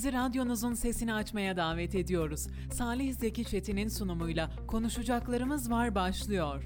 [0.00, 2.46] Sizi radyonuzun sesini açmaya davet ediyoruz.
[2.72, 6.62] Salih Zeki Çetin'in sunumuyla konuşacaklarımız var başlıyor.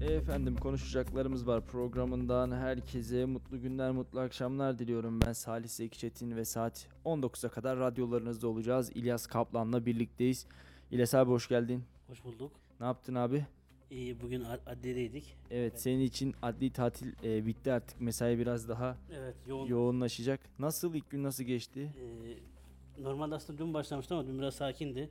[0.00, 6.44] Efendim konuşacaklarımız var programından herkese mutlu günler mutlu akşamlar diliyorum ben Salih Zeki Çetin ve
[6.44, 10.46] saat 19'a kadar radyolarınızda olacağız İlyas Kaplan'la birlikteyiz
[10.90, 12.52] İlyas abi hoş geldin Hoş bulduk.
[12.80, 13.46] ne yaptın abi?
[13.90, 15.36] İyi bugün ad- adliyedeydik.
[15.50, 19.66] Evet senin için adli tatil e, bitti artık mesai biraz daha Evet yoğun.
[19.66, 21.80] yoğunlaşacak nasıl ilk gün nasıl geçti?
[22.00, 22.55] Ee,
[22.98, 25.10] normalde aslında dün başlamıştı ama dün biraz sakindi.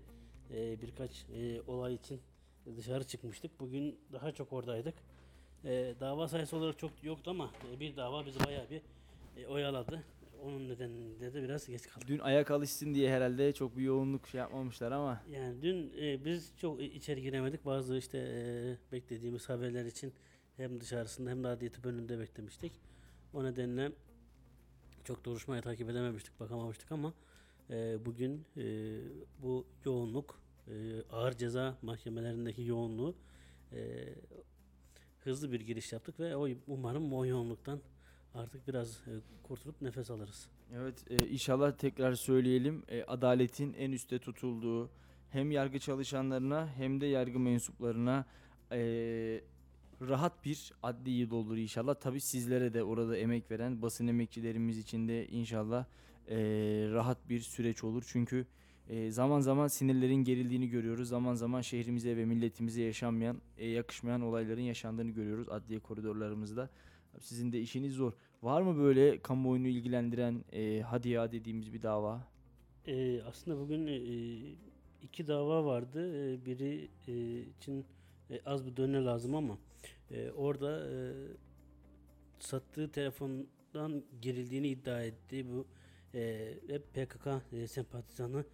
[0.52, 2.22] Ee, birkaç e, olay için
[2.78, 3.60] dışarı çıkmıştık.
[3.60, 4.94] Bugün daha çok oradaydık.
[5.66, 8.82] Ee, dava sayısı olarak çok yoktu ama e, bir dava bizi bayağı bir
[9.38, 10.04] e, oyaladı.
[10.44, 12.08] Onun nedeniyle de biraz geç kaldık.
[12.08, 16.54] Dün ayak alışsın diye herhalde çok bir yoğunluk şey yapmamışlar ama Yani dün e, biz
[16.58, 17.66] çok içeri giremedik.
[17.66, 20.14] Bazı işte e, beklediğimiz haberler için
[20.58, 22.72] hem dışarısında hem de adliye tıp önünde beklemiştik.
[23.34, 23.92] O nedenle
[25.04, 27.14] çok duruşmayı takip edememiştik, bakamamıştık ama
[27.70, 28.64] e, bugün e,
[29.42, 33.16] bu yoğunluk, e, ağır ceza mahkemelerindeki yoğunluğu
[33.74, 34.10] e,
[35.20, 36.36] hızlı bir giriş yaptık ve
[36.68, 37.80] umarım o yoğunluktan
[38.34, 39.02] artık biraz
[39.44, 40.50] kurtulup nefes alırız.
[40.74, 44.90] Evet inşallah tekrar söyleyelim adaletin en üste tutulduğu
[45.30, 48.26] hem yargı çalışanlarına hem de yargı mensuplarına
[50.02, 51.96] rahat bir adli yıl olur inşallah.
[51.96, 55.86] Tabi sizlere de orada emek veren basın emekçilerimiz için de inşallah
[56.30, 56.38] e,
[56.92, 58.04] rahat bir süreç olur.
[58.08, 58.46] Çünkü
[58.90, 61.10] e, zaman zaman sinirlerin gerildiğini görüyoruz.
[61.10, 66.70] Zaman zaman şehrimize ve milletimize yaşanmayan, e, yakışmayan olayların yaşandığını görüyoruz adliye koridorlarımızda.
[67.20, 68.14] Sizin de işiniz zor.
[68.44, 72.28] Var mı böyle kamuoyunu ilgilendiren e, hadi ya dediğimiz bir dava?
[72.88, 73.98] Ee, aslında bugün e,
[75.02, 76.34] iki dava vardı.
[76.34, 77.86] Ee, biri e, için
[78.32, 79.58] e, az bir döne lazım ama
[80.12, 80.96] e, orada e,
[82.40, 85.46] sattığı telefondan girildiğini iddia etti.
[85.50, 85.66] Bu
[86.16, 88.46] e, hep PKK e, sempatizanı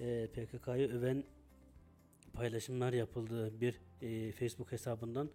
[0.00, 1.24] e, PKK'yı öven
[2.32, 5.30] paylaşımlar yapıldığı bir e, Facebook hesabından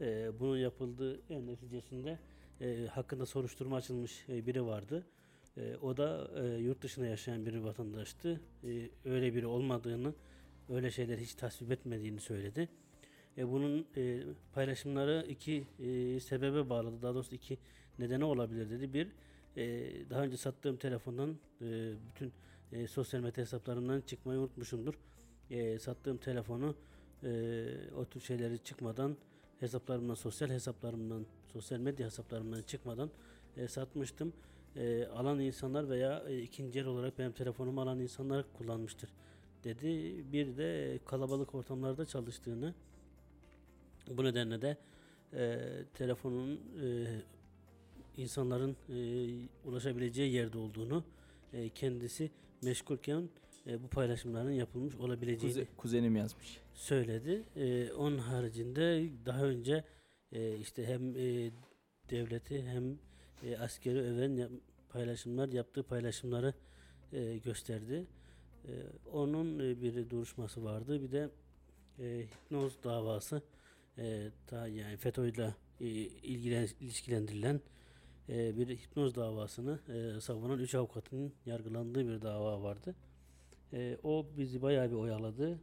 [0.00, 2.18] e, bunun yapıldığı en neticesinde
[2.60, 5.06] e, hakkında soruşturma açılmış e, biri vardı.
[5.56, 8.40] E, o da e, yurt dışında yaşayan bir vatandaştı.
[8.64, 10.14] E, öyle biri olmadığını,
[10.68, 12.68] öyle şeyler hiç tasvip etmediğini söyledi.
[13.38, 17.02] E, bunun e, paylaşımları iki e, sebebe bağladı.
[17.02, 17.58] Daha doğrusu iki
[17.98, 18.92] nedeni olabilir dedi.
[18.92, 19.08] Bir,
[19.56, 22.32] e, daha önce sattığım telefondan e, bütün
[22.72, 24.94] e, sosyal medya hesaplarımdan çıkmayı unutmuşumdur.
[25.50, 26.74] E, sattığım telefonu
[27.96, 29.16] o tür şeyleri çıkmadan
[29.60, 33.10] hesaplarımdan, sosyal hesaplarımdan, sosyal medya hesaplarımdan çıkmadan
[33.68, 34.32] satmıştım.
[35.14, 39.10] Alan insanlar veya e, ikinci el olarak benim telefonumu alan insanlar kullanmıştır
[39.64, 40.14] dedi.
[40.32, 42.74] Bir de kalabalık ortamlarda çalıştığını
[44.10, 44.76] bu nedenle de
[45.32, 45.58] e,
[45.94, 47.06] telefonun e,
[48.16, 48.98] insanların e,
[49.68, 51.04] ulaşabileceği yerde olduğunu
[51.52, 52.30] e, kendisi
[52.62, 53.28] meşgulken
[53.66, 56.60] e, bu paylaşımların yapılmış olabileceğini Kuze- kuzenim yazmış.
[56.74, 57.42] söyledi.
[57.56, 59.84] Ee, onun haricinde daha önce
[60.32, 61.50] e, işte hem e,
[62.10, 62.98] devleti hem
[63.46, 64.50] e, askeri öven yap-
[64.88, 66.54] paylaşımlar yaptığı paylaşımları
[67.12, 68.06] e, gösterdi.
[68.68, 68.72] E,
[69.12, 71.02] onun e, bir duruşması vardı.
[71.02, 71.28] Bir de
[71.98, 73.42] e, hipnoz davası
[73.98, 77.60] e, ta yani FETÖ'yle e, ilgilen, ilişkilendirilen
[78.28, 82.94] e, bir hipnoz davasını e, savunan üç avukatın yargılandığı bir dava vardı.
[83.72, 85.58] E, o bizi bayağı bir oyaladı.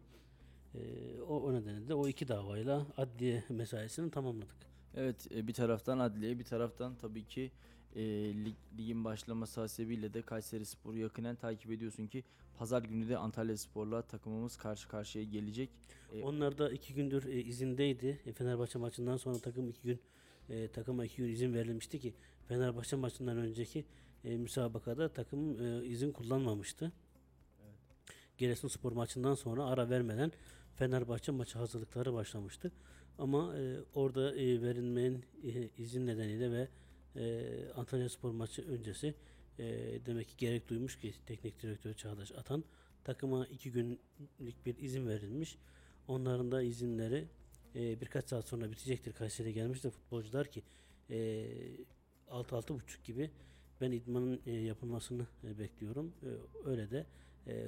[1.28, 4.56] O, o nedenle de o iki davayla adliye mesaisini tamamladık.
[4.96, 7.52] Evet bir taraftan adliye bir taraftan tabii ki
[7.96, 8.02] e,
[8.46, 12.24] lig, ligin başlaması hasebiyle de Kayseri Spor'u yakinen takip ediyorsun ki
[12.58, 15.70] pazar günü de Antalya Spor'la takımımız karşı karşıya gelecek.
[16.14, 18.20] E, Onlar da iki gündür e, izindeydi.
[18.26, 20.00] E, Fenerbahçe maçından sonra takım iki gün
[20.50, 22.14] e, takıma iki gün izin verilmişti ki
[22.52, 23.86] Fenerbahçe maçından önceki
[24.24, 26.92] e, müsabakada takım e, izin kullanmamıştı.
[28.38, 30.32] Giresunspor maçından sonra ara vermeden
[30.76, 32.72] Fenerbahçe maçı hazırlıkları başlamıştı.
[33.18, 36.68] Ama e, orada e, verilmeyen e, izin nedeniyle ve
[37.16, 39.16] e, Antalya Spor maçı öncesi
[39.60, 39.66] e,
[40.06, 42.64] demek ki gerek duymuş ki teknik direktör Çağdaş Atan
[43.04, 45.58] takıma iki günlük bir izin verilmiş.
[46.08, 47.28] Onların da izinleri
[47.76, 49.14] e, birkaç saat sonra bitecektir.
[49.14, 50.64] Kayseri'ye gelmiş de futbolcular ki
[51.10, 51.48] e,
[52.32, 53.32] 6-6.30 gibi
[53.82, 56.14] ben idmanın e, yapılmasını e, bekliyorum.
[56.24, 56.30] E,
[56.70, 57.06] öyle de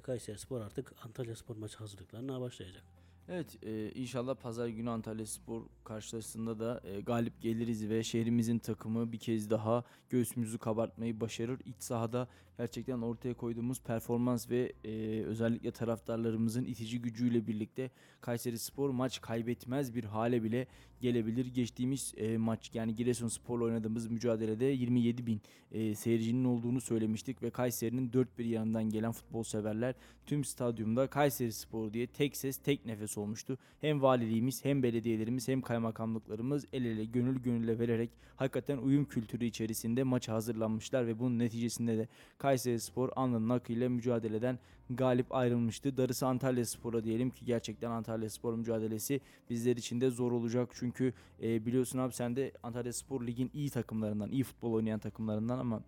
[0.03, 2.83] Kayseri Spor artık Antalya Spor maçı hazırlıklarına başlayacak.
[3.27, 3.57] Evet
[3.95, 9.83] inşallah pazar günü Antalya Spor karşılaşmasında da galip geliriz ve şehrimizin takımı bir kez daha
[10.09, 11.59] göğsümüzü kabartmayı başarır.
[11.65, 12.27] İç sahada
[12.57, 17.91] gerçekten ortaya koyduğumuz performans ve e, özellikle taraftarlarımızın itici gücüyle birlikte
[18.21, 20.67] Kayseri Spor maç kaybetmez bir hale bile
[21.01, 21.45] gelebilir.
[21.45, 25.41] Geçtiğimiz e, maç yani Giresunspor'la oynadığımız mücadelede 27 bin
[25.71, 29.95] e, seyircinin olduğunu söylemiştik ve Kayseri'nin dört bir yanından gelen futbol severler
[30.25, 33.57] tüm stadyumda Kayseri Spor diye tek ses tek nefes olmuştu.
[33.81, 40.03] Hem valiliğimiz hem belediyelerimiz hem kaymakamlıklarımız el ele gönül gönüle vererek hakikaten uyum kültürü içerisinde
[40.03, 42.07] maça hazırlanmışlar ve bunun neticesinde de
[42.43, 44.59] Kayseri Spor alnının akıyla mücadeleden
[44.89, 45.97] galip ayrılmıştı.
[45.97, 50.69] Darısı Antalya Spor'a diyelim ki gerçekten Antalya Spor mücadelesi bizler için de zor olacak.
[50.73, 51.13] Çünkü
[51.43, 55.81] e, biliyorsun abi sen de Antalya Spor Lig'in iyi takımlarından, iyi futbol oynayan takımlarından ama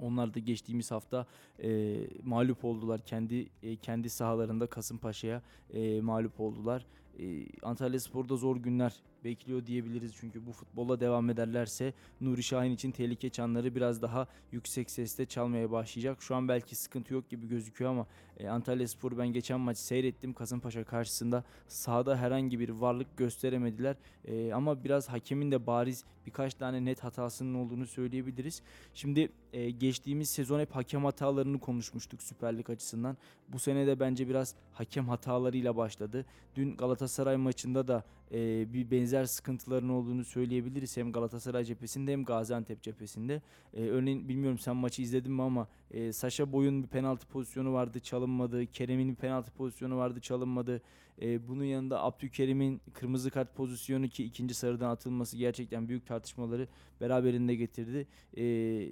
[0.00, 1.26] onlar da geçtiğimiz hafta
[1.62, 3.00] e, mağlup oldular.
[3.00, 5.42] Kendi e, kendi sahalarında Kasımpaşa'ya
[5.72, 6.86] e, mağlup oldular.
[7.18, 10.12] E, Antalya Spor'da zor günler bekliyor diyebiliriz.
[10.20, 15.70] Çünkü bu futbola devam ederlerse Nuri Şahin için tehlike çanları biraz daha yüksek sesle çalmaya
[15.70, 16.22] başlayacak.
[16.22, 18.06] Şu an belki sıkıntı yok gibi gözüküyor ama
[18.38, 20.32] e, Antalya Spor'u ben geçen maçı seyrettim.
[20.32, 23.96] Kasımpaşa karşısında sahada herhangi bir varlık gösteremediler.
[24.24, 28.62] E, ama biraz hakemin de bariz birkaç tane net hatasının olduğunu söyleyebiliriz.
[28.94, 33.16] Şimdi e, geçtiğimiz sezon hep hakem hatalarını konuşmuştuk Süper Lig açısından.
[33.48, 36.26] Bu sene de bence biraz hakem hatalarıyla başladı.
[36.56, 40.96] Dün Galatasaray maçında da e, bir benzer sıkıntıların olduğunu söyleyebiliriz.
[40.96, 43.42] Hem Galatasaray cephesinde hem Gaziantep cephesinde.
[43.74, 48.00] E, örneğin bilmiyorum sen maçı izledin mi ama e, Saşa Boy'un bir penaltı pozisyonu vardı
[48.00, 48.66] çalınmadı.
[48.66, 50.82] Kerem'in bir penaltı pozisyonu vardı çalınmadı.
[51.22, 56.68] E, bunun yanında Abdülkerim'in kırmızı kart pozisyonu ki ikinci sarıdan atılması gerçekten büyük tartışmaları
[57.00, 58.06] beraberinde getirdi.
[58.36, 58.44] E,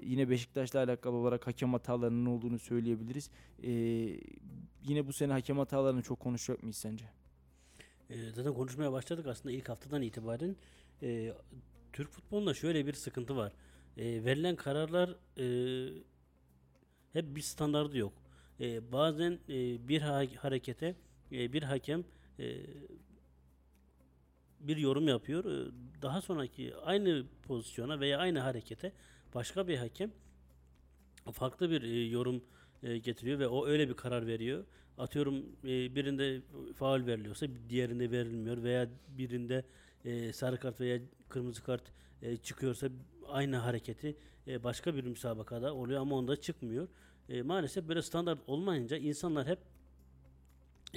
[0.05, 3.31] yine Beşiktaş'la alakalı olarak hakem hatalarının olduğunu söyleyebiliriz.
[3.63, 3.71] E,
[4.83, 7.24] yine bu sene hakem hatalarını çok konuşacak mıyız sence?
[8.11, 10.57] E, zaten konuşmaya başladık aslında ilk haftadan itibaren.
[11.03, 11.33] E,
[11.93, 13.53] Türk futbolunda şöyle bir sıkıntı var.
[13.97, 15.47] E, verilen kararlar e,
[17.13, 18.13] hep bir standardı yok.
[18.61, 20.95] E, bazen e, bir ha- harekete
[21.33, 22.05] e, bir hakem
[22.39, 22.57] e,
[24.61, 25.45] bir yorum yapıyor.
[25.45, 25.71] E,
[26.03, 28.93] Daha sonraki aynı pozisyona veya aynı harekete
[29.35, 30.11] başka bir hakem
[31.33, 32.45] farklı bir e, yorum
[32.83, 34.65] e, getiriyor ve o öyle bir karar veriyor.
[34.99, 36.41] Atıyorum e, birinde
[36.75, 39.65] faul veriliyorsa diğerinde verilmiyor veya birinde
[40.05, 41.83] e, sarı kart veya kırmızı kart
[42.23, 42.89] e, çıkıyorsa
[43.29, 46.89] aynı hareketi başka bir müsabakada oluyor ama onda çıkmıyor.
[47.45, 49.59] Maalesef böyle standart olmayınca insanlar hep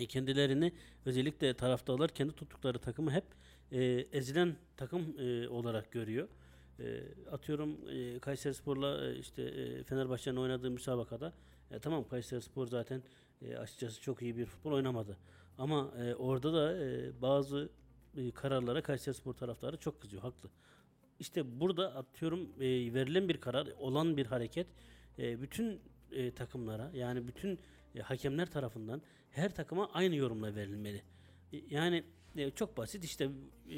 [0.08, 0.74] kendilerini
[1.06, 3.24] özellikle taraftarlar kendi tuttukları takımı hep
[4.12, 5.16] ezilen takım
[5.50, 6.28] olarak görüyor.
[7.32, 11.34] Atıyorum e, Kayserispor'la işte e, Fenerbahçe'nin oynadığı müsabakada
[11.72, 13.04] e, tamam Kayserispor zaten
[13.42, 15.18] e, açıkçası çok iyi bir futbol oynamadı.
[15.58, 17.70] Ama e, orada da e, bazı
[18.18, 20.22] e, kararlara Kayserispor taraftarı çok kızıyor.
[20.22, 20.50] Haklı.
[21.20, 24.68] İşte burada atıyorum e, verilen bir karar, olan bir hareket
[25.20, 25.82] e, bütün
[26.12, 27.60] e, takımlara yani bütün
[27.96, 31.02] e, hakemler tarafından her takıma aynı yorumla verilmeli.
[31.54, 32.04] E, yani
[32.36, 33.24] e, çok basit işte
[33.70, 33.78] e,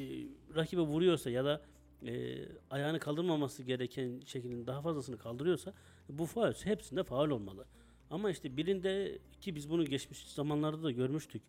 [0.55, 1.61] rakibe vuruyorsa ya da
[2.05, 5.73] e, ayağını kaldırmaması gereken şekilde daha fazlasını kaldırıyorsa
[6.09, 7.65] bu faul hepsinde faul olmalı.
[8.09, 11.41] Ama işte birinde ki biz bunu geçmiş zamanlarda da görmüştük.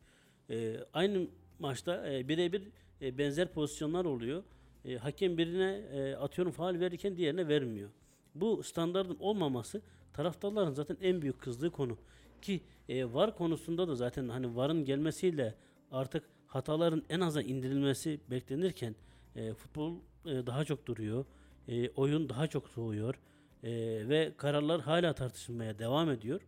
[0.51, 1.27] E, aynı
[1.59, 2.63] maçta e, birebir
[3.03, 4.43] e, benzer pozisyonlar oluyor.
[4.85, 7.91] E, hakem birine e, atıyorum faul verirken diğerine vermiyor.
[8.35, 11.97] Bu standartın olmaması taraftarların zaten en büyük kızdığı konu.
[12.43, 15.55] Ki e, VAR konusunda da zaten hani VAR'ın gelmesiyle
[15.91, 18.95] artık hataların en aza indirilmesi beklenirken
[19.37, 19.95] e, futbol
[20.27, 21.25] e, daha çok duruyor.
[21.69, 23.15] E, oyun daha çok soğuyor.
[23.65, 23.71] E,
[24.09, 26.41] ve kararlar hala tartışılmaya devam ediyor.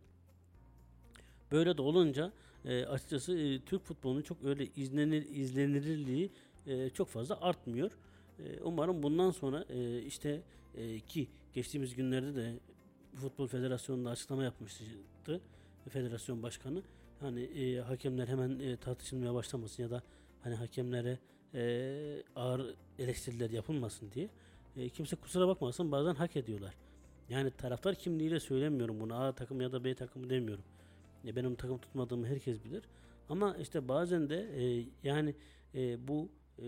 [1.51, 2.31] Böyle de olunca
[2.65, 6.31] e, açıkçası e, Türk futbolunun çok öyle izlenir, izlenirliği
[6.67, 7.91] e, çok fazla artmıyor.
[8.39, 10.41] E, umarım bundan sonra e, işte
[10.75, 12.53] e, ki geçtiğimiz günlerde de
[13.15, 14.83] Futbol Federasyonu'nda açıklama yapmıştı
[15.89, 16.83] federasyon başkanı.
[17.19, 20.03] Hani e, hakemler hemen e, tartışılmaya başlamasın ya da
[20.43, 21.19] hani hakemlere
[21.53, 24.29] e, ağır eleştiriler yapılmasın diye.
[24.77, 26.73] E, kimse kusura bakmasın bazen hak ediyorlar.
[27.29, 29.15] Yani taraftar kimliğiyle söylemiyorum bunu.
[29.15, 30.63] A takım ya da B takımı demiyorum.
[31.25, 32.83] E, benim takım tutmadığımı herkes bilir.
[33.29, 35.35] Ama işte bazen de e, yani
[35.75, 36.65] e, bu e,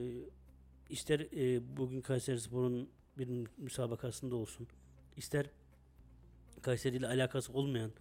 [0.90, 4.68] ister e, bugün Kayseri Spor'un bir mü- müsabakasında olsun.
[5.18, 5.46] ister
[6.62, 7.92] Kayseri ile alakası olmayan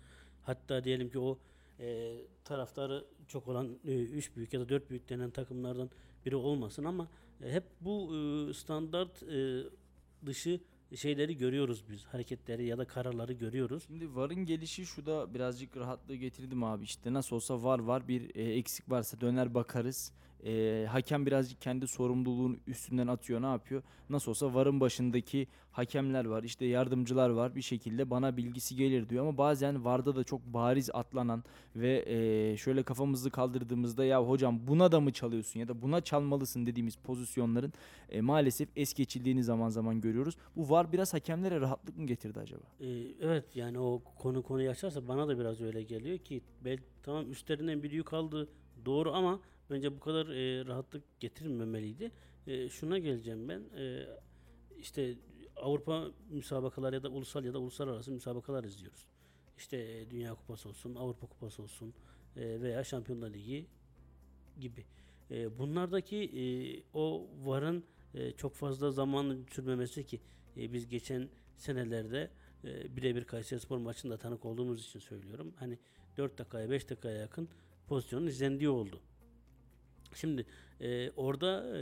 [0.43, 1.39] hatta diyelim ki o
[1.81, 5.91] e, taraftarı çok olan 3 büyük ya da 4 büyük denen takımlardan
[6.27, 7.09] biri olmasın ama
[7.43, 9.63] e, hep bu e, standart e,
[10.27, 10.61] dışı
[10.97, 12.05] şeyleri görüyoruz biz.
[12.05, 13.85] Hareketleri ya da kararları görüyoruz.
[13.87, 18.37] Şimdi VAR'ın gelişi şu da birazcık rahatlığı getirdim abi işte nasıl olsa VAR var bir
[18.37, 20.13] e, eksik varsa döner bakarız.
[20.45, 23.83] E, hakem birazcık kendi sorumluluğunu üstünden atıyor ne yapıyor?
[24.11, 29.27] Nasıl olsa VAR'ın başındaki hakemler var işte yardımcılar var bir şekilde bana bilgisi gelir diyor
[29.27, 31.45] ama bazen VAR'da da çok bariz atlanan
[31.77, 36.67] ve e, şöyle kafamızı kaldırdığımızda ya hocam buna da mı çalıyorsun ya da buna çalmalısın
[36.67, 37.73] dediğimiz pozisyonların
[38.09, 40.37] e, maalesef es geçildiğini zaman zaman görüyoruz.
[40.57, 42.63] Bu VAR biraz hakemlere rahatlık mı getirdi acaba?
[42.81, 42.87] Ee,
[43.21, 47.83] evet yani o konu konuyu açarsa bana da biraz öyle geliyor ki bel, tamam üstlerinden
[47.83, 48.49] bir yük aldı
[48.85, 49.41] doğru ama
[49.71, 52.11] bence bu kadar e, rahatlık getirmemeliydi.
[52.47, 53.63] E, şuna geleceğim ben.
[53.79, 54.07] E,
[54.79, 55.15] işte
[55.57, 59.07] Avrupa müsabakaları ya da ulusal ya da uluslararası müsabakalar izliyoruz.
[59.59, 61.95] İşte e, Dünya Kupası olsun, Avrupa Kupası olsun
[62.37, 63.67] e, veya Şampiyonlar Ligi
[64.61, 64.85] gibi.
[65.31, 66.45] E, bunlardaki e,
[66.99, 70.21] o varın e, çok fazla zaman sürmemesi ki
[70.57, 72.31] e, biz geçen senelerde
[72.65, 75.55] e, birebir Kayserispor maçında tanık olduğumuz için söylüyorum.
[75.57, 75.79] Hani
[76.17, 77.49] 4 dakikaya 5 dakikaya yakın
[77.87, 79.01] pozisyonun izlendiği oldu.
[80.17, 80.47] Şimdi
[80.81, 81.81] e, orada e,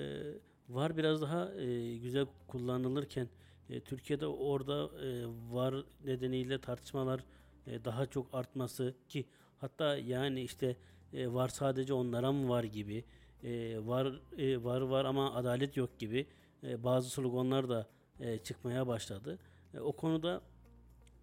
[0.68, 3.28] var biraz daha e, güzel kullanılırken
[3.70, 5.74] e, Türkiye'de orada e, var
[6.04, 7.24] nedeniyle tartışmalar
[7.66, 9.26] e, daha çok artması ki
[9.58, 10.76] hatta yani işte
[11.12, 13.04] e, var sadece onlara mı var gibi
[13.44, 16.26] e, var e, var var ama adalet yok gibi
[16.64, 17.88] e, bazı sloganlar da
[18.20, 19.38] e, çıkmaya başladı.
[19.74, 20.42] E, o konuda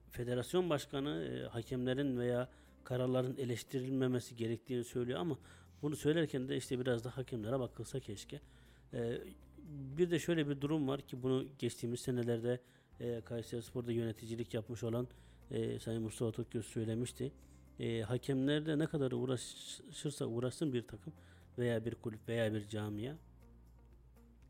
[0.10, 2.50] federasyon başkanı e, hakemlerin veya
[2.84, 5.38] kararların eleştirilmemesi gerektiğini söylüyor ama
[5.82, 8.42] bunu söylerken de işte biraz da hakemlere bakılsa keşke.
[8.94, 9.22] E,
[9.98, 12.60] bir de şöyle bir durum var ki bunu geçtiğimiz senelerde
[13.00, 15.08] e, Kayserispor'da yöneticilik yapmış olan
[15.52, 17.32] e, Sayın Mustafa Tokgöz söylemişti.
[17.80, 21.14] E, hakemler ne kadar uğraşırsa uğraşsın bir takım
[21.58, 23.16] veya bir kulüp veya bir camia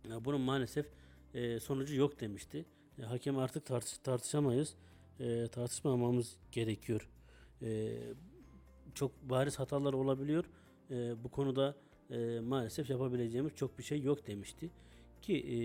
[0.09, 0.85] ya bunun maalesef
[1.33, 2.65] e, sonucu yok demişti.
[2.99, 4.75] E, hakem artık tartış, tartışamayız.
[5.19, 7.09] E, tartışmamamız gerekiyor.
[7.61, 7.97] E,
[8.93, 10.45] çok bariz hatalar olabiliyor.
[10.91, 11.75] E, bu konuda
[12.11, 14.69] e, maalesef yapabileceğimiz çok bir şey yok demişti.
[15.21, 15.57] Ki e,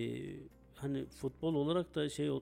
[0.74, 2.32] hani futbol olarak da şey e,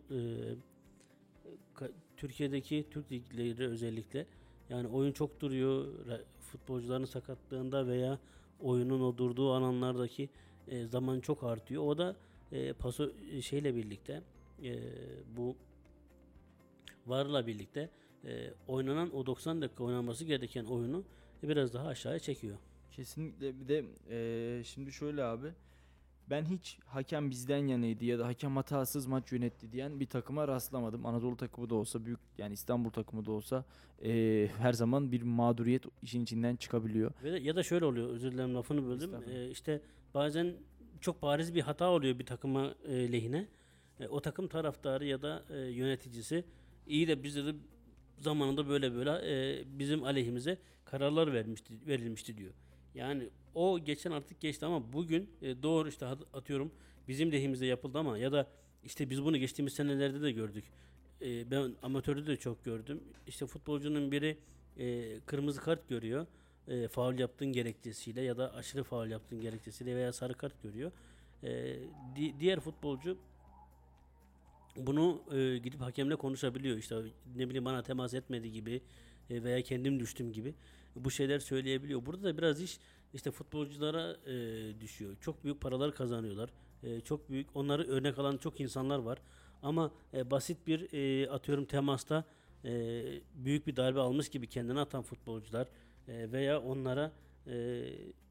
[2.17, 4.27] Türkiye'deki Türk ligleri özellikle
[4.71, 5.87] yani oyun çok duruyor.
[6.41, 8.19] Futbolcuların sakatlığında veya
[8.61, 10.29] oyunun o durduğu alanlardaki
[10.69, 11.83] e, zaman çok artıyor.
[11.83, 12.17] O da
[12.53, 14.23] e, paso e, şeyle birlikte
[14.63, 14.79] e,
[15.37, 15.57] bu
[17.07, 17.91] varla birlikte
[18.25, 21.05] e, oynanan o 90 dakika oynanması gereken oyunu
[21.43, 22.57] biraz daha aşağıya çekiyor.
[22.97, 25.47] Kesinlikle bir de eee, şimdi şöyle abi
[26.31, 31.07] ben hiç hakem bizden yanıydı ya da hakem hatasız maç yönetti diyen bir takıma rastlamadım.
[31.07, 33.65] Anadolu takımı da olsa büyük yani İstanbul takımı da olsa
[34.03, 37.11] eee, her zaman bir mağduriyet işin içinden çıkabiliyor.
[37.25, 39.11] Ve de- ya da şöyle oluyor özür dilerim lafını böldüm.
[39.31, 39.81] E, işte
[40.15, 40.55] bazen
[41.01, 43.47] çok bariz bir hata oluyor bir takıma e, lehine.
[44.01, 46.45] E, o takım taraftarı ya da e, yöneticisi
[46.87, 47.55] iyi de bizde de
[48.19, 52.53] zamanında böyle böyle e, bizim aleyhimize kararlar vermişti verilmişti diyor.
[52.95, 56.73] Yani o geçen artık geçti ama bugün e, doğru işte atıyorum
[57.09, 58.47] bizim lehimize yapıldı ama ya da
[58.85, 60.65] işte biz bunu geçtiğimiz senelerde de gördük.
[61.23, 63.01] E, ben amatörde de çok gördüm.
[63.27, 64.39] İşte futbolcunun biri
[64.79, 66.27] e, kırmızı kart görüyor.
[66.69, 70.93] E, faul yaptığın gerekçesiyle ya da aşırı faul yaptığın gerekçesiyle veya sarı kart görüyor.
[71.43, 71.79] E,
[72.17, 73.19] di- diğer futbolcu
[74.77, 76.77] bunu e, gidip hakemle konuşabiliyor.
[76.77, 76.97] İşte
[77.37, 78.81] ne bileyim bana temas etmedi gibi
[79.31, 80.55] e, veya kendim düştüm gibi
[80.97, 82.07] bu şeyler söyleyebiliyor.
[82.07, 82.79] Burada da biraz iş
[83.15, 85.17] işte futbolculara e, düşüyor.
[85.21, 86.51] Çok büyük paralar kazanıyorlar.
[86.83, 89.19] E, çok büyük onları örnek alan çok insanlar var.
[89.63, 92.25] Ama e, basit bir e, atıyorum temasta
[92.65, 93.03] e,
[93.35, 95.69] büyük bir darbe almış gibi kendini atan futbolcular
[96.09, 97.13] e, veya onlara
[97.47, 97.85] e,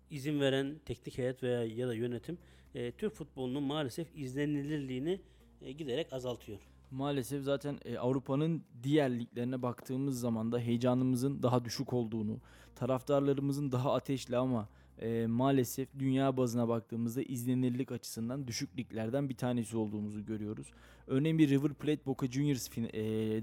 [0.10, 2.38] izin veren teknik heyet veya ya da yönetim
[2.76, 5.22] e, Türk futbolunun maalesef izlenilirliğini
[5.62, 6.71] e, giderek azaltıyor.
[6.92, 12.38] Maalesef zaten e, Avrupa'nın diğer liglerine baktığımız zaman da heyecanımızın daha düşük olduğunu,
[12.76, 14.68] taraftarlarımızın daha ateşli ama
[15.00, 20.68] e, maalesef dünya bazına baktığımızda izlenirlik açısından düşük liglerden bir tanesi olduğumuzu görüyoruz.
[21.08, 22.84] Örneğin bir River Plate Boca Juniors e,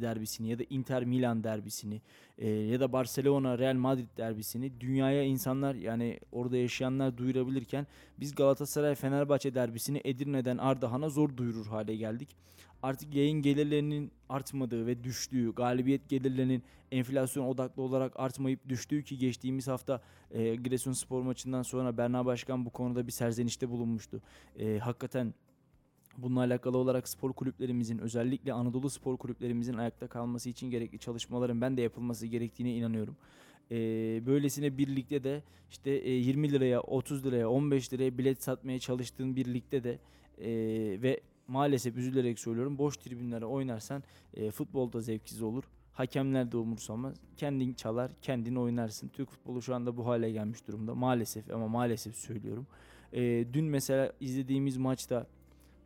[0.00, 2.00] derbisini ya da Inter Milan derbisini
[2.38, 7.86] e, ya da Barcelona Real Madrid derbisini dünyaya insanlar yani orada yaşayanlar duyurabilirken
[8.20, 12.28] biz Galatasaray Fenerbahçe derbisini Edirne'den Ardahan'a zor duyurur hale geldik
[12.82, 19.68] artık yayın gelirlerinin artmadığı ve düştüğü, galibiyet gelirlerinin enflasyon odaklı olarak artmayıp düştüğü ki geçtiğimiz
[19.68, 24.22] hafta e, Giresunspor maçından sonra Berna Başkan bu konuda bir serzenişte bulunmuştu.
[24.58, 25.34] E, hakikaten
[26.18, 31.76] bununla alakalı olarak spor kulüplerimizin özellikle Anadolu spor kulüplerimizin ayakta kalması için gerekli çalışmaların ben
[31.76, 33.16] de yapılması gerektiğine inanıyorum.
[33.70, 33.76] E,
[34.26, 39.36] böylesine bir ligde de işte e, 20 liraya, 30 liraya, 15 liraya bilet satmaya çalıştığın
[39.36, 39.98] bir ligde de
[40.38, 40.48] e,
[41.02, 44.02] ve maalesef üzülerek söylüyorum boş tribünlere oynarsan
[44.34, 45.64] e, futbolda zevksiz olur.
[45.92, 47.14] Hakemler de umursamaz.
[47.36, 49.08] Kendin çalar, kendin oynarsın.
[49.08, 50.94] Türk futbolu şu anda bu hale gelmiş durumda.
[50.94, 52.66] Maalesef ama maalesef söylüyorum.
[53.12, 55.26] E, dün mesela izlediğimiz maçta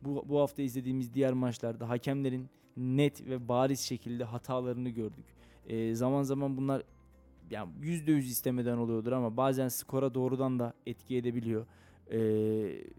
[0.01, 5.25] bu, bu hafta izlediğimiz diğer maçlarda hakemlerin net ve bariz şekilde hatalarını gördük.
[5.67, 6.83] E, zaman zaman bunlar
[7.49, 11.65] yani %100 istemeden oluyordur ama bazen skora doğrudan da etki edebiliyor.
[12.11, 12.17] E,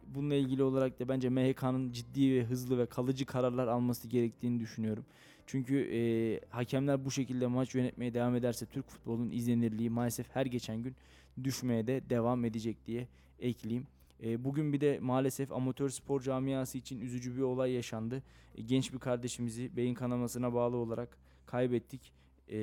[0.06, 5.04] bununla ilgili olarak da bence MHK'nın ciddi ve hızlı ve kalıcı kararlar alması gerektiğini düşünüyorum.
[5.46, 6.00] Çünkü e,
[6.50, 10.94] hakemler bu şekilde maç yönetmeye devam ederse Türk futbolunun izlenirliği maalesef her geçen gün
[11.44, 13.08] düşmeye de devam edecek diye
[13.38, 13.86] ekleyeyim.
[14.22, 18.22] E, bugün bir de maalesef amatör spor camiası için üzücü bir olay yaşandı.
[18.54, 22.12] E, genç bir kardeşimizi beyin kanamasına bağlı olarak kaybettik.
[22.50, 22.56] E,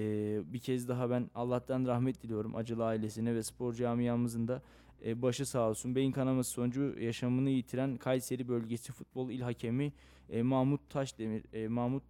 [0.54, 4.62] bir kez daha ben Allah'tan rahmet diliyorum acılı ailesine ve spor camiamızın da
[5.06, 5.96] e, başı sağ olsun.
[5.96, 9.94] Beyin kanaması sonucu yaşamını yitiren Kayseri Bölgesi Futbol İl Hakemi
[10.30, 12.04] e, Mahmut Taşdemir, e, Mahmut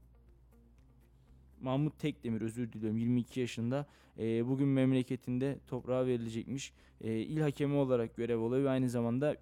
[1.62, 3.88] Mahmut Tekdemir özür diliyorum 22 yaşında
[4.20, 6.74] e, bugün memleketinde toprağa verilecekmiş.
[7.02, 9.36] E, il hakemi olarak görev alıyor ve aynı zamanda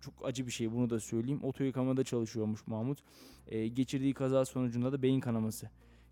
[0.00, 1.40] çok acı bir şey bunu da söyleyeyim.
[1.42, 2.98] Oto yıkamada çalışıyormuş Mahmut.
[3.46, 5.70] E, geçirdiği kaza sonucunda da beyin kanaması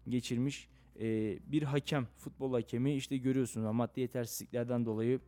[0.09, 0.69] geçirmiş.
[1.01, 5.21] E, bir hakem, futbol hakemi işte görüyorsunuz maddi yetersizliklerden dolayı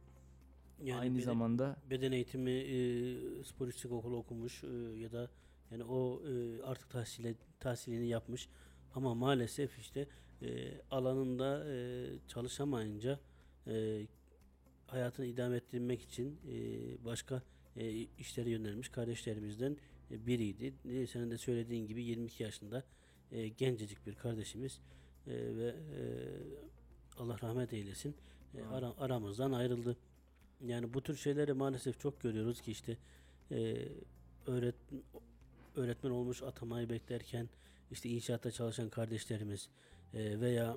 [0.84, 4.66] Yani aynı beden- zamanda beden eğitimi e, spor yüksek okulu okumuş e,
[4.98, 5.30] ya da
[5.70, 8.48] yani o e, artık tahsile, tahsilini yapmış
[8.94, 10.06] ama maalesef işte
[10.42, 13.20] e, alanında e, çalışamayınca
[13.66, 14.06] e,
[14.86, 16.54] hayatını idame ettirmek için e,
[17.04, 17.42] başka
[17.76, 19.76] e, işlere yönelmiş kardeşlerimizden
[20.10, 20.74] e, biriydi.
[20.90, 22.84] E, senin de söylediğin gibi 22 yaşında
[23.32, 24.80] e, gencecik bir kardeşimiz
[25.26, 26.00] e, ve e,
[27.18, 28.14] Allah rahmet eylesin
[28.54, 29.96] e, ara- aramızdan ayrıldı.
[30.64, 32.96] Yani bu tür şeyleri maalesef çok görüyoruz ki işte
[33.50, 33.88] e,
[34.46, 34.74] öğret
[35.76, 37.48] öğretmen olmuş atamayı beklerken
[37.90, 39.68] işte inşaatta çalışan kardeşlerimiz
[40.14, 40.76] e, veya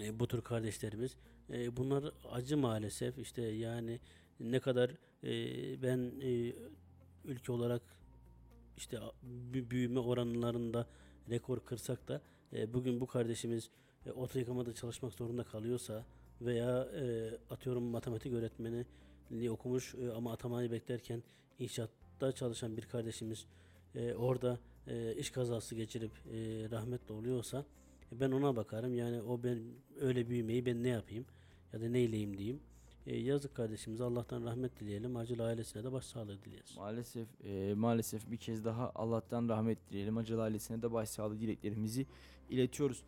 [0.00, 1.16] e, bu tür kardeşlerimiz
[1.50, 3.18] e, bunlar acı maalesef.
[3.18, 4.00] İşte yani
[4.40, 4.90] ne kadar
[5.24, 5.32] e,
[5.82, 6.52] ben e,
[7.24, 7.82] ülke olarak
[8.76, 8.98] işte
[9.70, 10.86] büyüme oranlarında
[11.30, 13.70] rekor kırsak da e, bugün bu kardeşimiz
[14.06, 16.04] e, oto yıkamada çalışmak zorunda kalıyorsa
[16.40, 21.22] veya e, atıyorum matematik öğretmenliği okumuş e, ama atamayı beklerken
[21.58, 23.46] inşaatta çalışan bir kardeşimiz
[23.94, 26.36] e, orada e, iş kazası geçirip e,
[26.70, 27.64] rahmetli oluyorsa
[28.12, 29.58] e, ben ona bakarım yani o ben
[30.00, 31.26] öyle büyümeyi ben ne yapayım
[31.72, 32.60] ya da neyleyim diyeyim.
[33.06, 35.16] E, yazık kardeşimize Allah'tan rahmet dileyelim.
[35.16, 36.76] Acil ailesine de başsağlığı dileriz.
[36.76, 40.16] Maalesef e, maalesef bir kez daha Allah'tan rahmet dileyelim.
[40.16, 42.06] Acılı ailesine de başsağlığı dileklerimizi
[42.50, 43.02] iletiyoruz.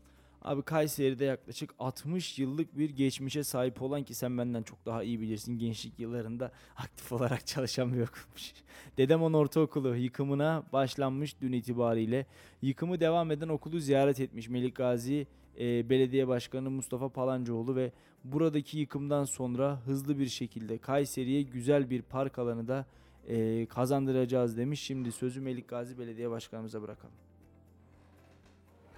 [0.46, 5.20] Abi Kayseri'de yaklaşık 60 yıllık bir geçmişe sahip olan ki sen benden çok daha iyi
[5.20, 8.52] bilirsin gençlik yıllarında aktif olarak çalışan bir okulmuş.
[8.96, 12.26] Dedemon Ortaokulu yıkımına başlanmış dün itibariyle.
[12.62, 15.26] Yıkımı devam eden okulu ziyaret etmiş Melik Gazi
[15.58, 17.92] e, Belediye Başkanı Mustafa Palancıoğlu ve
[18.24, 22.86] buradaki yıkımdan sonra hızlı bir şekilde Kayseri'ye güzel bir park alanı da
[23.28, 24.80] e, kazandıracağız demiş.
[24.80, 27.25] Şimdi sözü Melik Gazi Belediye Başkanımıza bırakalım.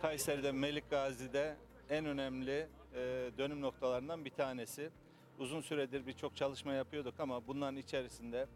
[0.03, 1.57] Kayseri'de Melik Gazi'de
[1.91, 4.91] en önemli e, dönüm noktalarından bir tanesi.
[5.39, 8.47] Uzun süredir birçok çalışma yapıyorduk ama bunların içerisinde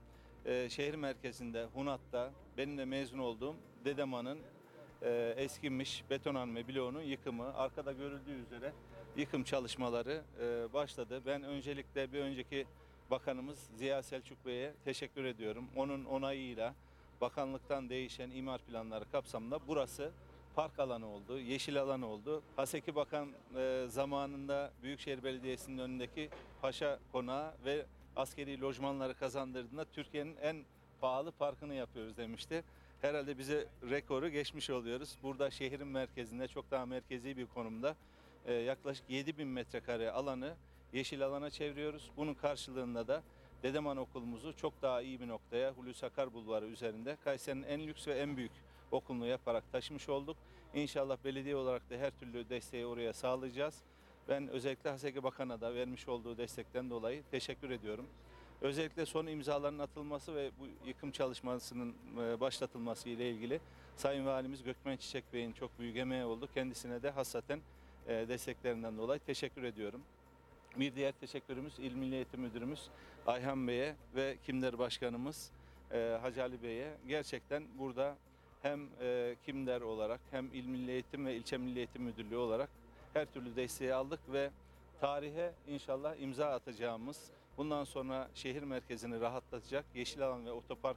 [0.44, 4.38] e, şehir merkezinde Hunat'ta benim de mezun olduğum Dedeman'ın
[5.02, 8.72] e, eskimiş betonarme bloğunun yıkımı arkada görüldüğü üzere
[9.16, 11.22] yıkım çalışmaları e, başladı.
[11.26, 12.66] Ben öncelikle bir önceki
[13.10, 15.64] bakanımız Ziya Selçuk Bey'e teşekkür ediyorum.
[15.76, 16.74] Onun onayıyla
[17.20, 20.12] bakanlıktan değişen imar planları kapsamında burası
[20.56, 22.42] park alanı oldu, yeşil alan oldu.
[22.56, 26.30] Haseki Bakan e, zamanında Büyükşehir Belediyesi'nin önündeki
[26.62, 27.86] Paşa Konağı ve
[28.16, 30.56] askeri lojmanları kazandırdığında Türkiye'nin en
[31.00, 32.64] pahalı parkını yapıyoruz demişti.
[33.00, 35.18] Herhalde bize rekoru geçmiş oluyoruz.
[35.22, 37.96] Burada şehrin merkezinde çok daha merkezi bir konumda
[38.46, 40.54] e, yaklaşık 7000 metrekare alanı
[40.92, 42.10] yeşil alana çeviriyoruz.
[42.16, 43.22] Bunun karşılığında da
[43.62, 48.18] Dedeman okulumuzu çok daha iyi bir noktaya Hulusi Akar Bulvarı üzerinde Kayseri'nin en lüks ve
[48.18, 48.52] en büyük
[48.92, 50.36] okulunu yaparak taşımış olduk.
[50.74, 53.82] İnşallah belediye olarak da her türlü desteği oraya sağlayacağız.
[54.28, 58.06] Ben özellikle Haseki Bakan'a da vermiş olduğu destekten dolayı teşekkür ediyorum.
[58.60, 63.60] Özellikle son imzaların atılması ve bu yıkım çalışmasının e, başlatılması ile ilgili
[63.96, 66.48] Sayın Valimiz Gökmen Çiçek Bey'in çok büyük emeği oldu.
[66.54, 67.60] Kendisine de hassaten
[68.08, 70.00] e, desteklerinden dolayı teşekkür ediyorum.
[70.76, 72.88] Bir diğer teşekkürümüz İl Milli Eğitim Müdürümüz
[73.26, 75.50] Ayhan Bey'e ve Kimler Başkanımız
[75.92, 78.16] e, Hacı Ali Bey'e gerçekten burada
[78.62, 82.70] hem e, Kimler olarak hem İl Milli Eğitim ve İlçe Milli Eğitim Müdürlüğü olarak
[83.14, 84.50] her türlü desteği aldık ve
[85.00, 90.96] tarihe inşallah imza atacağımız bundan sonra şehir merkezini rahatlatacak yeşil alan ve otopark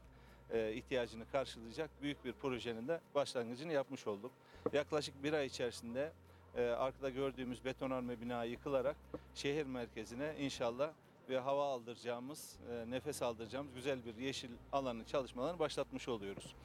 [0.52, 4.32] e, ihtiyacını karşılayacak büyük bir projenin de başlangıcını yapmış olduk.
[4.74, 6.12] Yaklaşık bir ay içerisinde
[6.56, 8.96] e, arkada gördüğümüz betonarme bina yıkılarak
[9.36, 10.92] şehir merkezine inşallah
[11.30, 16.56] ve hava aldıracağımız, e, nefes aldıracağımız güzel bir yeşil alanın çalışmalarını başlatmış oluyoruz.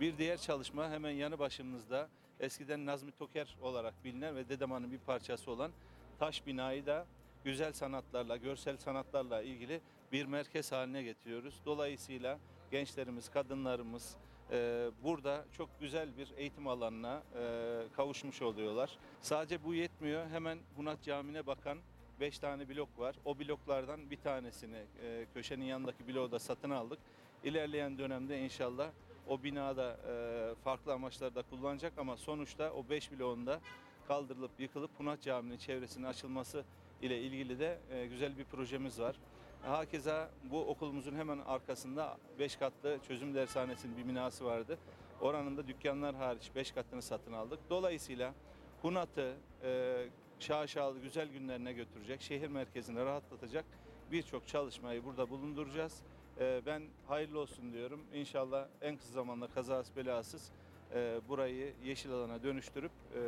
[0.00, 2.08] Bir diğer çalışma hemen yanı başımızda
[2.40, 5.70] eskiden Nazmi Toker olarak bilinen ve Dedeman'ın bir parçası olan
[6.18, 7.06] taş binayı da
[7.44, 9.80] güzel sanatlarla, görsel sanatlarla ilgili
[10.12, 11.54] bir merkez haline getiriyoruz.
[11.66, 12.38] Dolayısıyla
[12.70, 14.16] gençlerimiz, kadınlarımız
[14.50, 18.98] e, burada çok güzel bir eğitim alanına e, kavuşmuş oluyorlar.
[19.22, 20.26] Sadece bu yetmiyor.
[20.30, 21.78] Hemen Hunat Camii'ne bakan
[22.20, 23.16] 5 tane blok var.
[23.24, 26.98] O bloklardan bir tanesini e, köşenin yanındaki bloğu da satın aldık.
[27.44, 28.90] İlerleyen dönemde inşallah
[29.30, 33.60] o binada e, farklı amaçlarda kullanacak ama sonuçta o 5 bloğun da
[34.08, 36.64] kaldırılıp yıkılıp Hunat Camii'nin çevresinin açılması
[37.02, 39.16] ile ilgili de e, güzel bir projemiz var.
[39.62, 44.78] Hakeza bu okulumuzun hemen arkasında 5 katlı çözüm dershanesinin bir binası vardı.
[45.20, 47.58] Oranın da dükkanlar hariç 5 katını satın aldık.
[47.70, 48.34] Dolayısıyla
[48.82, 50.02] Hunat'ı e,
[50.38, 53.64] şaşalı güzel günlerine götürecek, şehir merkezini rahatlatacak
[54.12, 56.02] birçok çalışmayı burada bulunduracağız.
[56.40, 58.00] E, ben hayırlı olsun diyorum.
[58.14, 60.50] İnşallah en kısa zamanda kazası belasız
[60.94, 63.20] e, burayı yeşil alana dönüştürüp e,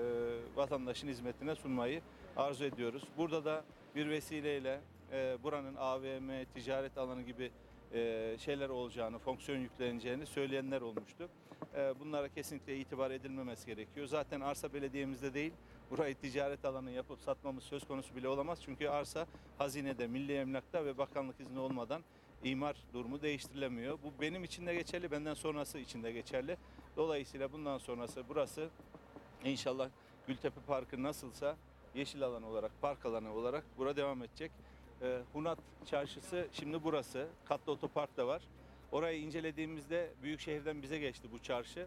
[0.56, 2.02] vatandaşın hizmetine sunmayı
[2.36, 3.02] arzu ediyoruz.
[3.16, 4.80] Burada da bir vesileyle
[5.12, 7.50] e, buranın AVM, ticaret alanı gibi
[8.38, 11.28] şeyler olacağını, fonksiyon yükleneceğini söyleyenler olmuştu.
[12.00, 14.06] Bunlara kesinlikle itibar edilmemesi gerekiyor.
[14.06, 15.52] Zaten arsa belediyemizde değil,
[15.90, 18.58] burayı ticaret alanı yapıp satmamız söz konusu bile olamaz.
[18.64, 19.26] Çünkü arsa
[19.58, 22.02] hazinede, milli emlakta ve bakanlık izni olmadan
[22.44, 23.98] imar durumu değiştirilemiyor.
[24.04, 26.56] Bu benim için de geçerli, benden sonrası için de geçerli.
[26.96, 28.68] Dolayısıyla bundan sonrası burası
[29.44, 29.88] inşallah
[30.26, 31.56] Gültepe Parkı nasılsa
[31.94, 34.50] yeşil alan olarak, park alanı olarak bura devam edecek.
[35.02, 37.28] Ee, Hunat Çarşısı şimdi burası.
[37.44, 38.42] Katlı otopark da var.
[38.92, 41.86] Orayı incelediğimizde Büyükşehir'den bize geçti bu çarşı.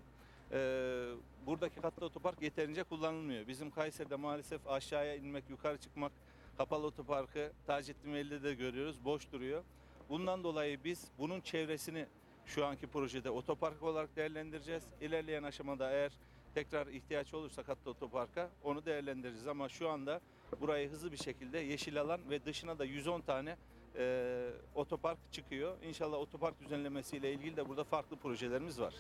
[0.52, 1.06] Ee,
[1.46, 3.48] buradaki katlı otopark yeterince kullanılmıyor.
[3.48, 6.12] Bizim Kayseri'de maalesef aşağıya inmek, yukarı çıkmak
[6.58, 9.06] kapalı otoparkı Taceddin Veli'de de görüyoruz.
[9.06, 9.64] Boş duruyor.
[10.10, 12.06] Bundan dolayı biz bunun çevresini
[12.46, 14.84] şu anki projede otopark olarak değerlendireceğiz.
[15.02, 16.12] İlerleyen aşamada eğer
[16.54, 19.48] tekrar ihtiyaç olursa katlı otoparka onu değerlendireceğiz.
[19.48, 20.22] Ama şu anda
[20.62, 23.58] burayı hızlı bir şekilde yeşil alan ve dışına da 110 tane
[23.98, 25.78] e, otopark çıkıyor.
[25.84, 28.94] İnşallah otopark düzenlemesiyle ilgili de burada farklı projelerimiz var.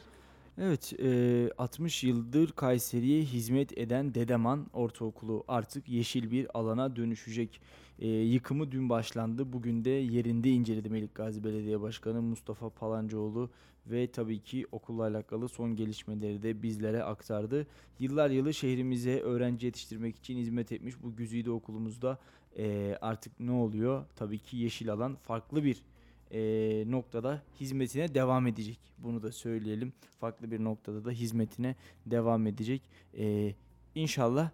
[0.57, 7.61] Evet, e, 60 yıldır Kayseri'ye hizmet eden Dedeman Ortaokulu artık yeşil bir alana dönüşecek.
[7.99, 9.53] E, yıkımı dün başlandı.
[9.53, 13.49] Bugün de yerinde inceledi Melik Gazi Belediye Başkanı Mustafa Palancıoğlu
[13.87, 17.67] ve tabii ki okulla alakalı son gelişmeleri de bizlere aktardı.
[17.99, 22.19] Yıllar yılı şehrimize öğrenci yetiştirmek için hizmet etmiş bu güzide okulumuzda
[22.57, 24.05] e, artık ne oluyor?
[24.15, 25.81] Tabii ki yeşil alan farklı bir
[26.31, 26.39] e,
[26.91, 28.79] noktada hizmetine devam edecek.
[28.97, 29.93] Bunu da söyleyelim.
[30.19, 32.81] Farklı bir noktada da hizmetine devam edecek.
[33.17, 33.53] E,
[33.95, 34.49] inşallah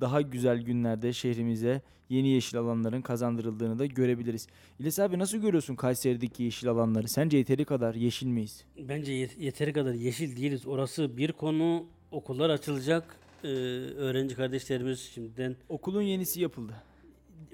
[0.00, 4.46] daha güzel günlerde şehrimize yeni yeşil alanların kazandırıldığını da görebiliriz.
[4.78, 7.08] İlyas abi nasıl görüyorsun Kayseri'deki yeşil alanları?
[7.08, 8.64] Sence yeteri kadar yeşil miyiz?
[8.88, 10.66] Bence yet- yeteri kadar yeşil değiliz.
[10.66, 11.86] Orası bir konu.
[12.10, 13.16] Okullar açılacak.
[13.44, 16.72] Ee, öğrenci kardeşlerimiz şimdiden Okulun yenisi yapıldı.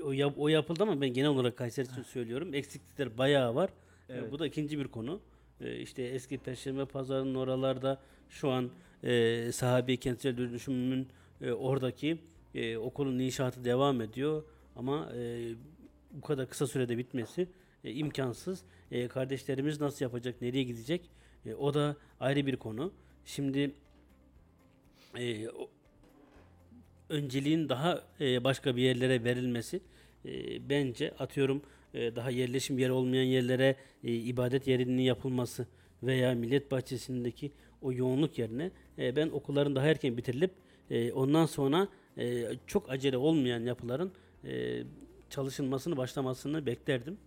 [0.03, 2.55] O, yap- o yapıldı ama ben genel olarak Kayseri için söylüyorum.
[2.55, 3.71] Eksiklikler bayağı var.
[4.09, 4.33] Ee, Evet.
[4.33, 5.21] bu da ikinci bir konu.
[5.61, 8.71] Ee, işte eski Perşembe Pazarı'nın oralarda şu an
[9.05, 11.09] e, sahabe kentsel dönüşümünün
[11.41, 12.19] e, oradaki
[12.55, 14.43] e, okulun inşaatı devam ediyor.
[14.77, 15.49] Ama e,
[16.11, 17.49] bu kadar kısa sürede bitmesi
[17.85, 18.63] e, imkansız.
[18.91, 21.11] E, kardeşlerimiz nasıl yapacak, nereye gidecek?
[21.47, 22.93] E, o da ayrı bir konu.
[23.25, 23.73] Şimdi
[25.19, 25.47] e,
[27.15, 29.81] önceliğin daha e, başka bir yerlere verilmesi
[30.25, 30.31] e,
[30.69, 31.63] bence atıyorum
[31.95, 35.67] e, daha yerleşim yeri olmayan yerlere ibadet yerinin yapılması
[36.03, 40.51] veya millet bahçesindeki o yoğunluk yerine ben okulların daha erken bitirilip
[41.15, 41.89] ondan sonra
[42.67, 44.13] çok acele olmayan yapıların
[45.31, 47.19] çalışılmasını başlamasını beklerdim.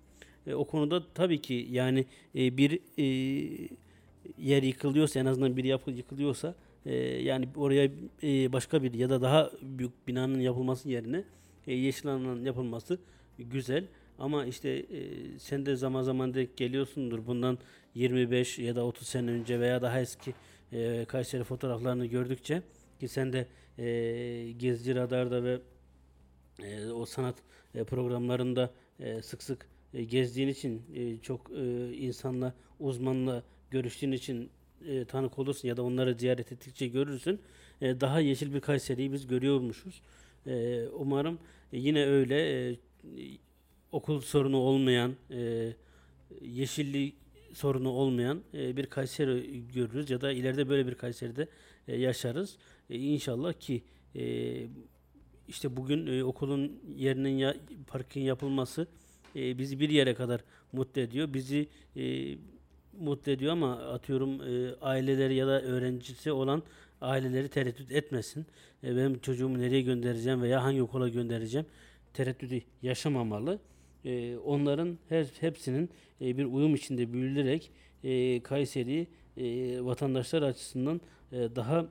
[0.53, 2.79] O konuda tabii ki yani bir
[4.37, 6.55] yer yıkılıyorsa en azından bir yapı yıkılıyorsa
[6.87, 7.89] e, yani oraya
[8.23, 11.23] e, başka bir ya da daha büyük binanın yapılması yerine
[11.67, 12.99] e, yeşil alanın yapılması
[13.39, 13.85] güzel.
[14.19, 17.27] Ama işte e, sen de zaman zaman denk geliyorsundur.
[17.27, 17.57] Bundan
[17.95, 20.33] 25 ya da 30 sene önce veya daha eski
[20.73, 22.61] e, Kayseri fotoğraflarını gördükçe
[22.99, 23.47] ki sen de
[23.77, 25.59] e, Gezici Radar'da ve
[26.63, 27.35] e, o sanat
[27.75, 34.49] e, programlarında e, sık sık e, gezdiğin için e, çok e, insanla uzmanla görüştüğün için
[34.87, 37.39] e, tanık olursun ya da onları ziyaret ettikçe görürsün.
[37.81, 40.01] E, daha yeşil bir Kayseri'yi biz görüyormuşuz.
[40.47, 41.39] E, umarım
[41.71, 42.77] yine öyle e,
[43.91, 45.73] okul sorunu olmayan e,
[46.41, 47.13] yeşilliği
[47.53, 51.47] sorunu olmayan e, bir Kayseri görürüz ya da ileride böyle bir Kayseri'de
[51.87, 52.57] e, yaşarız.
[52.89, 53.83] E, inşallah ki
[54.15, 54.55] e,
[55.47, 57.55] işte bugün e, okulun yerinin ya,
[57.87, 58.87] parkın yapılması
[59.35, 61.33] e, bizi bir yere kadar mutlu ediyor.
[61.33, 62.35] Bizi e,
[62.99, 66.63] mutlu ediyor ama atıyorum e, aileleri ya da öğrencisi olan
[67.01, 68.45] aileleri tereddüt etmesin.
[68.83, 71.65] E, benim çocuğumu nereye göndereceğim veya hangi okula göndereceğim
[72.13, 73.59] tereddüdü yaşamamalı.
[74.05, 75.89] E, onların her hepsinin
[76.21, 77.71] e, bir uyum içinde büyülerek
[78.03, 79.07] e, Kayseri'yi
[79.37, 79.45] e,
[79.85, 81.85] vatandaşlar açısından e, daha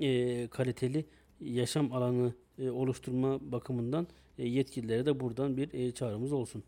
[0.00, 1.04] e, kaliteli
[1.40, 4.06] yaşam alanı e, oluşturma bakımından
[4.38, 6.62] e, yetkililere de buradan bir e, çağrımız olsun.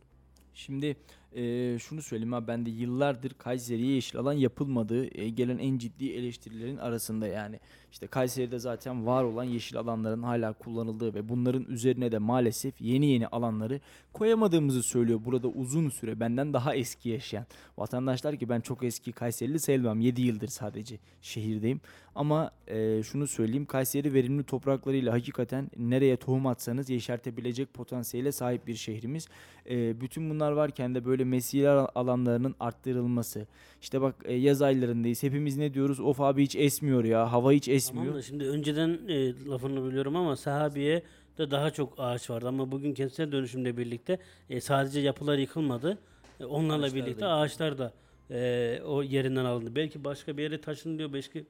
[0.55, 0.97] Şimdi
[1.35, 6.13] eee, şunu söyleyeyim ha ben de yıllardır Kayseri'ye yeşil alan yapılmadığı eee, gelen en ciddi
[6.13, 7.61] eleştirilerin arasında yani.
[7.93, 13.07] İşte Kayseri'de zaten var olan yeşil alanların hala kullanıldığı ve bunların üzerine de maalesef yeni
[13.07, 13.81] yeni alanları
[14.13, 15.21] koyamadığımızı söylüyor.
[15.25, 17.47] Burada uzun süre benden daha eski yaşayan
[17.79, 20.01] vatandaşlar ki ben çok eski Kayserili sayılmam.
[20.01, 21.81] 7 yıldır sadece şehirdeyim.
[22.15, 28.75] Ama eee, şunu söyleyeyim Kayseri verimli topraklarıyla hakikaten nereye tohum atsanız yeşertebilecek potansiyele sahip bir
[28.75, 29.29] şehrimiz.
[29.67, 33.47] Eee, bütün bunlar varken de böyle mesire alanlarının arttırılması.
[33.81, 35.23] İşte bak e, yaz aylarındayız.
[35.23, 36.01] Hepimiz ne diyoruz?
[36.01, 37.33] Of abi hiç esmiyor ya.
[37.33, 37.78] Hava hiç esmiyor.
[37.87, 41.03] Tamam da şimdi önceden e, lafını biliyorum ama sahabiye
[41.39, 44.19] de daha çok ağaç vardı ama bugün kentsel dönüşümle birlikte
[44.51, 45.99] e, sadece yapılar yıkılmadı.
[46.41, 47.29] E, onlarla Ağaçlar da birlikte yıkıldı.
[47.29, 47.93] ağaçlar da
[48.31, 49.77] e, o yerinden alındı.
[49.77, 51.41] Belki başka bir yere taşınılıyor, başka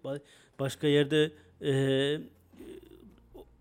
[0.60, 1.30] başka yerde
[1.62, 1.72] e,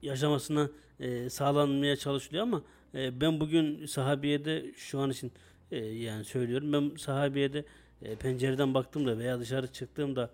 [0.01, 2.62] yaşamasına e, sağlanmaya çalışılıyor ama
[2.95, 5.32] e, ben bugün sahabiyede şu an için
[5.71, 7.65] e, yani söylüyorum ben sahabiyede
[8.01, 10.30] e, pencereden baktığımda veya dışarı çıktığımda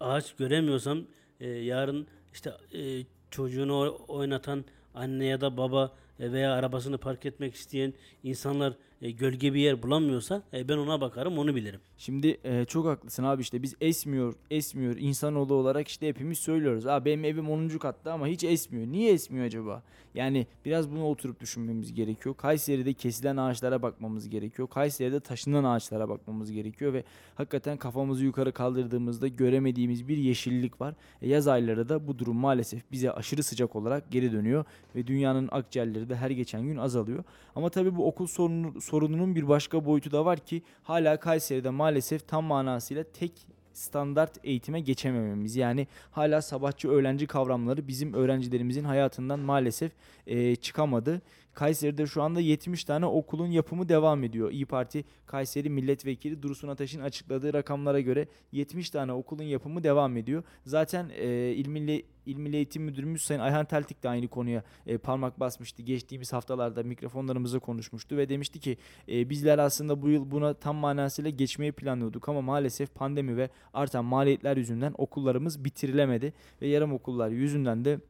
[0.00, 1.02] ağaç göremiyorsam
[1.40, 7.94] e, yarın işte e, çocuğunu oynatan anne ya da baba veya arabasını park etmek isteyen
[8.24, 8.72] insanlar
[9.02, 11.80] e, gölge bir yer bulamıyorsa e, ben ona bakarım onu bilirim.
[11.98, 16.86] Şimdi e, çok haklısın abi işte biz esmiyor, esmiyor insanoğlu olarak işte hepimiz söylüyoruz.
[16.86, 17.68] Abi benim evim 10.
[17.68, 18.86] katta ama hiç esmiyor.
[18.86, 19.82] Niye esmiyor acaba?
[20.14, 22.36] Yani biraz bunu oturup düşünmemiz gerekiyor.
[22.36, 24.68] Kayseri'de kesilen ağaçlara bakmamız gerekiyor.
[24.68, 30.94] Kayseri'de taşınan ağaçlara bakmamız gerekiyor ve hakikaten kafamızı yukarı kaldırdığımızda göremediğimiz bir yeşillik var.
[31.22, 34.64] E, yaz ayları da bu durum maalesef bize aşırı sıcak olarak geri dönüyor
[34.96, 37.24] ve dünyanın akciğerleri de her geçen gün azalıyor.
[37.54, 42.28] Ama tabii bu okul sorunu, sorununun bir başka boyutu da var ki hala Kayseri'de maalesef
[42.28, 43.32] tam manasıyla tek
[43.72, 45.56] standart eğitime geçemememiz.
[45.56, 49.92] Yani hala sabahçı öğlenci kavramları bizim öğrencilerimizin hayatından maalesef
[50.26, 51.22] eee, çıkamadı.
[51.58, 54.50] Kayseri'de şu anda 70 tane okulun yapımı devam ediyor.
[54.50, 60.42] İyi Parti Kayseri Milletvekili Dursun Ataş'ın açıkladığı rakamlara göre 70 tane okulun yapımı devam ediyor.
[60.64, 64.98] Zaten eee İl Milli, İl Milli Eğitim Müdürümüz Sayın Ayhan Teltik de aynı konuya e,
[64.98, 65.82] parmak basmıştı.
[65.82, 68.76] Geçtiğimiz haftalarda mikrofonlarımızda konuşmuştu ve demişti ki
[69.08, 74.04] e, bizler aslında bu yıl buna tam manasıyla geçmeyi planlıyorduk ama maalesef pandemi ve artan
[74.04, 78.00] maliyetler yüzünden okullarımız bitirilemedi ve yarım okullar yüzünden de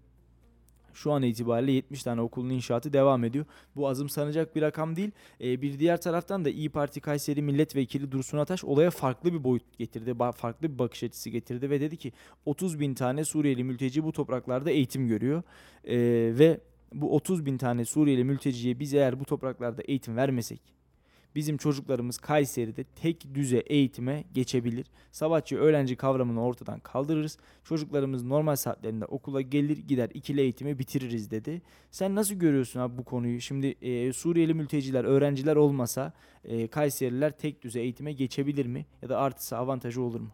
[0.94, 3.44] şu an itibariyle 70 tane okulun inşaatı devam ediyor.
[3.76, 5.10] Bu azımsanacak bir rakam değil.
[5.40, 9.78] E, bir diğer taraftan da İyi Parti Kayseri Milletvekili Dursun Ataş olaya farklı bir boyut
[9.78, 10.14] getirdi.
[10.36, 12.12] Farklı bir bakış açısı getirdi ve dedi ki
[12.46, 15.42] 30 bin tane Suriyeli mülteci bu topraklarda eğitim görüyor.
[15.84, 15.98] E,
[16.38, 16.60] ve
[16.94, 20.77] bu 30 bin tane Suriyeli mülteciye biz eğer bu topraklarda eğitim vermesek
[21.34, 24.86] bizim çocuklarımız Kayseri'de tek düze eğitime geçebilir.
[25.12, 27.38] Sabahçı öğlenci kavramını ortadan kaldırırız.
[27.64, 31.62] Çocuklarımız normal saatlerinde okula gelir gider ikili eğitimi bitiririz dedi.
[31.90, 33.40] Sen nasıl görüyorsun abi bu konuyu?
[33.40, 36.12] Şimdi e, Suriyeli mülteciler, öğrenciler olmasa
[36.44, 38.86] e, Kayseriler tek düze eğitime geçebilir mi?
[39.02, 40.30] Ya da artısı avantajı olur mu?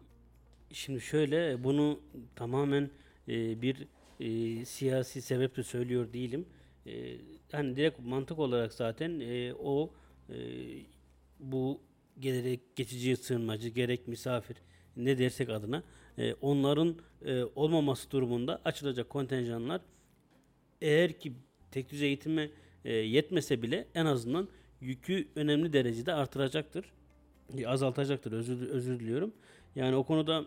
[0.71, 1.99] Şimdi şöyle bunu
[2.35, 2.89] tamamen
[3.27, 3.87] e, bir
[4.19, 6.45] e, siyasi sebeple söylüyor değilim.
[6.87, 7.15] E,
[7.51, 9.89] hani direkt mantık olarak zaten e, o
[10.29, 10.35] e,
[11.39, 11.81] bu
[12.19, 14.57] gerek geçici sığınmacı gerek misafir
[14.97, 15.83] ne dersek adına
[16.17, 19.81] e, onların e, olmaması durumunda açılacak kontenjanlar
[20.81, 21.33] eğer ki
[21.71, 22.49] tek düzey eğitime
[22.85, 24.47] e, yetmese bile en azından
[24.81, 26.85] yükü önemli derecede artıracaktır.
[27.57, 29.33] E, azaltacaktır özür, özür diliyorum.
[29.75, 30.45] Yani o konuda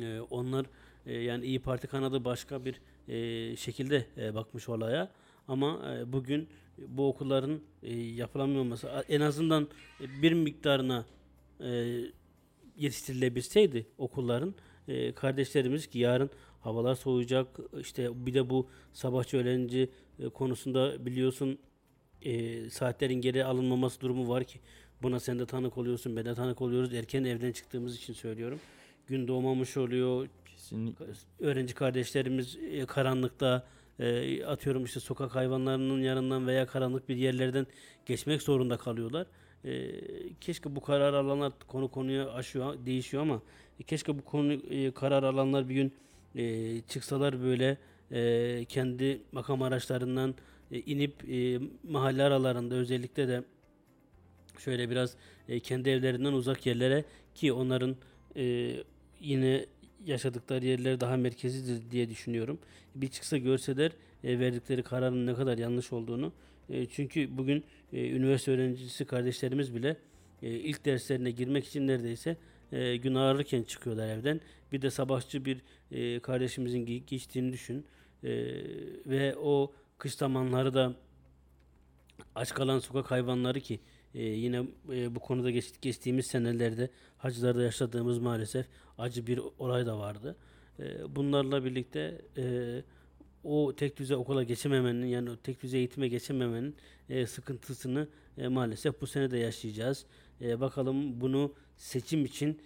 [0.00, 0.66] e, onlar
[1.06, 5.10] e, yani İyi Parti kanadı başka bir e, şekilde e, bakmış olaya.
[5.48, 6.48] Ama e, bugün
[6.88, 9.68] bu okulların e, yapılamıyor olması en azından
[10.00, 11.04] e, bir miktarına
[11.60, 12.00] e,
[12.76, 14.54] yetiştirilebilseydi okulların
[14.88, 17.46] e, kardeşlerimiz ki yarın havalar soğuyacak
[17.80, 21.58] işte bir de bu sabahçı öğlenci e, konusunda biliyorsun
[22.22, 24.60] e, saatlerin geri alınmaması durumu var ki
[25.02, 26.94] buna sen de tanık oluyorsun ben de tanık oluyoruz.
[26.94, 28.60] Erken evden çıktığımız için söylüyorum.
[29.06, 30.28] Gün doğmamış oluyor.
[30.44, 31.04] Kesinlikle.
[31.38, 33.66] öğrenci kardeşlerimiz e, karanlıkta
[33.98, 37.66] e, atıyorum işte sokak hayvanlarının yanından veya karanlık bir yerlerden
[38.06, 39.26] geçmek zorunda kalıyorlar.
[39.64, 39.90] E,
[40.40, 43.42] keşke bu karar alanlar konu konuya aşıyor, değişiyor ama
[43.80, 45.92] e, keşke bu konu e, karar alanlar bir gün
[46.34, 47.78] e, çıksalar böyle
[48.12, 50.34] e, kendi makam araçlarından
[50.72, 53.44] e, inip e, mahalle aralarında özellikle de
[54.58, 55.16] şöyle biraz
[55.48, 57.96] e, kendi evlerinden uzak yerlere ki onların
[58.36, 58.74] e,
[59.20, 59.66] yine
[60.08, 62.58] yaşadıkları yerler daha merkezidir diye düşünüyorum.
[62.94, 63.92] Bir çıksa görseler
[64.24, 66.32] e, verdikleri kararın ne kadar yanlış olduğunu.
[66.70, 69.96] E, çünkü bugün e, üniversite öğrencisi kardeşlerimiz bile
[70.42, 72.36] e, ilk derslerine girmek için neredeyse
[72.72, 74.40] e, gün ağrırken çıkıyorlar evden.
[74.72, 77.86] Bir de sabahçı bir e, kardeşimizin ge- geçtiğini düşün.
[78.24, 78.30] E,
[79.06, 80.94] ve o kış zamanları da
[82.34, 83.80] aç kalan sokak hayvanları ki
[84.14, 88.66] e, yine e, bu konuda geç- geçtiğimiz senelerde hacılarda yaşadığımız maalesef
[88.98, 90.36] acı bir olay da vardı.
[90.80, 92.82] E, bunlarla birlikte e,
[93.44, 96.76] o tek düze okula geçememenin yani tek düze eğitime geçememenin
[97.08, 98.08] e, sıkıntısını
[98.38, 100.06] e, maalesef bu sene de yaşayacağız.
[100.40, 102.60] Bakalım bunu seçim için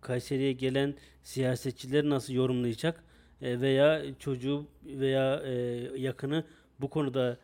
[0.00, 3.04] Kayseri'ye gelen siyasetçiler nasıl yorumlayacak
[3.42, 5.42] veya çocuğu veya
[5.96, 6.44] yakını
[6.80, 7.38] bu konuda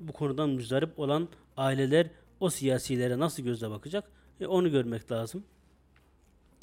[0.00, 2.06] bu konudan müzdarip olan aileler
[2.40, 4.10] o siyasilere nasıl gözle bakacak
[4.46, 5.44] onu görmek lazım.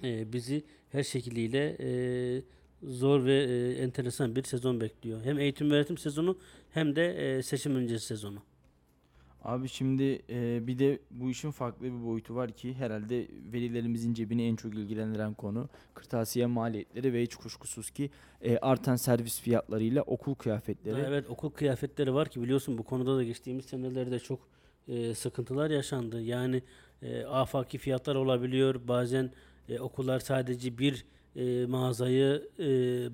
[0.03, 2.41] E, bizi her şekliyle e,
[2.83, 5.23] zor ve e, enteresan bir sezon bekliyor.
[5.23, 6.37] Hem eğitim öğretim sezonu
[6.69, 8.39] hem de e, seçim öncesi sezonu.
[9.43, 14.47] Abi şimdi e, bir de bu işin farklı bir boyutu var ki herhalde velilerimizin cebini
[14.47, 18.09] en çok ilgilendiren konu kırtasiye maliyetleri ve hiç kuşkusuz ki
[18.41, 21.01] e, artan servis fiyatlarıyla okul kıyafetleri.
[21.07, 24.39] Evet okul kıyafetleri var ki biliyorsun bu konuda da geçtiğimiz senelerde çok
[24.87, 26.21] e, sıkıntılar yaşandı.
[26.21, 26.63] Yani
[27.01, 28.87] e, afaki fiyatlar olabiliyor.
[28.87, 29.31] Bazen
[29.69, 32.63] e, okullar sadece bir e, mağazayı e,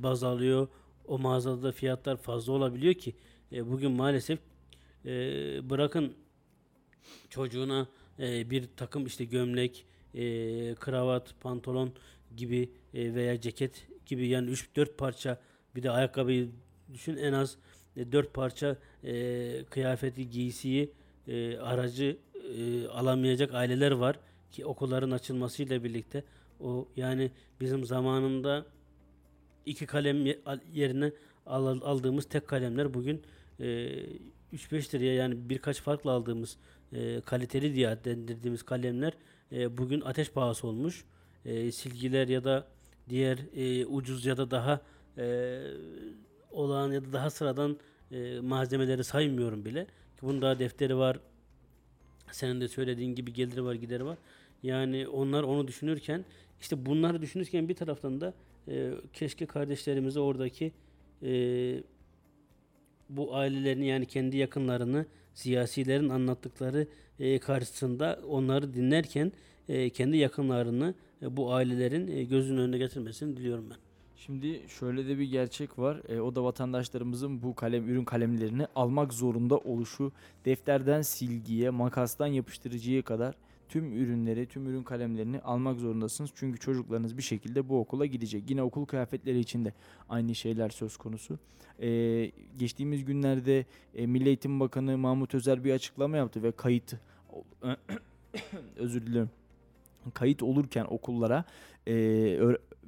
[0.04, 0.68] baz alıyor.
[1.08, 3.16] O mağazada da fiyatlar fazla olabiliyor ki
[3.52, 4.40] e, bugün maalesef
[5.06, 5.10] e,
[5.70, 6.14] bırakın
[7.30, 7.88] çocuğuna
[8.20, 10.22] e, bir takım işte gömlek, e,
[10.76, 11.94] kravat, pantolon
[12.38, 15.40] gibi e, veya ceket gibi yani 3-4 parça
[15.76, 16.50] bir de ayakkabıyı
[16.94, 17.58] düşün en az
[17.96, 20.92] 4 parça e, kıyafeti, giysiyi,
[21.28, 22.18] e, aracı
[22.58, 24.20] e, alamayacak aileler var
[24.52, 26.24] ki okulların açılmasıyla birlikte
[26.60, 28.66] o yani bizim zamanında
[29.66, 31.12] iki kalem ye- al- yerine
[31.46, 33.22] al- aldığımız tek kalemler bugün
[33.60, 33.66] e,
[34.54, 36.58] 3-5 liraya yani birkaç farklı aldığımız
[36.94, 39.14] e, kaliteli diye adlandırdığımız kalemler
[39.52, 41.06] e, bugün ateş pahası olmuş.
[41.46, 42.68] E, silgiler ya da
[43.10, 44.82] diğer e, ucuz ya da daha
[45.18, 45.60] e,
[46.52, 47.78] olağan ya da daha sıradan
[48.12, 49.86] e, malzemeleri saymıyorum bile.
[49.86, 51.20] Ki bunun daha defteri var.
[52.32, 54.18] Senin de söylediğin gibi geliri var, gideri var.
[54.64, 56.26] Yani onlar onu düşünürken
[56.64, 58.34] işte bunları düşünürken bir taraftan da
[58.68, 60.72] e, keşke kardeşlerimizi oradaki
[61.24, 61.32] e,
[63.10, 66.88] bu ailelerini yani kendi yakınlarını siyasilerin anlattıkları
[67.20, 69.32] e, karşısında onları dinlerken
[69.70, 73.78] e, kendi yakınlarını e, bu ailelerin e, gözünün önüne getirmesini diliyorum ben.
[74.16, 76.02] Şimdi şöyle de bir gerçek var.
[76.10, 80.12] E, o da vatandaşlarımızın bu kalem ürün kalemlerini almak zorunda oluşu.
[80.46, 83.36] Defterden silgiye, makastan yapıştırıcıya kadar
[83.74, 86.32] tüm ürünleri, tüm ürün kalemlerini almak zorundasınız.
[86.36, 88.50] Çünkü çocuklarınız bir şekilde bu okula gidecek.
[88.50, 89.74] Yine okul kıyafetleri için de
[90.10, 91.40] aynı şeyler söz konusu.
[91.80, 96.94] E, geçtiğimiz günlerde e, Milli Eğitim Bakanı Mahmut Özer bir açıklama yaptı ve kayıt
[98.76, 99.30] özür diliyorum.
[100.14, 101.46] Kayıt olurken okullara
[101.88, 101.94] e,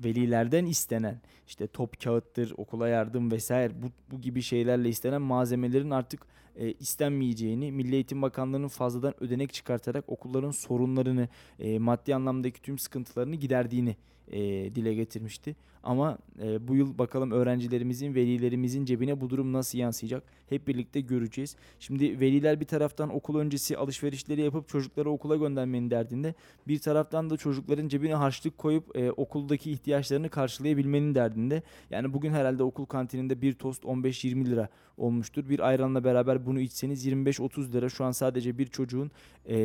[0.03, 6.27] velilerden istenen işte top kağıttır, okula yardım vesaire bu, bu gibi şeylerle istenen malzemelerin artık
[6.55, 11.29] e, istenmeyeceğini, Milli Eğitim Bakanlığı'nın fazladan ödenek çıkartarak okulların sorunlarını,
[11.60, 13.95] e, maddi anlamdaki tüm sıkıntılarını giderdiğini
[14.31, 14.39] e,
[14.75, 15.55] dile getirmişti.
[15.85, 21.55] Ama e, bu yıl bakalım öğrencilerimizin, velilerimizin cebine bu durum nasıl yansıyacak hep birlikte göreceğiz.
[21.79, 26.33] Şimdi veliler bir taraftan okul öncesi alışverişleri yapıp çocukları okula göndermenin derdinde,
[26.67, 31.63] bir taraftan da çocukların cebine harçlık koyup e, okuldaki ihtiyaçlarını karşılayabilmenin derdinde.
[31.89, 35.49] Yani bugün herhalde okul kantininde bir tost 15-20 lira olmuştur.
[35.49, 37.89] Bir ayranla beraber bunu içseniz 25-30 lira.
[37.89, 39.11] Şu an sadece bir çocuğun
[39.49, 39.55] e,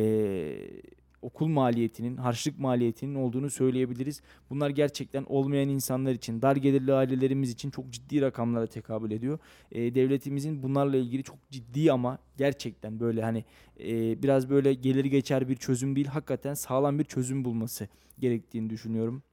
[1.21, 4.21] okul maliyetinin, harçlık maliyetinin olduğunu söyleyebiliriz.
[4.49, 9.39] Bunlar gerçekten olmayan insanlar için, dar gelirli ailelerimiz için çok ciddi rakamlara tekabül ediyor.
[9.71, 13.45] E, devletimizin bunlarla ilgili çok ciddi ama gerçekten böyle hani
[13.79, 17.87] e, biraz böyle gelir geçer bir çözüm değil, hakikaten sağlam bir çözüm bulması
[18.19, 19.23] gerektiğini düşünüyorum.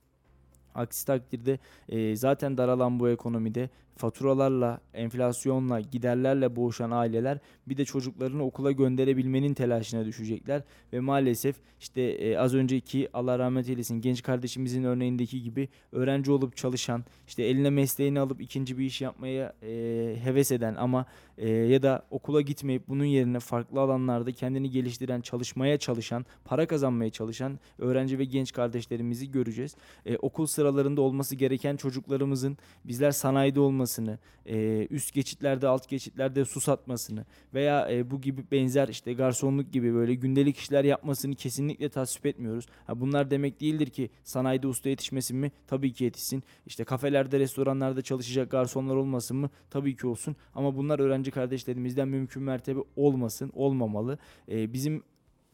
[0.75, 8.45] Aksi takdirde e, zaten daralan bu ekonomide faturalarla, enflasyonla, giderlerle boğuşan aileler bir de çocuklarını
[8.45, 14.85] okula gönderebilmenin telaşına düşecekler ve maalesef işte e, az önceki Allah rahmet eylesin genç kardeşimizin
[14.85, 20.53] örneğindeki gibi öğrenci olup çalışan, işte eline mesleğini alıp ikinci bir iş yapmaya e, heves
[20.53, 21.07] eden ama
[21.39, 27.11] e, ya da okula gitmeyip bunun yerine farklı alanlarda kendini geliştiren, çalışmaya çalışan, para kazanmaya
[27.11, 29.77] çalışan öğrenci ve genç kardeşlerimizi göreceğiz.
[30.07, 36.61] E, okul sıralarında olması gereken çocuklarımızın bizler sanayide olmasını, e, üst geçitlerde, alt geçitlerde su
[36.61, 37.25] satmasını
[37.55, 42.67] veya e, bu gibi benzer işte garsonluk gibi böyle gündelik işler yapmasını kesinlikle tasvip etmiyoruz.
[42.87, 45.53] Ha, bunlar demek değildir ki sanayide usta yetişmesin mi?
[45.67, 46.43] Tabii ki yetişsin.
[46.67, 49.51] İşte kafelerde, restoranlarda çalışacak garsonlar olmasın mı?
[49.71, 50.37] Tabii ki olsun.
[50.55, 54.19] Ama bunlar öğrenci kardeşlerimizden mümkün mertebe olmasın, olmamalı.
[54.49, 55.03] E, bizim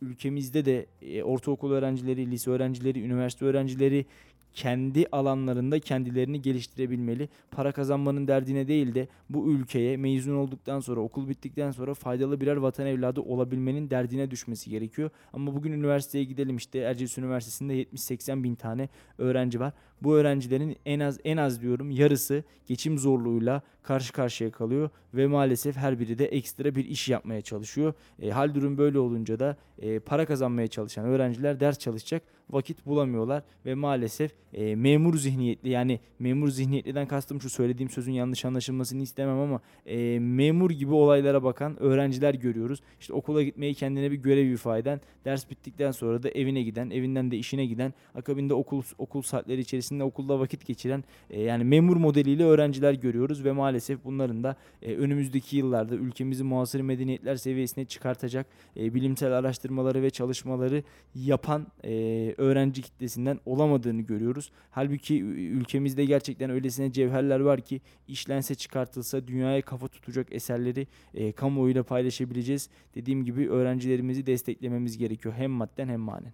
[0.02, 4.06] ülkemizde de e, ortaokul öğrencileri, lise öğrencileri, üniversite öğrencileri
[4.54, 7.28] kendi alanlarında kendilerini geliştirebilmeli.
[7.50, 12.56] Para kazanmanın derdine değil de bu ülkeye mezun olduktan sonra, okul bittikten sonra faydalı birer
[12.56, 15.10] vatan evladı olabilmenin derdine düşmesi gerekiyor.
[15.32, 18.88] Ama bugün üniversiteye gidelim işte Erciyes Üniversitesi'nde 70-80 bin tane
[19.18, 19.72] öğrenci var.
[20.02, 25.76] Bu öğrencilerin en az en az diyorum yarısı geçim zorluğuyla karşı karşıya kalıyor ve maalesef
[25.76, 27.94] her biri de ekstra bir iş yapmaya çalışıyor.
[28.22, 33.42] E, hal durum böyle olunca da e, para kazanmaya çalışan öğrenciler ders çalışacak vakit bulamıyorlar
[33.66, 39.38] ve maalesef e, memur zihniyetli yani memur zihniyetliden kastım şu söylediğim sözün yanlış anlaşılmasını istemem
[39.38, 42.80] ama e, memur gibi olaylara bakan öğrenciler görüyoruz.
[43.00, 47.30] İşte okula gitmeyi kendine bir görev ifa eden, ders bittikten sonra da evine giden, evinden
[47.30, 52.44] de işine giden, akabinde okul okul saatleri içerisinde okulda vakit geçiren e, yani memur modeliyle
[52.44, 58.94] öğrenciler görüyoruz ve maalesef bunların da e, önümüzdeki yıllarda ülkemizi muhasır medeniyetler seviyesine çıkartacak e,
[58.94, 60.82] bilimsel araştırmaları ve çalışmaları
[61.14, 64.50] yapan e, öğrenci kitlesinden olamadığını görüyoruz.
[64.70, 71.82] Halbuki ülkemizde gerçekten öylesine cevherler var ki işlense çıkartılsa dünyaya kafa tutacak eserleri e, kamuoyuyla
[71.82, 72.68] paylaşabileceğiz.
[72.94, 76.32] Dediğim gibi öğrencilerimizi desteklememiz gerekiyor hem madden hem manen.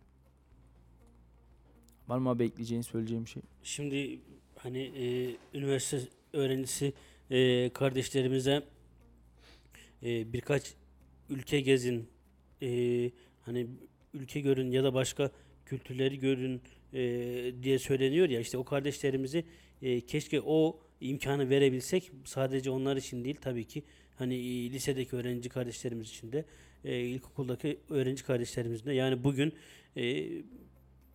[2.09, 3.43] Var mı abi ekleyeceğin söyleyeceğim şey?
[3.63, 4.21] Şimdi
[4.57, 6.93] hani e, üniversite öğrencisi
[7.31, 8.63] e, kardeşlerimize
[10.03, 10.75] e, birkaç
[11.29, 12.09] ülke gezin,
[12.63, 13.11] e,
[13.43, 13.67] hani
[14.15, 15.31] ülke görün ya da başka
[15.71, 16.61] kültürleri görün
[16.93, 17.03] e,
[17.63, 18.41] diye söyleniyor ya.
[18.41, 19.45] İşte o kardeşlerimizi
[19.83, 22.13] e, keşke o imkanı verebilsek.
[22.25, 23.83] Sadece onlar için değil tabii ki
[24.17, 26.45] hani e, lisedeki öğrenci kardeşlerimiz için de
[26.85, 28.93] e, ilkokuldaki öğrenci kardeşlerimizin de.
[28.93, 29.53] Yani bugün
[29.97, 30.29] e,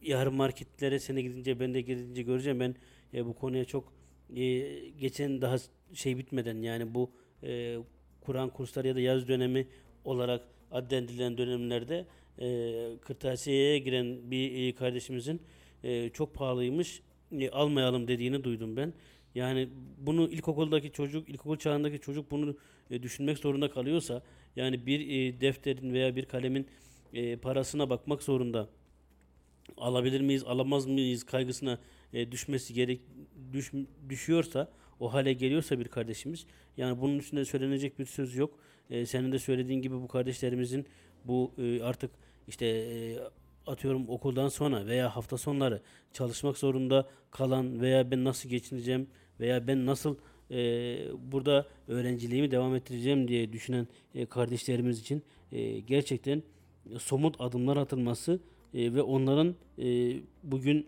[0.02, 2.60] yarın marketlere sene gidince ben de gidince göreceğim.
[2.60, 2.76] Ben
[3.14, 3.94] e, bu konuya çok
[4.36, 5.56] e, geçen daha
[5.94, 7.12] şey bitmeden yani bu
[7.44, 7.78] e,
[8.22, 9.68] Kur'an kursları ya da yaz dönemi
[10.04, 10.42] olarak
[10.72, 12.06] addendirilen dönemlerde
[12.40, 15.42] e, kırtasiyeye giren bir e, kardeşimizin
[15.84, 17.02] e, çok pahalıymış
[17.40, 18.94] e, almayalım dediğini duydum ben.
[19.36, 22.58] Yani bunu ilkokuldaki çocuk, ilkokul çağındaki çocuk bunu
[22.92, 24.24] e, düşünmek zorunda kalıyorsa
[24.56, 26.68] yani bir e, defterin veya bir kalemin
[27.14, 28.70] e, parasına bakmak zorunda
[29.78, 31.80] alabilir miyiz, alamaz mıyız kaygısına
[32.14, 33.02] e, düşmesi gerek
[33.54, 33.72] düş,
[34.10, 36.46] düşüyorsa, o hale geliyorsa bir kardeşimiz,
[36.78, 38.60] yani bunun üstünde söylenecek bir söz yok.
[38.90, 40.86] E, senin de söylediğin gibi bu kardeşlerimizin
[41.26, 42.12] bu e, artık
[42.48, 43.18] işte e,
[43.68, 45.82] atıyorum okuldan sonra veya hafta sonları
[46.14, 49.08] çalışmak zorunda kalan veya ben nasıl geçineceğim
[49.40, 50.16] veya ben nasıl
[50.52, 50.58] e,
[51.32, 56.44] burada öğrenciliğimi devam ettireceğim diye düşünen e, kardeşlerimiz için e, gerçekten
[57.00, 58.40] somut adımlar atılması
[58.74, 60.88] e, ve onların e, bugün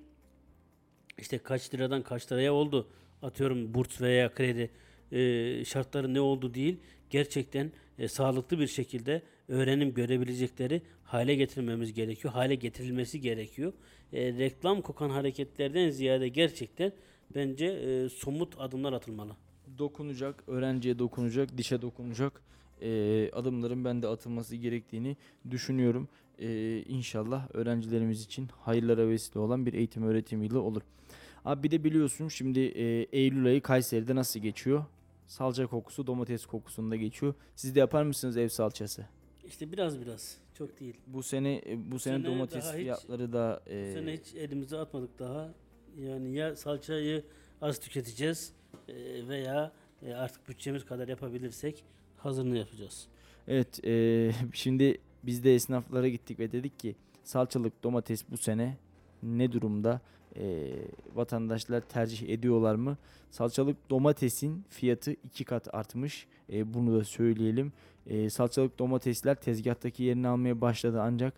[1.17, 2.87] işte kaç liradan kaç liraya oldu?
[3.21, 4.69] Atıyorum burs veya kredi
[5.11, 6.77] e, şartları ne oldu değil.
[7.09, 12.33] Gerçekten e, sağlıklı bir şekilde öğrenim görebilecekleri hale getirmemiz gerekiyor.
[12.33, 13.73] Hale getirilmesi gerekiyor.
[14.13, 16.91] E, reklam kokan hareketlerden ziyade gerçekten
[17.35, 19.35] bence e, somut adımlar atılmalı.
[19.77, 22.41] dokunacak, öğrenciye dokunacak, dişe dokunacak
[22.81, 25.17] e, adımların ben de atılması gerektiğini
[25.51, 26.09] düşünüyorum.
[26.39, 30.81] E, inşallah öğrencilerimiz için hayırlara vesile olan bir eğitim öğretim yılı olur.
[31.45, 34.85] Abi bir de biliyorsun şimdi e, Eylül ayı Kayseri'de nasıl geçiyor?
[35.27, 37.33] Salça kokusu, domates kokusunda geçiyor.
[37.55, 39.05] Siz de yapar mısınız ev salçası?
[39.47, 40.97] İşte biraz biraz çok değil.
[41.07, 44.77] Bu sene e, bu sene sene domates hiç- fiyatları da e, Bu sene hiç elimize
[44.77, 45.53] atmadık daha.
[45.99, 47.23] Yani ya salçayı
[47.61, 48.53] az tüketeceğiz
[48.87, 48.93] e,
[49.27, 51.83] veya e, artık bütçemiz kadar yapabilirsek
[52.17, 53.07] hazırını yapacağız.
[53.47, 58.77] Evet, eee, şimdi biz de esnaflara gittik ve dedik ki salçalık domates bu sene
[59.23, 60.01] ne durumda?
[60.35, 60.73] Eee,
[61.15, 62.97] vatandaşlar tercih ediyorlar mı?
[63.31, 66.27] Salçalık domatesin fiyatı iki kat artmış.
[66.49, 67.73] Eee, bunu da söyleyelim.
[68.07, 71.33] Eee, salçalık domatesler tezgahtaki yerini almaya başladı ancak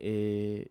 [0.00, 0.64] eee,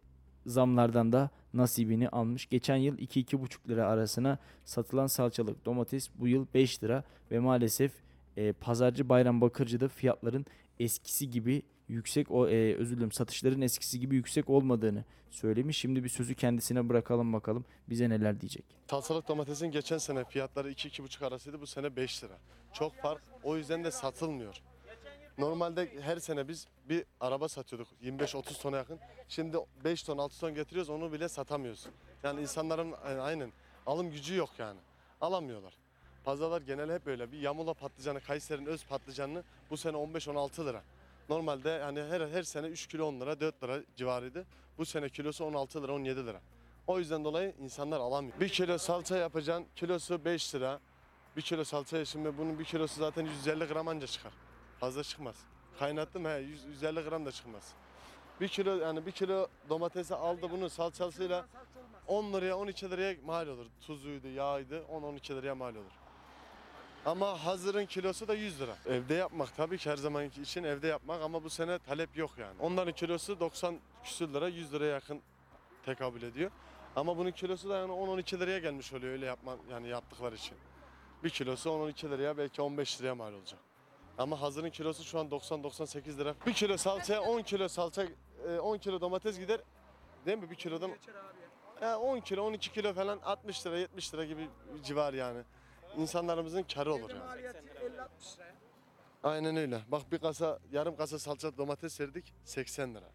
[0.45, 2.49] zamlardan da nasibini almış.
[2.49, 7.91] Geçen yıl 2-2,5 lira arasına satılan salçalık domates bu yıl 5 lira ve maalesef
[8.37, 10.45] e, pazarcı Bayram Bakırcı'da fiyatların
[10.79, 15.77] eskisi gibi yüksek o e, özür dilerim satışların eskisi gibi yüksek olmadığını söylemiş.
[15.77, 18.65] Şimdi bir sözü kendisine bırakalım bakalım bize neler diyecek.
[18.91, 21.61] Salçalık domatesin geçen sene fiyatları 2-2,5 arasıydı.
[21.61, 22.37] Bu sene 5 lira.
[22.73, 23.21] Çok fark.
[23.43, 24.61] O yüzden de satılmıyor.
[25.39, 28.99] Normalde her sene biz bir araba satıyorduk 25-30 tona yakın.
[29.27, 31.85] Şimdi 5 ton 6 ton getiriyoruz onu bile satamıyoruz.
[32.23, 33.51] Yani insanların e, aynen
[33.85, 34.79] alım gücü yok yani.
[35.21, 35.73] Alamıyorlar.
[36.23, 37.31] Pazarlar genel hep öyle.
[37.31, 40.83] Bir yamula patlıcanı, Kayseri'nin öz patlıcanını bu sene 15-16 lira.
[41.29, 44.45] Normalde yani her, her sene 3 kilo 10 lira 4 lira civarıydı.
[44.77, 46.41] Bu sene kilosu 16 lira 17 lira.
[46.87, 48.39] O yüzden dolayı insanlar alamıyor.
[48.39, 50.79] Bir kilo salça yapacaksın, kilosu 5 lira.
[51.37, 54.31] Bir kilo salça şimdi bunun bir kilosu zaten 150 gram anca çıkar.
[54.79, 55.35] Fazla çıkmaz.
[55.79, 57.73] Kaynattım he 100, 150 gram da çıkmaz.
[58.41, 61.45] Bir kilo yani bir kilo domatesi aldı bunu salçasıyla
[62.07, 63.65] 10 liraya 12 liraya mal olur.
[63.81, 65.91] Tuzuydu, yağıydı 10-12 liraya mal olur.
[67.05, 68.75] Ama hazırın kilosu da 100 lira.
[68.85, 72.55] Evde yapmak tabii ki her zamanki için evde yapmak ama bu sene talep yok yani.
[72.59, 75.21] Onların kilosu 90 küsür lira 100 liraya yakın
[75.85, 76.51] tekabül ediyor.
[76.95, 80.57] Ama bunun kilosu da yani 10-12 liraya gelmiş oluyor öyle yapma yani yaptıkları için.
[81.23, 83.59] Bir kilosu 10-12 liraya belki 15 liraya mal olacak.
[84.19, 86.35] Ama hazırın kilosu şu an 90-98 lira.
[86.45, 88.07] Bir kilo salçaya 10 kilo salça,
[88.47, 89.59] e, 10 kilo domates gider.
[90.25, 90.51] Değil mi?
[90.51, 90.91] Bir kilodan
[91.81, 95.41] Ya 10 kilo, 12 kilo falan 60 lira, 70 lira gibi bir civar yani.
[95.97, 97.21] İnsanlarımızın karı olur yani.
[99.23, 99.81] Aynen öyle.
[99.87, 103.09] Bak bir kasa, yarım kasa salça domates verdik 80 lira.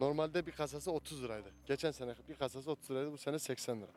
[0.00, 1.48] Normalde bir kasası 30 liraydı.
[1.66, 3.90] Geçen sene bir kasası 30 liraydı, bu sene 80 lira.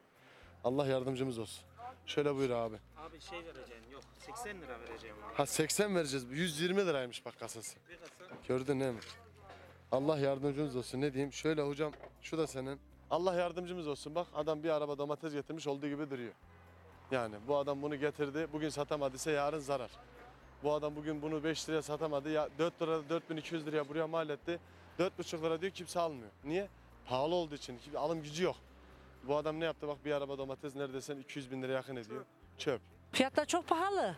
[0.63, 1.68] Allah yardımcımız olsun.
[2.09, 2.75] Şöyle buyur abi.
[2.97, 5.35] Abi şey vereceksin yok 80 lira vereceğim abi.
[5.35, 6.25] Ha 80 vereceğiz.
[6.31, 7.77] 120 liraymış bak kasası.
[7.89, 8.99] Bir kasa Gördün değil mi?
[9.91, 11.01] Allah yardımcımız olsun.
[11.01, 11.33] Ne diyeyim?
[11.33, 12.79] Şöyle hocam şu da senin.
[13.09, 14.15] Allah yardımcımız olsun.
[14.15, 16.33] Bak adam bir araba domates getirmiş olduğu gibi duruyor.
[17.11, 18.47] Yani bu adam bunu getirdi.
[18.53, 19.91] Bugün satamadıysa yarın zarar.
[20.63, 22.29] Bu adam bugün bunu 5 liraya satamadı.
[22.29, 24.59] Ya 4 lira 4200 liraya buraya mal etti.
[24.99, 26.29] 4,5 lira diyor kimse almıyor.
[26.43, 26.67] Niye?
[27.05, 27.79] Pahalı olduğu için.
[27.95, 28.55] Alım gücü yok.
[29.23, 29.87] Bu adam ne yaptı?
[29.87, 32.25] Bak bir araba domates neredeyse 200 bin liraya yakın ediyor.
[32.57, 32.81] Çöp.
[33.11, 34.15] Fiyatlar çok pahalı.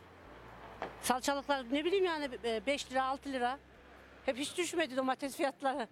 [1.01, 2.29] Salçalıklar ne bileyim yani
[2.65, 3.59] 5 lira 6 lira.
[4.25, 5.87] Hep hiç düşmedi domates fiyatları.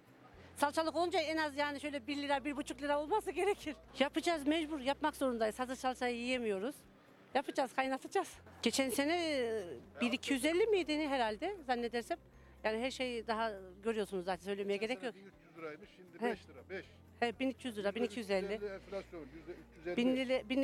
[0.56, 3.76] Salçalık olunca en az yani şöyle 1 lira 1,5 lira olması gerekir.
[3.98, 5.58] Yapacağız mecbur yapmak zorundayız.
[5.58, 6.74] Hazır salçayı yiyemiyoruz.
[7.34, 8.28] Yapacağız kaynatacağız.
[8.62, 9.42] Geçen sene
[10.00, 12.18] 1250 miydi ne herhalde zannedersem.
[12.64, 13.52] Yani her şeyi daha
[13.82, 15.14] görüyorsunuz zaten söylemeye gerek yok.
[15.14, 16.30] 1300 liraymış şimdi He.
[16.30, 16.86] 5 lira 5.
[17.20, 18.52] He, 1300 lira 1250.
[18.52, 19.26] Enflasyon
[19.86, 19.96] %350.
[19.96, 20.62] 1000 lira, 1000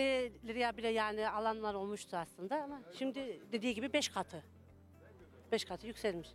[0.49, 4.43] liraya bile yani alanlar olmuştu aslında ama şimdi dediği gibi 5 katı.
[5.53, 6.29] 5 katı yükselmiş.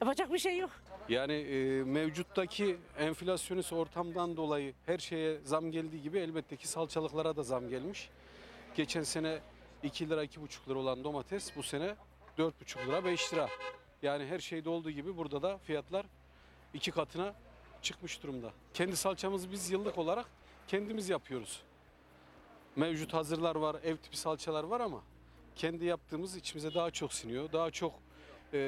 [0.00, 0.70] Yapacak bir şey yok.
[1.08, 7.42] Yani e, mevcuttaki enflasyonist ortamdan dolayı her şeye zam geldiği gibi elbette ki salçalıklara da
[7.42, 8.10] zam gelmiş.
[8.74, 9.38] Geçen sene
[9.82, 11.94] 2 lira 2,5 lira olan domates bu sene
[12.38, 13.48] 4,5 lira 5 lira.
[14.02, 16.06] Yani her şeyde olduğu gibi burada da fiyatlar
[16.74, 17.34] iki katına
[17.82, 18.50] çıkmış durumda.
[18.74, 20.26] Kendi salçamızı biz yıllık olarak
[20.68, 21.62] kendimiz yapıyoruz.
[22.76, 25.02] Mevcut hazırlar var, ev tipi salçalar var ama
[25.56, 27.52] kendi yaptığımız içimize daha çok siniyor.
[27.52, 27.94] Daha çok
[28.52, 28.58] e,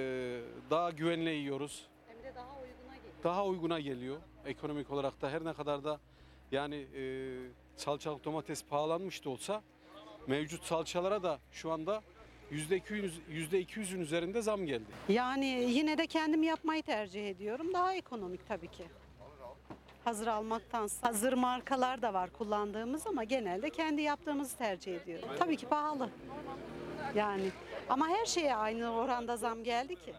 [0.70, 3.24] daha güvenle yiyoruz Hem de daha uyguna geliyor.
[3.24, 6.00] daha uyguna geliyor ekonomik olarak da her ne kadar da
[6.52, 7.02] yani e,
[7.76, 9.62] salçalık domates pahalanmış da olsa
[10.26, 12.02] mevcut salçalara da şu anda
[12.50, 14.84] yüzde 200 yüzde 200'ün üzerinde zam geldi.
[15.08, 17.74] Yani yine de kendim yapmayı tercih ediyorum.
[17.74, 18.84] Daha ekonomik tabii ki.
[20.04, 21.08] Hazır almaktansa.
[21.08, 25.28] Hazır markalar da var kullandığımız ama genelde kendi yaptığımızı tercih ediyorum.
[25.38, 26.10] Tabii ki pahalı.
[27.14, 27.50] Yani
[27.88, 30.14] ama her şeye aynı oranda zam geldi ki.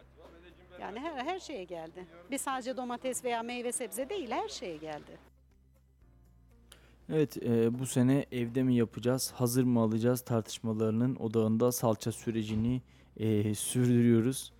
[0.80, 2.06] Yani her, her şeye geldi.
[2.30, 5.18] Bir sadece domates veya meyve sebze değil her şeye geldi.
[7.12, 12.82] Evet e, bu sene evde mi yapacağız hazır mı alacağız tartışmalarının odağında salça sürecini
[13.16, 14.52] e, sürdürüyoruz.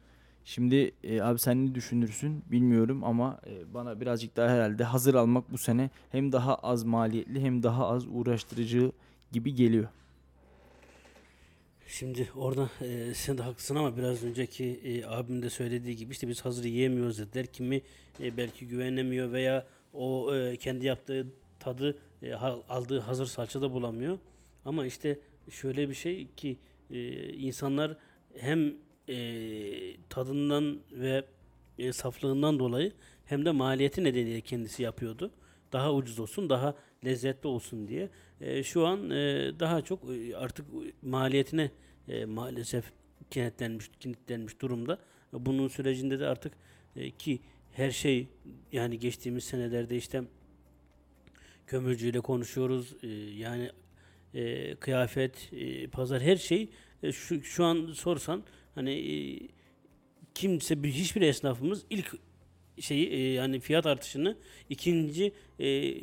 [0.49, 5.53] Şimdi e, abi sen ne düşünürsün bilmiyorum ama e, bana birazcık daha herhalde hazır almak
[5.53, 8.93] bu sene hem daha az maliyetli hem daha az uğraştırıcı
[9.33, 9.89] gibi geliyor.
[11.87, 16.29] Şimdi orada e, sen de haklısın ama biraz önceki e, abim de söylediği gibi işte
[16.29, 17.47] biz hazır yiyemiyoruz dediler.
[17.47, 17.83] Kimi
[18.21, 21.27] e, belki güvenemiyor veya o e, kendi yaptığı
[21.61, 24.19] tadı e, aldığı hazır salçada bulamıyor.
[24.65, 25.19] Ama işte
[25.51, 26.57] şöyle bir şey ki
[26.91, 27.97] e, insanlar
[28.39, 28.75] hem
[29.09, 29.17] e,
[30.09, 31.25] tadından ve
[31.79, 32.93] e, saflığından dolayı
[33.25, 35.31] hem de maliyeti nedeniyle kendisi yapıyordu.
[35.73, 38.09] Daha ucuz olsun, daha lezzetli olsun diye.
[38.41, 40.67] E, şu an e, daha çok e, artık
[41.03, 41.71] maliyetine
[42.09, 42.85] e, maalesef
[43.31, 44.99] kenetlenmiş, kilitlenmiş durumda.
[45.33, 46.53] Bunun sürecinde de artık
[46.97, 47.41] e, ki
[47.73, 48.29] her şey
[48.73, 50.23] yani geçtiğimiz senelerde işte
[51.67, 52.95] kömürcüyle konuşuyoruz.
[53.03, 53.71] E, yani
[54.35, 56.69] e, kıyafet, e, pazar her şey
[57.03, 58.43] e, şu, şu an sorsan
[58.77, 59.39] hani e,
[60.35, 62.15] kimse bir- hiçbir esnafımız ilk
[62.81, 64.37] şeyi e, yani fiyat artışını
[64.71, 65.95] ikinci e,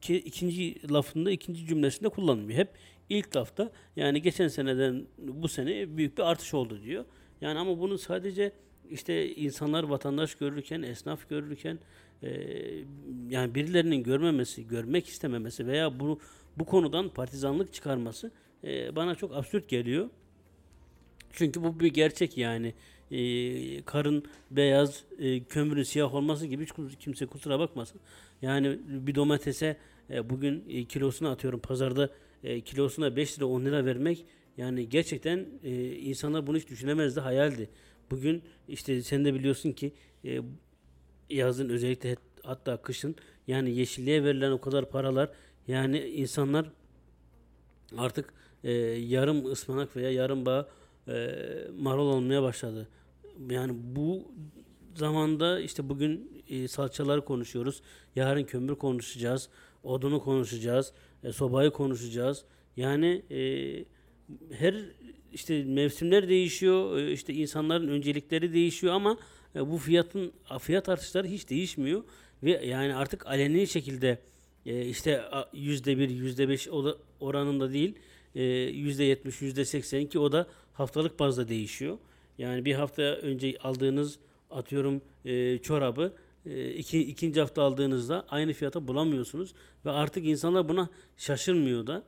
[0.00, 2.58] ki, ikinci lafında ikinci cümlesinde kullanmıyor.
[2.58, 2.68] Hep
[3.08, 7.04] ilk lafta yani geçen seneden bu sene büyük bir artış oldu diyor.
[7.40, 8.52] Yani ama bunu sadece
[8.90, 11.78] işte insanlar vatandaş görürken, esnaf görürken
[12.22, 12.28] e,
[13.30, 16.18] yani birilerinin görmemesi, görmek istememesi veya bunu
[16.58, 18.30] bu konudan partizanlık çıkarması
[18.96, 20.10] bana çok absürt geliyor.
[21.36, 22.74] Çünkü bu bir gerçek yani.
[23.10, 28.00] E, karın beyaz, e, kömürün siyah olması gibi hiç kimse kusura bakmasın.
[28.42, 29.76] Yani bir domatese
[30.10, 32.10] e, bugün e, kilosunu atıyorum pazarda
[32.44, 34.24] e, kilosuna 5 lira 10 lira vermek
[34.56, 37.68] yani gerçekten e, insanlar bunu hiç düşünemezdi, hayaldi.
[38.10, 39.92] Bugün işte sen de biliyorsun ki
[40.24, 40.40] e,
[41.30, 43.16] yazın özellikle hatta kışın
[43.46, 45.30] yani yeşilliğe verilen o kadar paralar
[45.68, 46.70] yani insanlar
[47.98, 48.34] artık
[48.64, 50.68] e, yarım ıspanak veya yarım bağ
[51.08, 51.34] e,
[51.78, 52.88] marul olmaya başladı.
[53.50, 54.32] Yani bu
[54.94, 57.82] zamanda işte bugün e, salçaları konuşuyoruz.
[58.16, 59.48] Yarın kömür konuşacağız.
[59.82, 60.92] Odunu konuşacağız.
[61.24, 62.44] e, sobayı konuşacağız.
[62.76, 63.38] Yani e,
[64.50, 64.74] her
[65.32, 66.98] işte mevsimler değişiyor.
[66.98, 69.18] e, işte insanların öncelikleri değişiyor ama
[69.54, 72.04] e, bu fiyatın fiyat artışları hiç değişmiyor
[72.42, 74.18] ve yani artık aleni şekilde
[74.66, 76.68] e, işte yüzde bir, yüzde beş
[77.20, 77.94] oranında değil,
[78.34, 80.46] e, yüzde yetmiş, yüzde seksen ki o da
[80.76, 81.98] haftalık bazda değişiyor.
[82.38, 84.18] Yani bir hafta önce aldığınız
[84.50, 86.12] atıyorum e, çorabı
[86.46, 89.54] e, iki, ikinci hafta aldığınızda aynı fiyata bulamıyorsunuz
[89.84, 92.02] ve artık insanlar buna şaşırmıyor da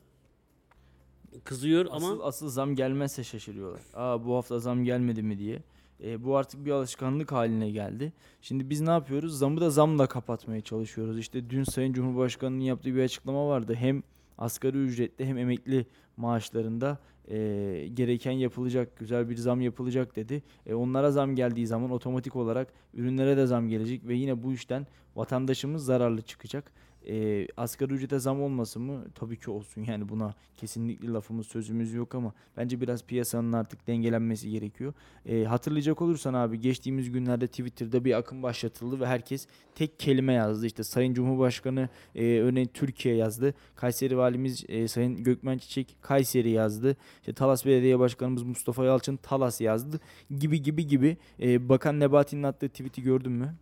[1.44, 3.80] kızıyor ama Asıl, asıl zam gelmezse şaşırıyorlar.
[3.94, 5.62] Aa bu hafta zam gelmedi mi diye.
[6.04, 8.12] E, bu artık bir alışkanlık haline geldi.
[8.42, 9.38] Şimdi biz ne yapıyoruz?
[9.38, 11.18] Zamı da zamla kapatmaya çalışıyoruz.
[11.18, 13.74] İşte dün Sayın Cumhurbaşkanı'nın yaptığı bir açıklama vardı.
[13.74, 14.02] Hem
[14.38, 16.98] asgari ücretli hem emekli maaşlarında
[17.30, 20.42] e, gereken yapılacak, güzel bir zam yapılacak dedi.
[20.66, 24.86] E, onlara zam geldiği zaman otomatik olarak ürünlere de zam gelecek ve yine bu işten
[25.16, 26.72] vatandaşımız zararlı çıkacak.
[27.06, 29.04] E, asgari ücrete zam olması mı?
[29.14, 29.84] Tabii ki olsun.
[29.84, 34.92] Yani buna kesinlikle lafımız sözümüz yok ama bence biraz piyasanın artık dengelenmesi gerekiyor.
[35.26, 40.66] E, hatırlayacak olursan abi geçtiğimiz günlerde Twitter'da bir akım başlatıldı ve herkes tek kelime yazdı.
[40.66, 43.54] İşte Sayın Cumhurbaşkanı e, örneğin Türkiye yazdı.
[43.76, 46.96] Kayseri Valimiz e, Sayın Gökmen Çiçek Kayseri yazdı.
[47.20, 50.00] İşte Talas Belediye Başkanımız Mustafa Yalçın Talas yazdı.
[50.38, 51.16] Gibi gibi gibi.
[51.40, 53.54] E, Bakan Nebati'nin attığı tweet'i gördün mü?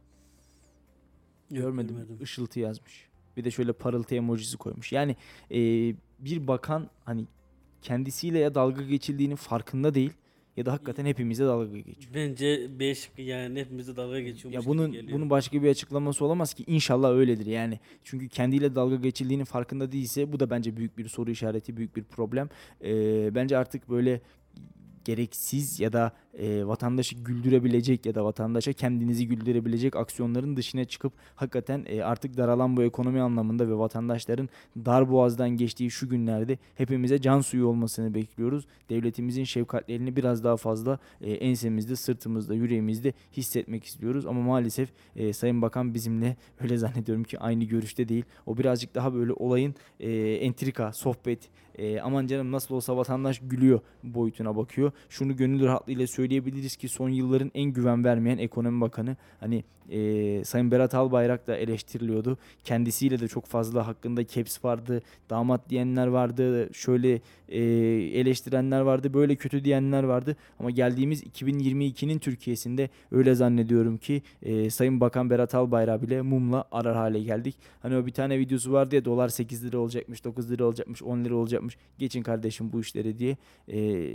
[1.51, 1.97] Görmedim.
[1.97, 2.19] görmedim.
[2.23, 3.07] Işıltı yazmış.
[3.37, 4.93] Bir de şöyle parıltı emojisi koymuş.
[4.93, 5.17] Yani
[5.51, 5.59] e,
[6.19, 7.25] bir bakan hani
[7.83, 10.13] kendisiyle ya dalga geçildiğinin farkında değil
[10.57, 12.15] ya da hakikaten hepimize dalga geçiyor.
[12.15, 16.65] bence B şıkkı yani hepimize dalga geçiyormuş Ya bunun bunun başka bir açıklaması olamaz ki
[16.67, 17.81] inşallah öyledir yani.
[18.05, 22.05] Çünkü kendiyle dalga geçildiğinin farkında değilse bu da bence büyük bir soru işareti, büyük bir
[22.05, 22.49] problem.
[22.85, 24.21] Ee, bence artık böyle
[25.05, 31.85] gereksiz ya da e, vatandaşı güldürebilecek ya da vatandaşa kendinizi güldürebilecek aksiyonların dışına çıkıp hakikaten
[31.87, 37.41] e, artık daralan bu ekonomi anlamında ve vatandaşların dar boğazdan geçtiği şu günlerde hepimize can
[37.41, 38.67] suyu olmasını bekliyoruz.
[38.91, 44.27] Devletimizin şefkatlerini biraz daha fazla e, ensemizde, sırtımızda, yüreğimizde hissetmek istiyoruz.
[44.27, 48.25] Ama maalesef e, Sayın Bakan bizimle öyle zannediyorum ki aynı görüşte değil.
[48.47, 53.81] O birazcık daha böyle olayın e, entrika, sohbet, e, aman canım nasıl olsa vatandaş gülüyor
[54.05, 54.93] boyutuna bakıyor.
[55.09, 60.71] Şunu gönül rahatlığıyla söyleyebiliriz ki son yılların en güven vermeyen ekonomi bakanı hani e, Sayın
[60.71, 62.39] Berat Albayrak da eleştiriliyordu.
[62.65, 67.61] Kendisiyle de çok fazla hakkında caps vardı, damat diyenler vardı, şöyle e,
[68.21, 70.37] eleştirenler vardı, böyle kötü diyenler vardı.
[70.59, 76.97] Ama geldiğimiz 2022'nin Türkiye'sinde öyle zannediyorum ki e, Sayın Bakan Berat Albayrak bile mumla arar
[76.97, 77.57] hale geldik.
[77.81, 81.25] Hani o bir tane videosu vardı ya dolar 8 lira olacakmış, 9 lira olacakmış, 10
[81.25, 81.77] lira olacakmış.
[81.99, 83.37] Geçin kardeşim bu işleri diye.
[83.69, 84.09] E,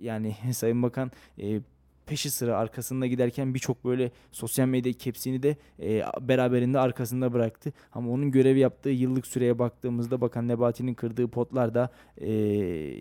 [0.00, 1.60] yani Sayın Bakan e,
[2.06, 7.72] peşi sıra arkasında giderken birçok böyle sosyal medya kepsini de e, beraberinde arkasında bıraktı.
[7.92, 12.32] Ama onun görev yaptığı yıllık süreye baktığımızda Bakan Nebati'nin kırdığı potlar da e,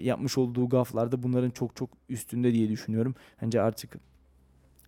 [0.01, 3.15] yapmış olduğu gaflar da bunların çok çok üstünde diye düşünüyorum.
[3.41, 3.97] Bence artık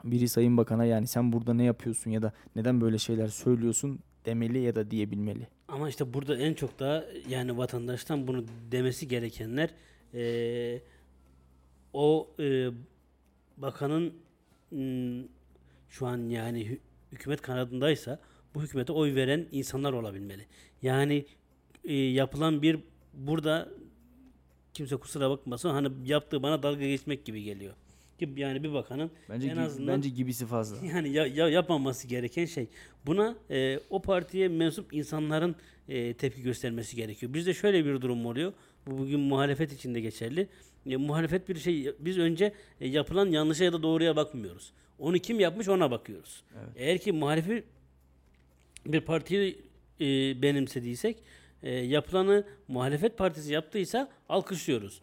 [0.04, 4.60] biri Sayın Bakan'a yani sen burada ne yapıyorsun ya da neden böyle şeyler söylüyorsun demeli
[4.60, 5.48] ya da diyebilmeli.
[5.68, 9.70] Ama işte burada en çok da yani vatandaştan bunu demesi gerekenler
[10.14, 10.82] eee,
[11.94, 12.70] o eee,
[13.58, 14.14] bakanın
[15.90, 16.80] şu an yani hü-
[17.12, 18.20] hükümet kanadındaysa
[18.56, 20.46] bu hükümete oy veren insanlar olabilmeli.
[20.82, 21.26] Yani
[21.84, 22.80] eee, yapılan bir
[23.14, 23.70] burada
[24.74, 27.74] kimse kusura bakmasın hani yaptığı bana dalga geçmek gibi geliyor.
[28.18, 30.86] Gibi yani bir bakanın Bence en gibi- azından bence gibisi fazla.
[30.96, 32.68] yani ya, ya yapmaması gereken şey.
[33.06, 35.56] Buna e, o partiye mensup insanların
[35.90, 37.34] e, tepki göstermesi gerekiyor.
[37.34, 38.54] Bizde şöyle bir durum oluyor.
[38.88, 40.48] Bu bugün muhalefet için de geçerli.
[40.88, 44.72] E, muhalefet bir şey biz önce e, yapılan yanlışa ya da doğruya bakmıyoruz.
[45.00, 46.44] Onu kim yapmış ona bakıyoruz.
[46.76, 47.64] Eğer ki muhalefet
[48.86, 49.62] bir partiyi
[50.02, 50.06] e,
[50.42, 51.18] benimsediysek
[51.64, 55.02] e, yapılanı muhalefet partisi yaptıysa alkışlıyoruz.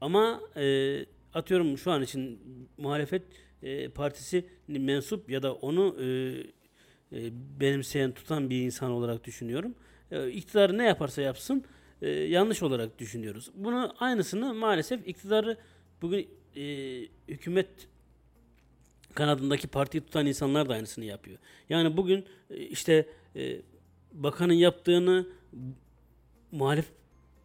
[0.00, 0.98] Ama e,
[1.34, 2.40] atıyorum şu an için
[2.78, 3.22] muhalefet
[3.62, 6.06] e, partisi mensup ya da onu e,
[7.12, 9.74] e, benimseyen tutan bir insan olarak düşünüyorum.
[10.10, 11.64] E, iktidarı ne yaparsa yapsın
[12.02, 13.50] e, yanlış olarak düşünüyoruz.
[13.54, 15.56] Bunu aynısını maalesef iktidarı
[16.02, 16.62] bugün e,
[17.28, 17.68] hükümet
[19.14, 21.38] kanadındaki partiyi tutan insanlar da aynısını yapıyor.
[21.68, 23.56] Yani bugün e, işte e,
[24.12, 25.26] bakanın yaptığını
[26.52, 26.86] muhalif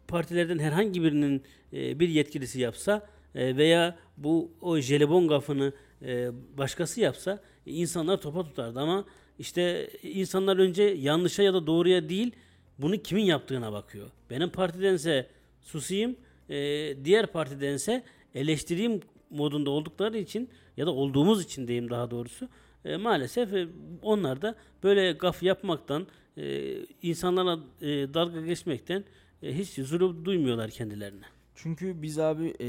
[0.08, 1.42] partilerden herhangi birinin
[1.72, 8.44] e, bir yetkilisi yapsa e, veya bu o jelibon gafını e, başkası yapsa insanlar topa
[8.44, 9.04] tutardı ama
[9.38, 12.32] işte insanlar önce yanlışa ya da doğruya değil
[12.78, 14.10] bunu kimin yaptığına bakıyor.
[14.30, 15.26] Benim partidense
[15.62, 16.16] susayım,
[16.50, 16.56] e,
[17.04, 18.04] diğer partidense
[18.34, 19.00] eleştireyim
[19.30, 22.48] modunda oldukları için ya da olduğumuz için diyeyim daha doğrusu
[22.84, 23.68] e, maalesef e,
[24.02, 26.06] onlar da böyle gaf yapmaktan
[26.36, 29.04] e, insanlara e, dalga geçmekten
[29.42, 31.24] e, hiç zulüm duymuyorlar kendilerine.
[31.54, 32.68] Çünkü biz abi e,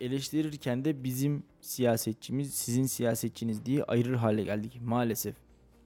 [0.00, 5.34] eleştirirken de bizim siyasetçimiz sizin siyasetçiniz diye ayırır hale geldik maalesef.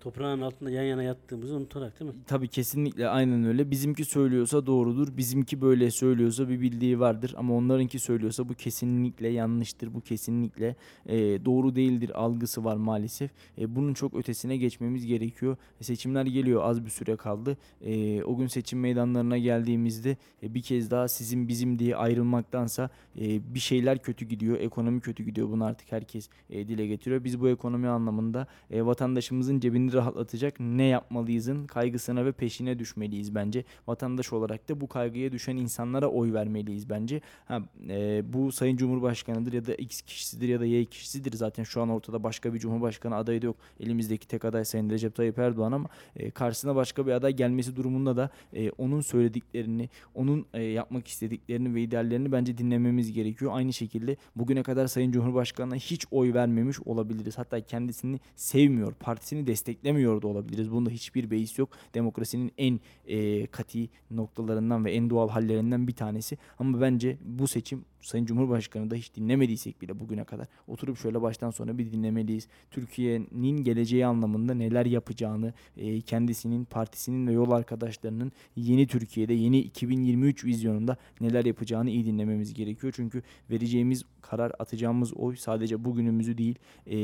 [0.04, 2.16] Toprağın altında yan yana yattığımızı unutarak değil mi?
[2.26, 3.70] Tabii kesinlikle aynen öyle.
[3.70, 5.16] Bizimki söylüyorsa doğrudur.
[5.16, 7.34] Bizimki böyle söylüyorsa bir bildiği vardır.
[7.36, 9.94] Ama onlarınki söylüyorsa bu kesinlikle yanlıştır.
[9.94, 10.76] Bu kesinlikle
[11.06, 13.30] e, doğru değildir algısı var maalesef.
[13.58, 15.56] E, bunun çok ötesine geçmemiz gerekiyor.
[15.80, 17.56] E, seçimler geliyor az bir süre kaldı.
[17.80, 22.90] E, o gün seçim meydanlarına geldiğimizde e, bir kez daha sizin bizim diye ayrılmaktansa
[23.20, 24.60] e, bir şeyler kötü gidiyor.
[24.60, 25.48] Ekonomi kötü gidiyor.
[25.50, 27.24] Bunu artık herkes e, dile getiriyor.
[27.24, 33.64] Biz bu ekonomi anlamında e, vatandaşımızın cebini rahatlatacak ne yapmalıyızın kaygısına ve peşine düşmeliyiz bence.
[33.86, 37.20] Vatandaş olarak da bu kaygıya düşen insanlara oy vermeliyiz bence.
[37.44, 41.32] Ha, e, bu Sayın Cumhurbaşkanı'dır ya da X kişisidir ya da Y kişisidir.
[41.32, 43.56] Zaten şu an ortada başka bir Cumhurbaşkanı adayı da yok.
[43.80, 48.16] Elimizdeki tek aday Sayın Recep Tayyip Erdoğan ama e, karşısına başka bir aday gelmesi durumunda
[48.16, 53.52] da e, onun söylediklerini, onun e, yapmak istediklerini ve ideallerini bence dinlememiz gerekiyor.
[53.54, 57.38] Aynı şekilde bugüne kadar Sayın Cumhurbaşkanı'na hiç oy vermemiş olabiliriz.
[57.38, 59.46] Hatta kendisini sevmiyor, partisini
[59.84, 60.70] desteklemiyor da olabiliriz.
[60.70, 61.68] Bunda hiçbir beis yok.
[61.94, 66.38] Demokrasinin en e, kati noktalarından ve en doğal hallerinden bir tanesi.
[66.58, 71.50] Ama bence bu seçim Sayın Cumhurbaşkanı da hiç dinlemediysek bile bugüne kadar oturup şöyle baştan
[71.50, 72.48] sona bir dinlemeliyiz.
[72.70, 80.44] Türkiye'nin geleceği anlamında neler yapacağını, e, kendisinin, partisinin ve yol arkadaşlarının yeni Türkiye'de, yeni 2023
[80.44, 82.92] vizyonunda neler yapacağını iyi dinlememiz gerekiyor.
[82.96, 86.96] Çünkü vereceğimiz karar, atacağımız oy sadece bugünümüzü değil, e,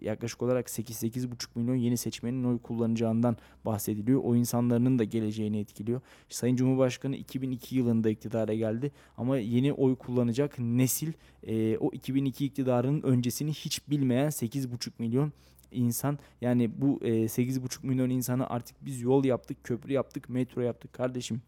[0.00, 4.20] yaklaşık olarak 8-8,5 milyon yeni seçmenin oy kullanacağından bahsediliyor.
[4.24, 6.00] O insanların da geleceğini etkiliyor.
[6.28, 11.12] Sayın Cumhurbaşkanı 2002 yılında iktidara geldi ama yeni oy kullanacak nesil
[11.46, 15.32] e, o 2002 iktidarının öncesini hiç bilmeyen 8,5 milyon
[15.72, 20.92] insan yani bu e, 8,5 milyon insanı artık biz yol yaptık, köprü yaptık, metro yaptık
[20.92, 21.42] kardeşim.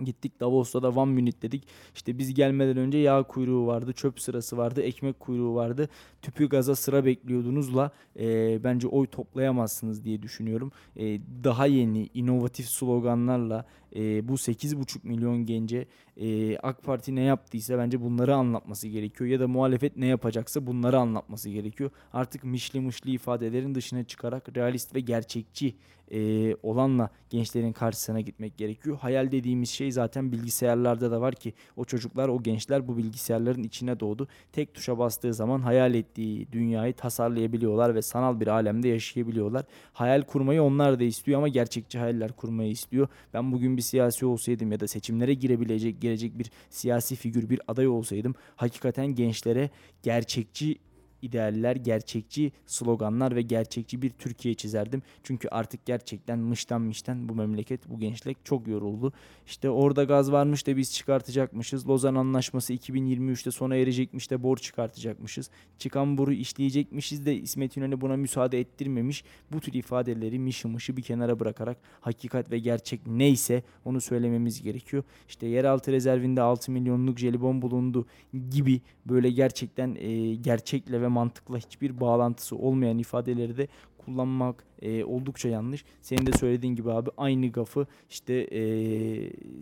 [0.00, 1.66] Gittik Davos'ta da One Minute dedik.
[1.94, 5.88] İşte biz gelmeden önce yağ kuyruğu vardı, çöp sırası vardı, ekmek kuyruğu vardı.
[6.22, 10.72] Tüpü gaza sıra bekliyordunuzla e, bence oy toplayamazsınız diye düşünüyorum.
[10.96, 13.66] E, daha yeni, inovatif sloganlarla
[13.96, 15.86] e, bu 8,5 milyon gence
[16.16, 19.30] e, AK Parti ne yaptıysa bence bunları anlatması gerekiyor.
[19.30, 21.90] Ya da muhalefet ne yapacaksa bunları anlatması gerekiyor.
[22.12, 25.74] Artık mişli mışli ifadelerin dışına çıkarak realist ve gerçekçi
[26.12, 28.98] e, olanla gençlerin karşısına gitmek gerekiyor.
[28.98, 34.00] Hayal dediğimiz şey zaten bilgisayarlarda da var ki o çocuklar, o gençler bu bilgisayarların içine
[34.00, 34.28] doğdu.
[34.52, 39.64] Tek tuşa bastığı zaman hayal ettiği dünyayı tasarlayabiliyorlar ve sanal bir alemde yaşayabiliyorlar.
[39.92, 43.08] Hayal kurmayı onlar da istiyor ama gerçekçi hayaller kurmayı istiyor.
[43.34, 47.88] Ben bugün bir siyasi olsaydım ya da seçimlere girebilecek gelecek bir siyasi figür, bir aday
[47.88, 49.70] olsaydım hakikaten gençlere
[50.02, 50.78] gerçekçi
[51.24, 55.02] idealler, gerçekçi sloganlar ve gerçekçi bir Türkiye çizerdim.
[55.22, 59.12] Çünkü artık gerçekten mıştan mıştan bu memleket, bu gençlik çok yoruldu.
[59.46, 61.88] İşte orada gaz varmış da biz çıkartacakmışız.
[61.88, 65.50] Lozan Anlaşması 2023'te sona erecekmiş de borç çıkartacakmışız.
[65.78, 69.24] Çıkan boru işleyecekmişiz de İsmet İnönü buna müsaade ettirmemiş.
[69.52, 75.04] Bu tür ifadeleri mışı mışı bir kenara bırakarak hakikat ve gerçek neyse onu söylememiz gerekiyor.
[75.28, 78.06] İşte yeraltı rezervinde 6 milyonluk jelibon bulundu
[78.50, 83.68] gibi böyle gerçekten e, gerçekle ve mantıkla hiçbir bağlantısı olmayan ifadeleri de
[84.04, 85.84] kullanmak e, oldukça yanlış.
[86.00, 88.62] Senin de söylediğin gibi abi aynı gafı işte e,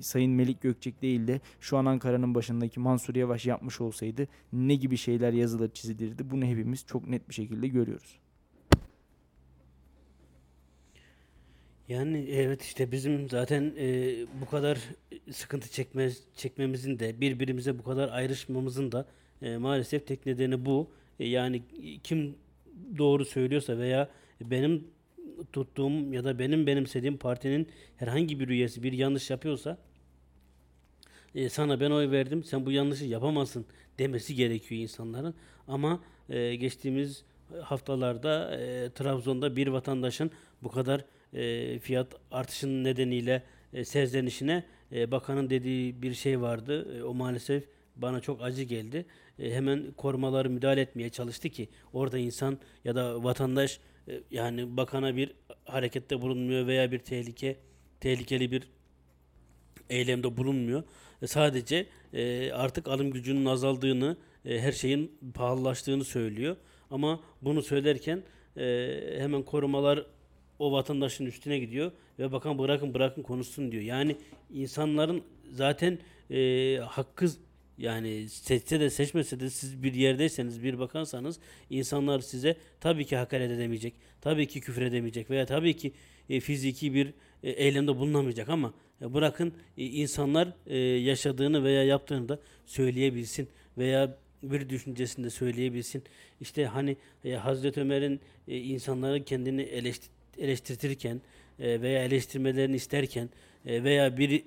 [0.00, 4.96] Sayın Melik Gökçek değil de şu an Ankara'nın başındaki Mansur Yavaş yapmış olsaydı ne gibi
[4.96, 8.18] şeyler yazılır çizilirdi bunu hepimiz çok net bir şekilde görüyoruz.
[11.88, 14.78] Yani evet işte bizim zaten e, bu kadar
[15.30, 19.06] sıkıntı çekme, çekmemizin de birbirimize bu kadar ayrışmamızın da
[19.42, 20.90] e, maalesef tek nedeni bu.
[21.22, 21.62] E, yani
[22.02, 22.34] kim
[22.98, 24.08] doğru söylüyorsa veya
[24.40, 24.84] benim
[25.52, 29.78] tuttuğum ya da benim benimsediğim partinin herhangi bir üyesi bir yanlış yapıyorsa
[31.34, 33.66] e, sana ben oy verdim sen bu yanlışı yapamazsın
[33.98, 35.34] demesi gerekiyor insanların.
[35.68, 37.24] Ama e, geçtiğimiz
[37.62, 40.30] haftalarda e, Trabzon'da bir vatandaşın
[40.62, 41.04] bu kadar
[41.34, 43.42] e, fiyat artışının nedeniyle
[43.72, 46.98] e, serzenişine e, bakanın dediği bir şey vardı.
[46.98, 47.64] E, o maalesef
[47.96, 49.06] bana çok acı geldi.
[49.38, 55.16] E, hemen korumaları müdahale etmeye çalıştı ki orada insan ya da vatandaş e, yani bakana
[55.16, 55.32] bir
[55.64, 57.56] harekette bulunmuyor veya bir tehlike
[58.00, 58.62] tehlikeli bir
[59.90, 60.82] eylemde bulunmuyor.
[61.22, 61.86] E, sadece
[62.52, 66.56] artık alım gücünün azaldığını, her şeyin pahalılaştığını söylüyor.
[66.90, 68.22] Ama bunu söylerken
[69.18, 70.06] hemen korumalar
[70.58, 73.82] o vatandaşın üstüne gidiyor ve bakan bırakın bırakın konuşsun diyor.
[73.82, 74.16] Yani
[74.50, 75.22] insanların
[75.52, 75.98] zaten
[76.86, 77.26] hakkı
[77.82, 81.38] yani seçse de seçmese de siz bir yerdeyseniz bir bakansanız
[81.70, 83.94] insanlar size tabii ki hakaret edemeyecek.
[84.20, 85.92] Tabii ki küfür edemeyecek veya tabii ki
[86.30, 92.28] e, fiziki bir e, eylemde bulunamayacak ama e, bırakın e, insanlar e, yaşadığını veya yaptığını
[92.28, 96.02] da söyleyebilsin veya bir düşüncesini de söyleyebilsin.
[96.40, 101.20] İşte hani e, Hazreti Ömer'in e, insanları kendini eleştir eleştirtirken
[101.58, 103.30] e, veya eleştirmelerini isterken
[103.66, 104.42] e, veya bir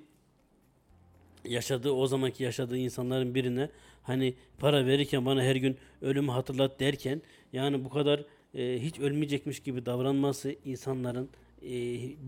[1.48, 3.68] yaşadığı o zamanki yaşadığı insanların birine
[4.02, 7.22] hani para verirken bana her gün ölümü hatırlat derken
[7.52, 8.24] yani bu kadar
[8.54, 11.28] e, hiç ölmeyecekmiş gibi davranması insanların
[11.62, 11.70] e,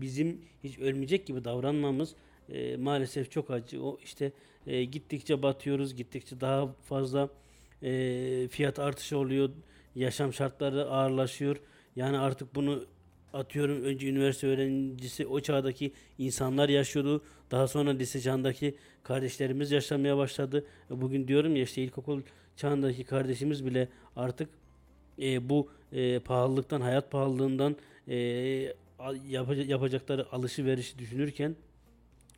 [0.01, 2.15] bizim hiç ölmeyecek gibi davranmamız
[2.49, 3.83] e, maalesef çok acı.
[3.83, 4.31] O işte
[4.67, 7.29] e, gittikçe batıyoruz, gittikçe daha fazla
[7.83, 9.49] e, fiyat artışı oluyor,
[9.95, 11.61] yaşam şartları ağırlaşıyor.
[11.95, 12.85] Yani artık bunu
[13.33, 17.23] atıyorum önce üniversite öğrencisi o çağdaki insanlar yaşıyordu.
[17.51, 20.65] Daha sonra lise çağındaki kardeşlerimiz yaşamaya başladı.
[20.89, 22.21] Bugün diyorum ya işte ilkokul
[22.55, 24.49] çağındaki kardeşimiz bile artık
[25.21, 27.75] e, bu e, pahalılıktan, hayat pahalılığından
[28.07, 28.15] e,
[29.27, 31.55] yapacak, yapacakları alışverişi düşünürken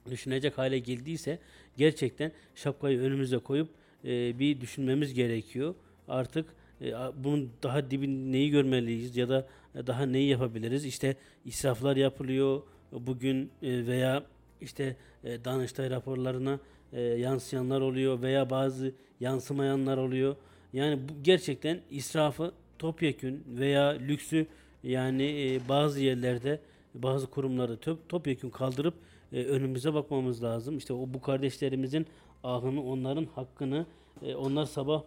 [0.09, 1.39] düşünecek hale geldiyse
[1.77, 3.69] gerçekten şapkayı önümüze koyup
[4.05, 5.75] e, bir düşünmemiz gerekiyor.
[6.07, 6.45] Artık
[6.81, 6.93] e,
[7.23, 10.85] bunun daha dibin neyi görmeliyiz ya da daha neyi yapabiliriz?
[10.85, 14.23] İşte israflar yapılıyor bugün e, veya
[14.61, 16.59] işte e, Danıştay raporlarına
[16.93, 20.35] e, yansıyanlar oluyor veya bazı yansımayanlar oluyor.
[20.73, 24.47] Yani bu gerçekten israfı topyekün veya lüksü
[24.83, 26.59] yani e, bazı yerlerde
[26.93, 28.93] bazı kurumları top, topyekün kaldırıp
[29.33, 30.77] e, önümüze bakmamız lazım.
[30.77, 32.07] İşte o bu kardeşlerimizin
[32.43, 33.85] ahını, onların hakkını
[34.21, 35.03] e, onlar sabah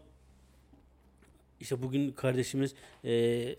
[1.61, 2.75] işte bugün kardeşimiz
[3.05, 3.57] e,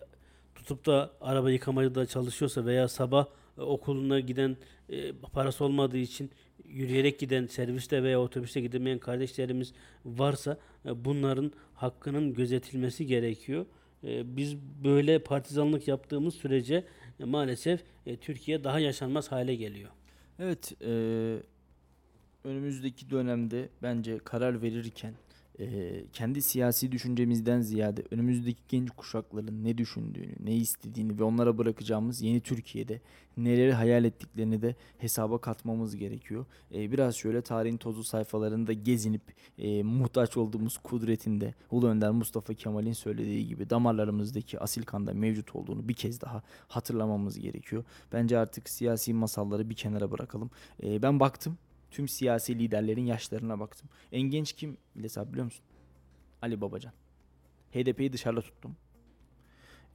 [0.55, 3.25] tutup da araba yıkamada çalışıyorsa veya sabah
[3.57, 4.57] okuluna giden
[4.89, 6.31] e, parası olmadığı için
[6.63, 9.73] yürüyerek giden serviste veya otobüste gidemeyen kardeşlerimiz
[10.05, 13.65] varsa e, bunların hakkının gözetilmesi gerekiyor.
[14.03, 16.83] E, biz böyle partizanlık yaptığımız sürece
[17.19, 19.89] e, maalesef e, Türkiye daha yaşanmaz hale geliyor.
[20.39, 20.91] Evet, e,
[22.43, 25.13] önümüzdeki dönemde bence karar verirken
[25.59, 32.21] e, kendi siyasi düşüncemizden ziyade önümüzdeki genç kuşakların ne düşündüğünü, ne istediğini ve onlara bırakacağımız
[32.21, 33.01] yeni Türkiye'de
[33.37, 36.45] neleri hayal ettiklerini de hesaba katmamız gerekiyor.
[36.73, 39.21] E, biraz şöyle tarihin tozlu sayfalarında gezinip
[39.57, 45.87] e, muhtaç olduğumuz kudretinde Ulu Önder Mustafa Kemal'in söylediği gibi damarlarımızdaki asil kanda mevcut olduğunu
[45.87, 47.83] bir kez daha hatırlamamız gerekiyor.
[48.13, 50.49] Bence artık siyasi masalları bir kenara bırakalım.
[50.83, 51.57] E, ben baktım
[51.95, 53.89] tüm siyasi liderlerin yaşlarına baktım.
[54.11, 55.65] En genç kim İlyas biliyor musun?
[56.41, 56.93] Ali Babacan.
[57.71, 58.75] HDP'yi dışarıda tuttum.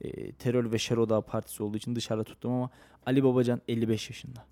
[0.01, 2.69] E, terör ve Şeroda partisi olduğu için dışarıda tuttum ama
[3.05, 4.45] Ali Babacan 55 yaşında.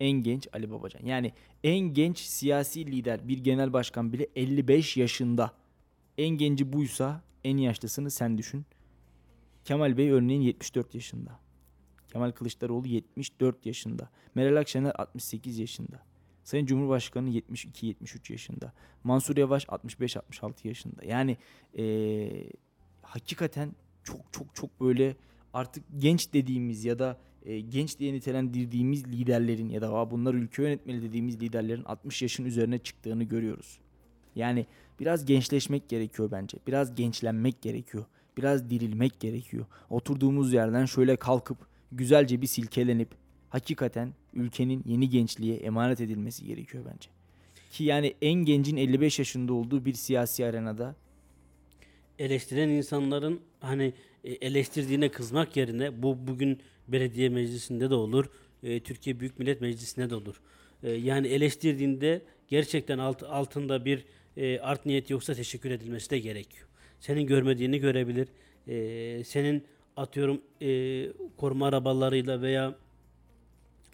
[0.00, 1.06] En genç Ali Babacan.
[1.06, 1.32] Yani
[1.64, 5.52] en genç siyasi lider bir genel başkan bile 55 yaşında.
[6.18, 8.64] En genci buysa en yaşlısını sen düşün.
[9.64, 11.40] Kemal Bey örneğin 74 yaşında.
[12.12, 14.08] Kemal Kılıçdaroğlu 74 yaşında.
[14.34, 16.13] Meral Akşener 68 yaşında.
[16.44, 18.72] Sayın Cumhurbaşkanı 72-73 yaşında.
[19.04, 21.04] Mansur Yavaş 65-66 yaşında.
[21.04, 21.36] Yani
[21.78, 22.50] ee,
[23.02, 23.72] hakikaten
[24.04, 25.16] çok çok çok böyle
[25.54, 31.02] artık genç dediğimiz ya da e, genç diye nitelendirdiğimiz liderlerin ya da bunlar ülke yönetmeli
[31.02, 33.78] dediğimiz liderlerin 60 yaşın üzerine çıktığını görüyoruz.
[34.34, 34.66] Yani
[35.00, 36.58] biraz gençleşmek gerekiyor bence.
[36.66, 38.04] Biraz gençlenmek gerekiyor.
[38.36, 39.66] Biraz dirilmek gerekiyor.
[39.90, 41.58] Oturduğumuz yerden şöyle kalkıp
[41.92, 43.08] güzelce bir silkelenip
[43.48, 47.08] hakikaten ülkenin yeni gençliğe emanet edilmesi gerekiyor bence.
[47.70, 50.96] Ki yani en gencin 55 yaşında olduğu bir siyasi arenada
[52.18, 53.92] eleştiren insanların hani
[54.24, 58.30] e, eleştirdiğine kızmak yerine bu bugün belediye meclisinde de olur,
[58.62, 60.40] e, Türkiye Büyük Millet Meclisi'nde de olur.
[60.82, 64.04] E, yani eleştirdiğinde gerçekten alt, altında bir
[64.62, 66.68] art niyet yoksa teşekkür edilmesi de gerekiyor.
[67.00, 68.28] Senin görmediğini görebilir.
[69.24, 69.64] Senin
[69.96, 70.40] atıyorum
[71.36, 72.74] koruma arabalarıyla veya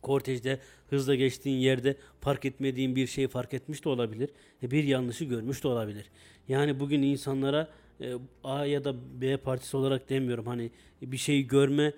[0.03, 0.59] kortejde
[0.91, 4.31] hızla geçtiğin yerde fark etmediğin bir şey fark etmiş de olabilir.
[4.63, 6.11] E, bir yanlışı görmüş de olabilir.
[6.49, 7.69] Yani bugün insanlara
[8.01, 10.71] e, A ya da B partisi olarak demiyorum hani
[11.03, 11.93] bir şeyi görme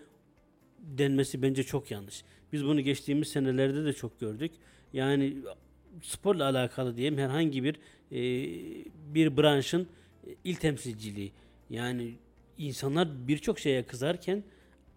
[0.78, 2.24] denmesi bence çok yanlış.
[2.52, 4.52] Biz bunu geçtiğimiz senelerde de çok gördük.
[4.92, 5.36] Yani
[6.02, 7.74] sporla alakalı diyeyim herhangi bir
[8.12, 8.20] e,
[9.14, 9.88] bir branşın
[10.44, 11.32] il temsilciliği.
[11.70, 12.14] Yani
[12.58, 14.44] insanlar birçok şeye kızarken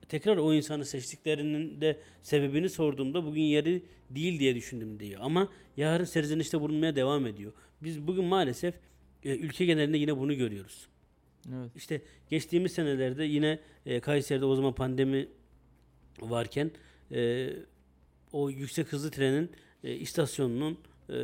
[0.10, 5.22] tekrar o insanı seçtiklerinin de sebebini sorduğumda bugün yeri değil diye düşündüm diyor.
[5.24, 7.54] Ama yarın serzenişte bulunmaya devam ediyor.
[7.84, 8.76] Biz bugün maalesef
[9.24, 10.88] e, ülke genelinde yine bunu görüyoruz.
[11.54, 15.28] evet İşte geçtiğimiz senelerde yine e, Kayseri'de o zaman pandemi
[16.22, 16.72] varken
[17.12, 17.50] e,
[18.32, 19.52] o yüksek hızlı trenin
[19.84, 20.78] e, istasyonunun
[21.10, 21.16] e,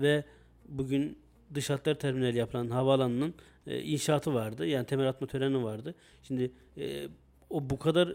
[0.00, 0.24] ve
[0.68, 1.18] bugün
[1.54, 3.34] dış hatlar terminali yapılan havaalanının
[3.66, 4.66] e, inşaatı vardı.
[4.66, 5.94] Yani temel atma töreni vardı.
[6.22, 7.08] Şimdi e,
[7.50, 8.14] o bu kadar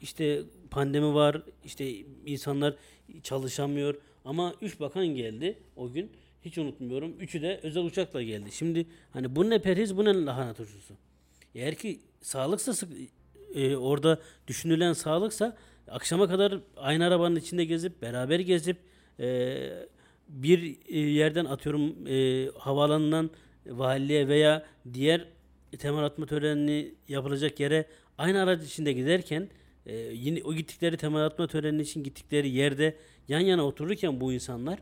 [0.00, 1.94] işte pandemi var, işte
[2.26, 2.74] insanlar
[3.22, 3.94] çalışamıyor
[4.24, 6.10] ama üç bakan geldi o gün.
[6.44, 7.12] Hiç unutmuyorum.
[7.20, 8.52] Üçü de özel uçakla geldi.
[8.52, 10.94] Şimdi hani bu ne perhiz bu ne lahana turşusu.
[11.54, 12.86] Eğer ki sağlıksa
[13.54, 15.56] e, orada düşünülen sağlıksa
[15.88, 18.76] akşama kadar aynı arabanın içinde gezip beraber gezip
[19.20, 19.56] e,
[20.28, 23.30] bir e, yerden atıyorum e, havaalanından
[23.66, 25.26] valiliğe veya diğer
[25.78, 27.86] temel atma törenini yapılacak yere
[28.20, 29.48] aynı araç içinde giderken
[29.86, 32.96] e, yine o gittikleri temel atma töreni için gittikleri yerde
[33.28, 34.78] yan yana otururken bu insanlar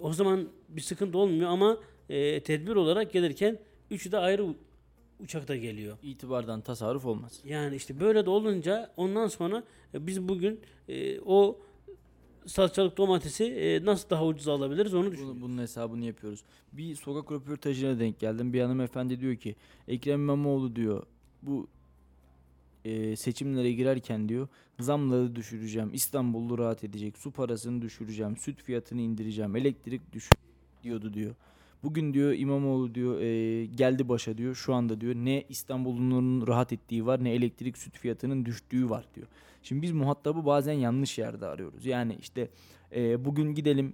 [0.00, 3.58] o zaman bir sıkıntı olmuyor ama e, tedbir olarak gelirken
[3.90, 4.46] üçü de ayrı
[5.20, 5.98] uçakta geliyor.
[6.02, 7.40] itibardan tasarruf olmaz.
[7.44, 9.64] Yani işte böyle de olunca ondan sonra
[9.94, 11.60] e, biz bugün e, o
[12.46, 15.42] salçalık domatesi e, nasıl daha ucuz alabiliriz onu düşünüyoruz.
[15.42, 16.42] Bunu, bunun hesabını yapıyoruz.
[16.72, 18.52] Bir sokak röportajına denk geldim.
[18.52, 19.56] Bir hanımefendi diyor ki
[19.88, 21.06] Ekrem İmamoğlu diyor
[21.42, 21.68] bu
[23.16, 24.48] seçimlere girerken diyor
[24.80, 25.90] zamları düşüreceğim.
[25.92, 27.18] İstanbullu rahat edecek.
[27.18, 28.36] Su parasını düşüreceğim.
[28.36, 29.56] Süt fiyatını indireceğim.
[29.56, 30.36] Elektrik düşür
[30.82, 31.34] diyordu diyor.
[31.82, 34.54] Bugün diyor İmamoğlu diyor e, geldi başa diyor.
[34.54, 39.26] Şu anda diyor ne İstanbulluların rahat ettiği var ne elektrik süt fiyatının düştüğü var diyor.
[39.62, 41.86] Şimdi biz muhatabı bazen yanlış yerde arıyoruz.
[41.86, 42.48] Yani işte
[42.94, 43.92] e, bugün gidelim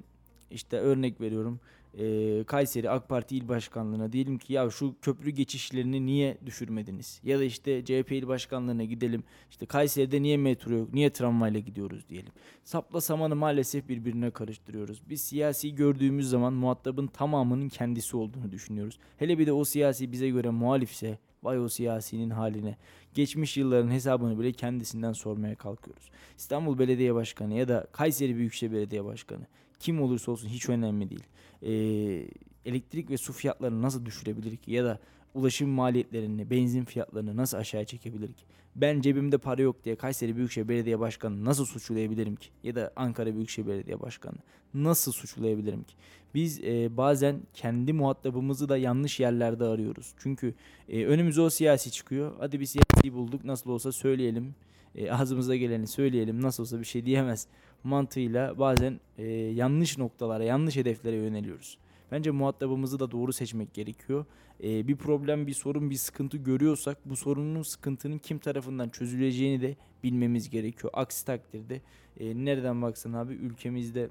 [0.51, 1.61] işte örnek veriyorum
[1.99, 7.21] e, Kayseri AK Parti İl Başkanlığı'na diyelim ki ya şu köprü geçişlerini niye düşürmediniz?
[7.25, 12.09] Ya da işte CHP İl Başkanlığı'na gidelim işte Kayseri'de niye metro yok niye tramvayla gidiyoruz
[12.09, 12.33] diyelim.
[12.65, 15.03] Sapla samanı maalesef birbirine karıştırıyoruz.
[15.09, 18.99] Biz siyasi gördüğümüz zaman muhatabın tamamının kendisi olduğunu düşünüyoruz.
[19.19, 22.77] Hele bir de o siyasi bize göre muhalifse vay o siyasinin haline.
[23.15, 26.11] Geçmiş yılların hesabını bile kendisinden sormaya kalkıyoruz.
[26.39, 29.47] İstanbul Belediye Başkanı ya da Kayseri Büyükşehir Belediye Başkanı
[29.83, 31.25] kim olursa olsun hiç önemli değil.
[31.63, 32.27] Ee,
[32.65, 34.99] elektrik ve su fiyatlarını nasıl düşürebilir ki ya da
[35.35, 38.45] ulaşım maliyetlerini, benzin fiyatlarını nasıl aşağıya çekebilir ki?
[38.77, 42.49] Ben cebimde para yok diye Kayseri Büyükşehir Belediye Başkanı nasıl suçlayabilirim ki?
[42.63, 44.37] Ya da Ankara Büyükşehir Belediye Başkanı
[44.75, 45.95] nasıl suçlayabilirim ki?
[46.35, 50.15] Biz e, bazen kendi muhatabımızı da yanlış yerlerde arıyoruz.
[50.19, 50.55] Çünkü
[50.89, 52.33] e, önümüze o siyasi çıkıyor.
[52.39, 54.55] Hadi bir siyasi bulduk nasıl olsa söyleyelim.
[54.95, 57.47] E, ağzımıza geleni söyleyelim nasıl olsa bir şey diyemez
[57.85, 61.79] mantığıyla bazen e, yanlış noktalara, yanlış hedeflere yöneliyoruz.
[62.13, 64.25] Bence muhatabımızı da doğru seçmek gerekiyor.
[64.65, 69.77] E, bir problem, bir sorun, bir sıkıntı görüyorsak bu sorunun, sıkıntının kim tarafından çözüleceğini de
[70.05, 70.93] bilmemiz gerekiyor.
[70.97, 71.81] Aksi takdirde
[72.21, 74.11] e, nereden baksan abi ülkemizde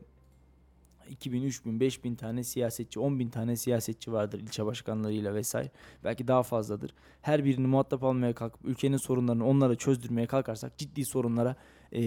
[1.09, 5.71] 2000, 3000, 5000 tane siyasetçi, 10 bin tane siyasetçi vardır ilçe başkanlarıyla vesaire.
[6.03, 6.93] Belki daha fazladır.
[7.21, 11.55] Her birini muhatap almaya kalkıp ülkenin sorunlarını onlara çözdürmeye kalkarsak ciddi sorunlara
[11.93, 12.01] e,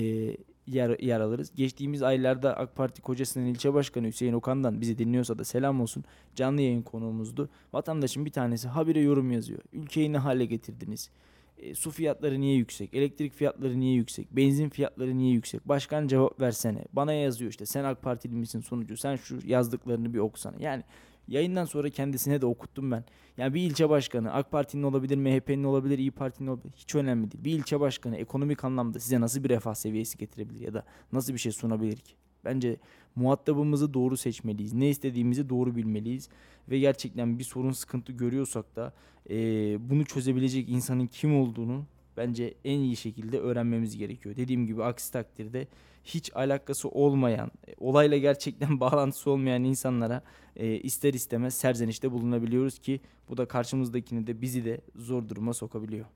[0.66, 1.54] yer, yer alırız.
[1.54, 6.04] Geçtiğimiz aylarda AK Parti Kocasinan ilçe başkanı Hüseyin Okan'dan bizi dinliyorsa da selam olsun.
[6.34, 7.48] Canlı yayın konuğumuzdu.
[7.72, 9.60] Vatandaşın bir tanesi habire yorum yazıyor.
[9.72, 11.10] Ülkeyi ne hale getirdiniz?
[11.58, 12.94] E, su fiyatları niye yüksek?
[12.94, 14.36] Elektrik fiyatları niye yüksek?
[14.36, 15.68] Benzin fiyatları niye yüksek?
[15.68, 16.84] Başkan cevap versene.
[16.92, 18.96] Bana yazıyor işte sen AK Partili misin sonucu?
[18.96, 20.56] Sen şu yazdıklarını bir okusana.
[20.58, 20.82] Yani
[21.28, 23.04] yayından sonra kendisine de okuttum ben.
[23.36, 26.72] Yani bir ilçe başkanı AK Parti'nin olabilir, MHP'nin olabilir, İyi Parti'nin olabilir.
[26.76, 27.44] Hiç önemli değil.
[27.44, 31.38] Bir ilçe başkanı ekonomik anlamda size nasıl bir refah seviyesi getirebilir ya da nasıl bir
[31.38, 32.14] şey sunabilir ki?
[32.44, 32.76] Bence
[33.16, 34.72] muhatabımızı doğru seçmeliyiz.
[34.72, 36.28] Ne istediğimizi doğru bilmeliyiz.
[36.70, 38.92] Ve gerçekten bir sorun sıkıntı görüyorsak da
[39.28, 41.84] eee, bunu çözebilecek insanın kim olduğunu
[42.16, 44.36] bence en iyi şekilde öğrenmemiz gerekiyor.
[44.36, 45.68] Dediğim gibi aksi takdirde
[46.05, 50.22] hiç alakası olmayan, e, olayla gerçekten bağlantısı olmayan insanlara
[50.57, 56.07] e, ister istemez serzenişte bulunabiliyoruz ki bu da karşımızdakini de bizi de zor duruma sokabiliyor.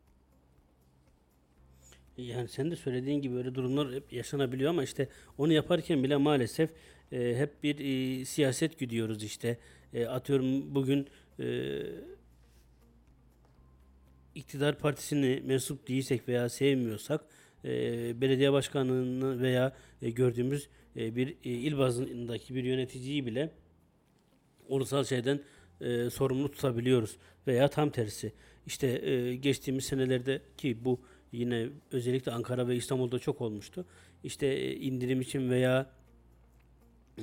[2.17, 5.09] Yani sen de söylediğin gibi öyle durumlar hep yaşanabiliyor ama işte
[5.39, 6.71] onu yaparken bile maalesef
[7.13, 9.59] e, hep bir e, siyaset güdüyoruz işte.
[9.95, 11.09] E, atıyorum bugün
[11.41, 11.79] e,
[14.35, 17.25] iktidar partisini mensup değilsek veya sevmiyorsak
[17.65, 23.51] e, belediye başkanını veya e, gördüğümüz e, bir e, il bazındaki bir yöneticiyi bile
[24.69, 25.41] ulusal şeyden
[25.81, 28.33] e, sorumlu tutabiliyoruz veya tam tersi.
[28.67, 31.01] İşte e, geçtiğimiz senelerde ki bu
[31.33, 33.87] yine özellikle Ankara ve İstanbul'da çok olmuştu.
[34.25, 35.91] İşte e, indirim için veya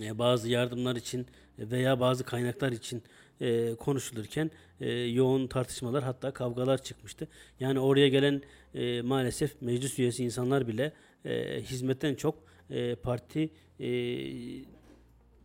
[0.01, 1.25] e, bazı yardımlar için
[1.59, 3.03] veya bazı kaynaklar için
[3.41, 7.27] e, konuşulurken e, yoğun tartışmalar hatta kavgalar çıkmıştı.
[7.59, 8.41] Yani oraya gelen
[8.73, 10.93] e, maalesef meclis üyesi insanlar bile
[11.25, 12.35] e, hizmetten çok
[12.69, 13.89] e, parti e,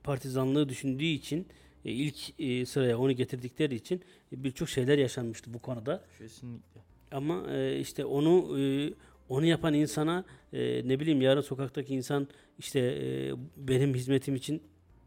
[0.03, 1.47] partizanlığı düşündüğü için
[1.84, 6.05] e, ilk e, sıraya onu getirdikleri için e, birçok şeyler yaşanmıştı bu konuda.
[6.18, 6.80] Kesinlikle.
[7.12, 8.93] Ama e, işte onu e,
[9.28, 12.28] onu yapan insana e, ne bileyim yarın sokaktaki insan
[12.59, 14.62] işte e, benim hizmetim için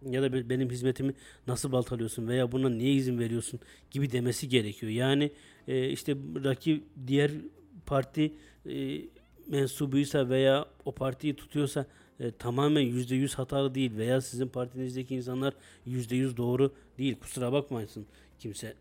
[0.10, 1.14] ya da be- benim hizmetimi
[1.48, 3.60] nasıl baltalıyorsun veya buna niye izin veriyorsun
[3.92, 4.92] gibi demesi gerekiyor.
[4.92, 5.32] Yani
[5.68, 7.32] e, işte rakip diğer
[7.86, 8.34] parti
[8.70, 9.02] e,
[9.48, 11.86] mensubuysa veya o partiyi tutuyorsa
[12.20, 15.54] e, tamamen yüzde yüz hatalı değil veya sizin partinizdeki insanlar
[15.86, 17.16] yüzde yüz doğru değil.
[17.20, 18.06] Kusura bakmasın
[18.40, 18.74] kimse.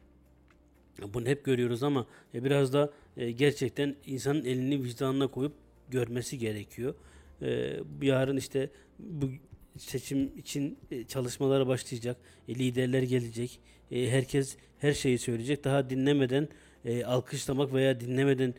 [1.14, 5.52] Bunu hep görüyoruz ama e, biraz da e, gerçekten insanın elini vicdanına koyup
[5.90, 6.94] görmesi gerekiyor.
[7.42, 9.30] E, yarın işte bu
[9.76, 12.16] seçim için e, çalışmalara başlayacak.
[12.48, 13.60] E, liderler gelecek.
[13.90, 15.64] E, herkes her şeyi söyleyecek.
[15.64, 16.48] Daha dinlemeden
[17.06, 18.54] alkışlamak veya dinlemeden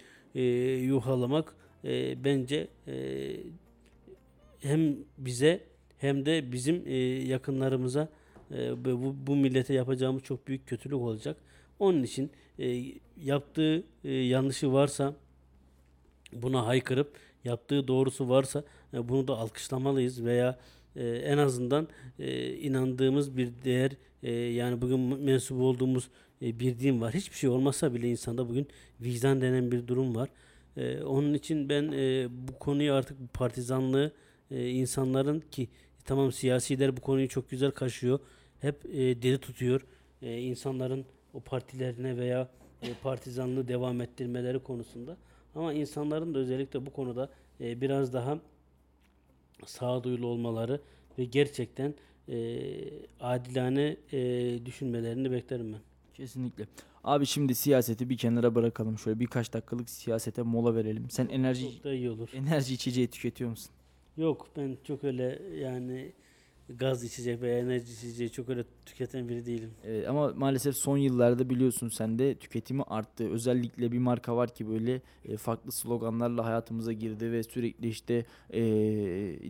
[0.86, 1.55] yuhalamak
[2.24, 2.68] bence
[4.59, 5.64] hem bize
[5.97, 6.88] hem de bizim
[7.28, 8.09] yakınlarımıza
[8.51, 8.86] e,
[9.28, 11.38] bu, millete yapacağımız çok büyük kötülük olacak.
[11.80, 12.32] Onun için
[13.18, 15.16] yaptığı yanlışı varsa
[16.34, 20.59] buna haykırıp yaptığı doğrusu varsa bunu da alkışlamalıyız veya
[20.95, 21.87] e, en azından
[22.19, 23.91] e, inandığımız bir değer
[24.23, 26.09] e, yani bugün mensup olduğumuz
[26.41, 27.13] e, bir din var.
[27.13, 28.67] Hiçbir şey olmasa bile insanda bugün
[29.01, 30.29] vicdan denen bir durum var.
[30.77, 34.11] E, onun için ben e, bu konuyu artık bu partizanlığı
[34.51, 35.67] e, insanların ki
[36.05, 38.19] tamam siyasiler bu konuyu çok güzel kaşıyor.
[38.61, 39.85] Hep e, deli tutuyor.
[40.21, 42.49] E, insanların o partilerine veya
[42.81, 45.17] e, partizanlığı devam ettirmeleri konusunda.
[45.55, 47.29] Ama insanların da özellikle bu konuda
[47.61, 48.39] e, biraz daha
[49.66, 50.82] sağduyulu olmaları
[51.20, 51.93] ve gerçekten
[52.30, 52.36] e,
[53.20, 54.20] adilane e,
[54.66, 55.80] düşünmelerini beklerim ben.
[56.14, 56.68] Kesinlikle.
[57.03, 58.97] Abi şimdi siyaseti bir kenara bırakalım.
[58.97, 61.09] Şöyle birkaç dakikalık siyasete mola verelim.
[61.09, 62.30] Sen enerji Çok da iyi olur.
[62.34, 63.72] enerji içeceği tüketiyor musun?
[64.18, 66.11] Yok ben çok öyle yani
[66.70, 69.71] gaz içecek veya enerji içeceği çok öyle tüketen biri değilim.
[69.84, 73.29] Ee, ama maalesef son yıllarda biliyorsun sen de tüketimi arttı.
[73.29, 78.61] Özellikle bir marka var ki böyle e, farklı sloganlarla hayatımıza girdi ve sürekli işte e,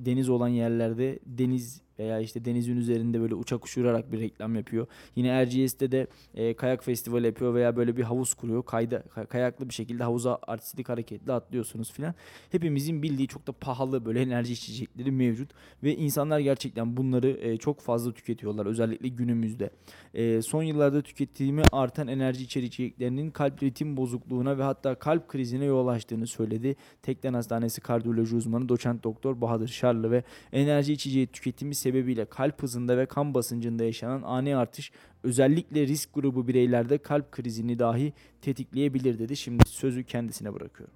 [0.06, 4.88] deniz olan yerlerde deniz veya işte denizin üzerinde böyle uçak uçurarak bir reklam yapıyor.
[5.16, 8.64] Yine Erciyes'te de e, kayak festivali yapıyor veya böyle bir havuz kuruyor.
[8.66, 12.14] Kayda, ka- kayaklı bir şekilde havuza artistik hareketle atlıyorsunuz filan.
[12.52, 15.52] Hepimizin bildiği çok da pahalı böyle enerji içecekleri mevcut
[15.84, 19.70] ve insanlar gerçekten bunları e, çok fazla tüketiyorlar özellikle günümüzde.
[20.14, 25.88] E, son yıllarda tüketimi artan enerji içeceklerinin kalp ritim bozukluğuna ve hatta kalp krizine yol
[25.88, 26.76] açtığını söyledi.
[27.02, 32.98] Tekden Hastanesi kardiyoloji uzmanı doçent doktor Bahadır Şarlı ve enerji içeceği tüketimi sebebiyle kalp hızında
[32.98, 34.92] ve kan basıncında yaşanan ani artış
[35.24, 39.38] özellikle risk grubu bireylerde kalp krizini dahi tetikleyebilir dedi.
[39.38, 40.96] Şimdi sözü kendisine bırakıyorum.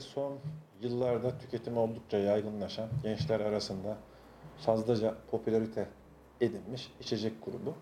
[0.00, 0.38] Son
[0.82, 3.98] yıllarda tüketimi oldukça yaygınlaşan gençler arasında
[4.58, 5.88] fazlaca popülarite
[6.40, 7.74] edinmiş içecek grubu.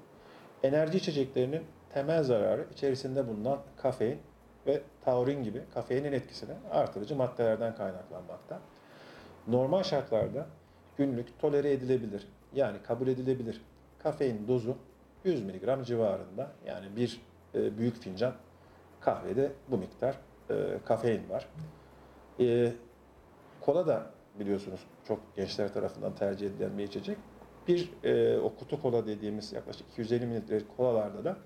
[0.63, 1.63] Enerji içeceklerinin
[1.95, 4.19] temel zararı içerisinde bulunan kafein
[4.67, 8.61] ve taurin gibi kafeinin etkisini artırıcı maddelerden kaynaklanmakta.
[9.47, 10.47] Normal şartlarda
[10.97, 13.61] günlük tolere edilebilir yani kabul edilebilir
[13.99, 14.77] kafein dozu
[15.25, 17.21] 100 mg civarında yani bir
[17.55, 18.35] e, büyük fincan
[19.01, 20.19] kahvede bu miktar
[20.51, 20.55] e,
[20.85, 21.49] kafein var.
[22.41, 22.73] E,
[23.61, 27.19] kola da biliyorsunuz çok gençler tarafından tercih edilen bir içecek.
[27.69, 31.37] Bir e, o kutu kola dediğimiz yaklaşık 250 mililitrelik kolalarda da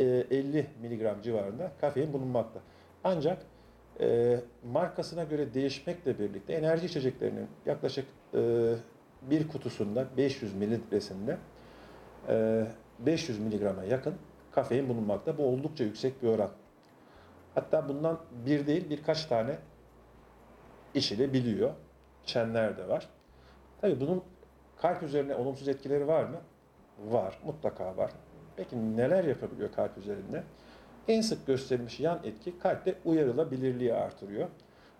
[0.00, 2.60] e, 50 miligram civarında kafein bulunmakta.
[3.04, 3.42] Ancak
[4.00, 4.40] e,
[4.72, 8.74] markasına göre değişmekle birlikte enerji içeceklerinin yaklaşık e,
[9.22, 11.38] bir kutusunda 500 mililitresinde
[12.28, 12.66] e,
[12.98, 14.14] 500 miligrama yakın
[14.52, 15.38] kafein bulunmakta.
[15.38, 16.50] Bu oldukça yüksek bir oran.
[17.54, 19.58] Hatta bundan bir değil birkaç tane
[20.94, 21.70] içilebiliyor.
[22.24, 23.08] İçenler de var.
[23.80, 24.22] Tabii bunun
[24.82, 26.36] kalp üzerine olumsuz etkileri var mı?
[27.10, 28.10] Var, mutlaka var.
[28.56, 30.42] Peki neler yapabiliyor kalp üzerinde?
[31.08, 34.48] En sık gösterilmiş yan etki kalpte uyarılabilirliği artırıyor.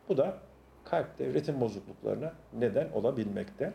[0.09, 0.38] Bu da
[0.84, 3.72] kalpte ritim bozukluklarına neden olabilmekte.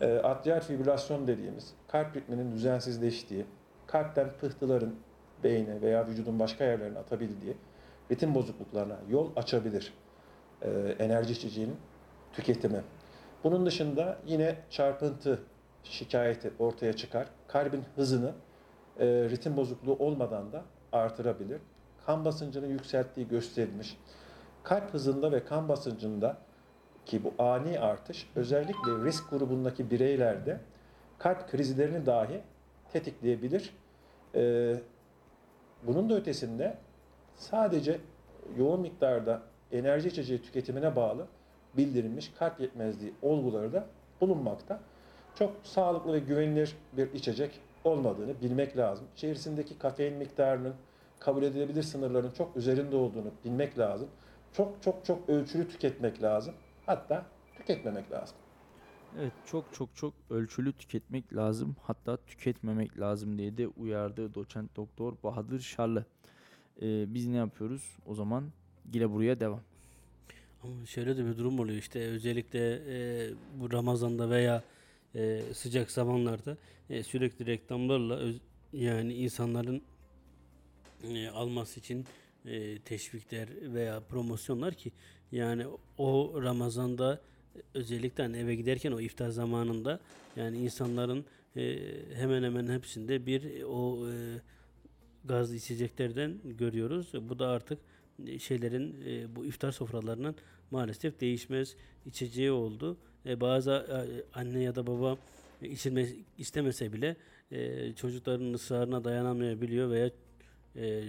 [0.00, 3.44] E, atrial fibrilasyon dediğimiz kalp ritminin düzensizleştiği,
[3.86, 4.94] kalpten pıhtıların
[5.44, 7.56] beyne veya vücudun başka yerlerine atabildiği
[8.10, 9.94] ritim bozukluklarına yol açabilir
[10.62, 11.76] e, enerji içeceğinin
[12.32, 12.80] tüketimi.
[13.44, 15.42] Bunun dışında yine çarpıntı
[15.82, 17.26] şikayeti ortaya çıkar.
[17.48, 18.32] Kalbin hızını
[18.98, 20.62] e, ritim bozukluğu olmadan da
[20.92, 21.60] artırabilir.
[22.06, 23.98] Kan basıncını yükselttiği gösterilmiş.
[24.62, 26.36] Kalp hızında ve kan basıncında
[27.06, 30.60] ki bu ani artış özellikle risk grubundaki bireylerde
[31.18, 32.40] kalp krizlerini dahi
[32.92, 33.74] tetikleyebilir.
[34.34, 34.74] Ee,
[35.82, 36.78] bunun da ötesinde
[37.36, 38.00] sadece
[38.56, 39.42] yoğun miktarda
[39.72, 41.26] enerji içeceği tüketimine bağlı
[41.76, 43.86] bildirilmiş kalp yetmezliği olguları da
[44.20, 44.80] bulunmakta.
[45.38, 49.06] Çok sağlıklı ve güvenilir bir içecek olmadığını bilmek lazım.
[49.16, 50.74] İçerisindeki kafein miktarının
[51.18, 54.08] kabul edilebilir sınırların çok üzerinde olduğunu bilmek lazım.
[54.52, 56.54] Çok çok çok ölçülü tüketmek lazım.
[56.86, 57.26] Hatta
[57.56, 58.36] tüketmemek lazım.
[59.18, 61.76] Evet çok çok çok ölçülü tüketmek lazım.
[61.82, 66.04] Hatta tüketmemek lazım diye de uyardı doçent doktor Bahadır Şarlı.
[66.82, 67.96] Ee, biz ne yapıyoruz?
[68.06, 68.44] O zaman
[68.92, 69.60] yine buraya devam.
[70.86, 73.30] Şöyle de bir durum oluyor işte özellikle e,
[73.60, 74.62] bu Ramazan'da veya
[75.14, 76.56] e, sıcak zamanlarda
[76.90, 78.40] e, sürekli reklamlarla öz-
[78.72, 79.82] yani insanların
[81.14, 82.04] e, alması için
[82.46, 84.92] e, teşvikler veya promosyonlar ki
[85.32, 85.66] yani
[85.98, 87.20] o Ramazan'da
[87.74, 90.00] özellikle hani eve giderken o iftar zamanında
[90.36, 91.24] yani insanların
[91.56, 91.78] e,
[92.14, 94.14] hemen hemen hepsinde bir o e,
[95.24, 97.12] gazlı içeceklerden görüyoruz.
[97.28, 97.78] Bu da artık
[98.26, 100.36] e, şeylerin e, bu iftar sofralarının
[100.70, 101.76] maalesef değişmez
[102.06, 102.96] içeceği oldu.
[103.26, 105.16] E, bazı e, anne ya da baba
[105.62, 106.06] içilme
[106.38, 107.16] istemese bile
[107.50, 110.10] e, çocukların ısrarına dayanamayabiliyor veya
[110.76, 111.04] e,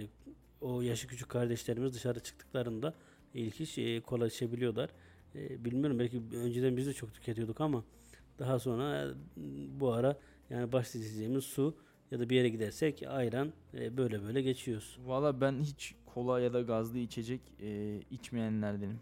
[0.60, 2.94] o yaşı küçük kardeşlerimiz dışarı çıktıklarında
[3.34, 4.90] ilk iş e, kola içebiliyorlar.
[5.34, 7.84] E, bilmiyorum belki önceden biz de çok tüketiyorduk ama
[8.38, 9.10] daha sonra e,
[9.80, 10.18] bu ara
[10.50, 11.74] yani başlayacağımız su
[12.10, 14.98] ya da bir yere gidersek ayran e, böyle böyle geçiyoruz.
[15.06, 18.98] Valla ben hiç kola ya da gazlı içecek e, içmeyenlerdenim.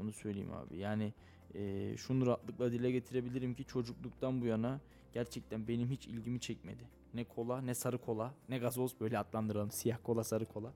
[0.00, 0.78] Onu söyleyeyim abi.
[0.78, 1.12] Yani
[1.54, 4.80] e, şunu rahatlıkla dile getirebilirim ki çocukluktan bu yana
[5.12, 6.84] gerçekten benim hiç ilgimi çekmedi.
[7.14, 9.70] Ne kola ne sarı kola ne gazoz böyle adlandıralım.
[9.70, 10.72] Siyah kola sarı kola.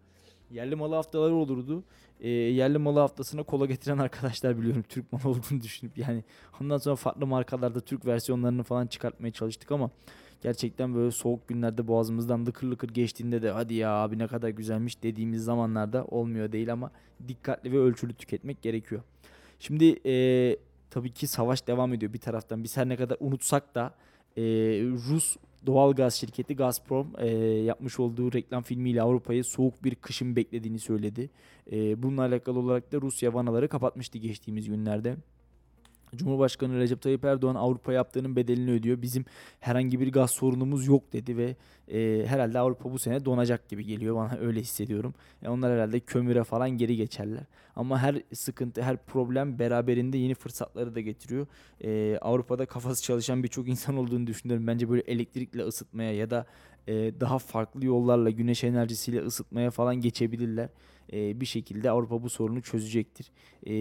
[0.51, 1.85] Yerli malı haftaları olurdu.
[2.21, 6.25] E, yerli malı haftasına kola getiren arkadaşlar biliyorum Türk malı olduğunu düşünüp yani
[6.61, 9.91] ondan sonra farklı markalarda Türk versiyonlarını falan çıkartmaya çalıştık ama
[10.43, 15.03] gerçekten böyle soğuk günlerde boğazımızdan lıkır lıkır geçtiğinde de hadi ya abi ne kadar güzelmiş
[15.03, 16.91] dediğimiz zamanlarda olmuyor değil ama
[17.29, 19.03] dikkatli ve ölçülü tüketmek gerekiyor.
[19.59, 20.57] Şimdi eee,
[20.91, 22.65] tabii ki savaş devam ediyor bir taraftan.
[22.65, 23.95] Biz her ne kadar unutsak da
[24.37, 25.37] eee, Rus
[25.67, 31.31] doğal gaz şirketi Gazprom eee, yapmış olduğu reklam filmiyle Avrupa'yı soğuk bir kışın beklediğini söyledi.
[31.71, 35.17] Eee, bununla alakalı olarak da Rusya vanaları kapatmıştı geçtiğimiz günlerde.
[36.17, 39.03] Cumhurbaşkanı Recep Tayyip Erdoğan Avrupa yaptığının bedelini ödüyor.
[39.03, 39.25] Bizim
[39.61, 41.57] herhangi bir gaz sorunumuz yok dedi ve
[41.89, 45.15] e, herhalde Avrupa bu sene donacak gibi geliyor bana öyle hissediyorum.
[45.43, 47.43] E, onlar herhalde kömüre falan geri geçerler.
[47.77, 51.47] Ama her sıkıntı, her problem beraberinde yeni fırsatları da getiriyor.
[51.85, 54.67] E, Avrupa'da kafası çalışan birçok insan olduğunu düşünüyorum.
[54.67, 56.47] Bence böyle elektrikle ısıtmaya ya da
[56.89, 60.69] e, daha farklı yollarla güneş enerjisiyle ısıtmaya falan geçebilirler.
[61.13, 63.31] E, bir şekilde Avrupa bu sorunu çözecektir.
[63.67, 63.73] E,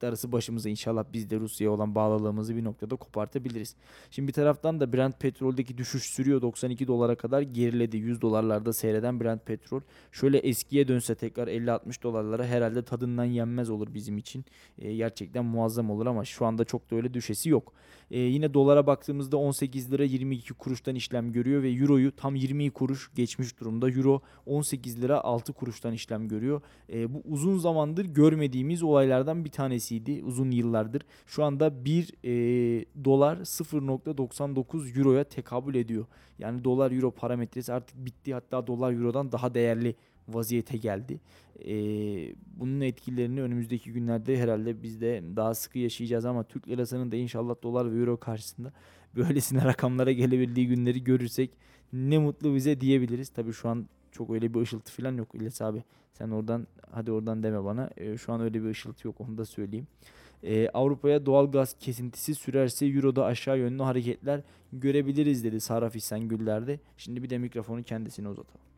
[0.00, 3.76] darısı başımıza inşallah biz de Rusya'ya olan bağlılığımızı bir noktada kopartabiliriz.
[4.10, 6.42] Şimdi bir taraftan da Brent petroldeki düşüş sürüyor.
[6.42, 7.96] 92 dolara kadar geriledi.
[7.96, 9.80] 100 dolarlarda seyreden Brent petrol.
[10.12, 14.44] Şöyle eskiye dönse tekrar 50-60 dolarlara herhalde tadından yenmez olur bizim için.
[14.78, 17.72] E, gerçekten muazzam olur ama şu anda çok da öyle düşesi yok.
[18.10, 23.10] E, yine dolara baktığımızda 18 lira 22 kuruştan işlem görüyor ve euroyu tam 20 kuruş
[23.14, 23.90] geçmiş durumda.
[23.90, 26.59] Euro 18 lira 6 kuruştan işlem görüyor.
[26.92, 31.02] E, bu uzun zamandır görmediğimiz olaylardan bir tanesiydi uzun yıllardır.
[31.26, 36.06] Şu anda 1 e, dolar 0.99 euroya tekabül ediyor.
[36.38, 39.94] Yani dolar euro parametresi artık bitti hatta dolar eurodan daha değerli
[40.28, 41.20] vaziyete geldi.
[41.64, 41.74] E,
[42.56, 47.54] bunun etkilerini önümüzdeki günlerde herhalde biz de daha sıkı yaşayacağız ama Türk lirasının da inşallah
[47.62, 48.72] dolar ve euro karşısında
[49.16, 51.50] böylesine rakamlara gelebildiği günleri görürsek
[51.92, 53.28] ne mutlu bize diyebiliriz.
[53.28, 55.84] Tabii şu an çok öyle bir ışıltı falan yok İlyas abi.
[56.12, 57.90] Sen oradan hadi oradan deme bana.
[57.96, 59.86] Ee, şu an öyle bir ışıltı yok onu da söyleyeyim.
[60.42, 64.40] E, Avrupa'ya doğal gaz kesintisi sürerse Euro'da aşağı yönlü hareketler
[64.72, 66.80] görebiliriz dedi Saraf İhsan Güller de.
[66.96, 68.69] Şimdi bir de mikrofonu kendisine uzatalım.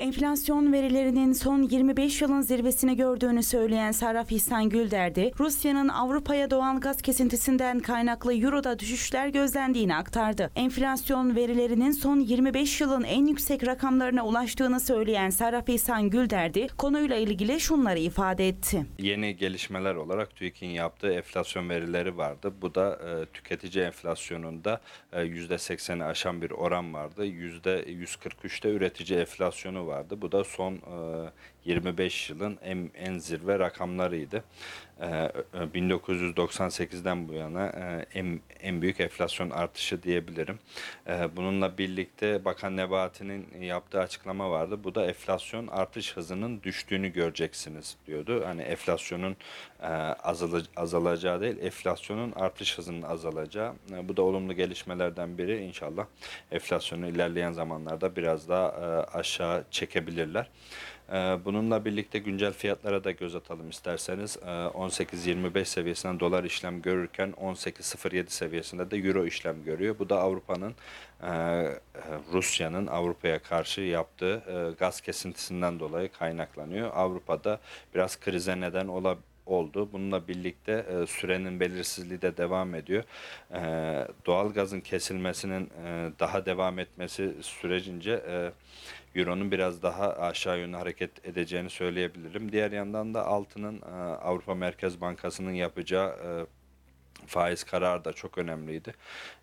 [0.00, 7.02] Enflasyon verilerinin son 25 yılın zirvesini gördüğünü söyleyen Sarraf İhsan Gülderdi, Rusya'nın Avrupa'ya doğal gaz
[7.02, 10.50] kesintisinden kaynaklı Euro'da düşüşler gözlendiğini aktardı.
[10.56, 17.60] Enflasyon verilerinin son 25 yılın en yüksek rakamlarına ulaştığını söyleyen Sarraf İhsan Gülderdi, konuyla ilgili
[17.60, 18.86] şunları ifade etti.
[18.98, 22.52] Yeni gelişmeler olarak TÜİK'in yaptığı enflasyon verileri vardı.
[22.62, 24.80] Bu da e, tüketici enflasyonunda
[25.12, 27.26] e, %80'i aşan bir oran vardı.
[27.26, 30.22] %143'te üretici enflasyonu vardı.
[30.22, 30.78] Bu da son
[31.64, 34.44] 25 yılın en, en zirve rakamlarıydı.
[35.00, 35.30] E, e,
[35.74, 40.58] 1998'den bu yana e, en, en büyük enflasyon artışı diyebilirim.
[41.08, 44.84] E, bununla birlikte Bakan Nebati'nin yaptığı açıklama vardı.
[44.84, 48.42] Bu da enflasyon artış hızının düştüğünü göreceksiniz diyordu.
[48.46, 49.36] Hani enflasyonun
[49.82, 49.86] e,
[50.76, 53.74] azalacağı değil, enflasyonun artış hızının azalacağı.
[53.92, 55.64] E, bu da olumlu gelişmelerden biri.
[55.64, 56.06] İnşallah
[56.52, 58.70] enflasyonu ilerleyen zamanlarda biraz daha
[59.12, 60.50] aşağı çekebilirler.
[61.12, 64.36] E, Bununla birlikte güncel fiyatlara da göz atalım isterseniz.
[64.36, 69.98] E, 18.25 seviyesinden dolar işlem görürken 18.07 seviyesinde de euro işlem görüyor.
[69.98, 70.74] Bu da Avrupa'nın
[71.22, 71.30] e,
[72.32, 76.90] Rusya'nın Avrupa'ya karşı yaptığı e, gaz kesintisinden dolayı kaynaklanıyor.
[76.94, 77.60] Avrupa'da
[77.94, 79.88] biraz krize neden olabilir oldu.
[79.92, 83.04] Bununla birlikte e, sürenin belirsizliği de devam ediyor.
[83.54, 83.60] E,
[84.26, 88.52] doğal gazın kesilmesinin e, daha devam etmesi sürecince e,
[89.14, 92.52] Euro'nun biraz daha aşağı yönlü hareket edeceğini söyleyebilirim.
[92.52, 96.46] Diğer yandan da altının e, Avrupa Merkez Bankası'nın yapacağı e,
[97.30, 98.94] faiz kararı da çok önemliydi.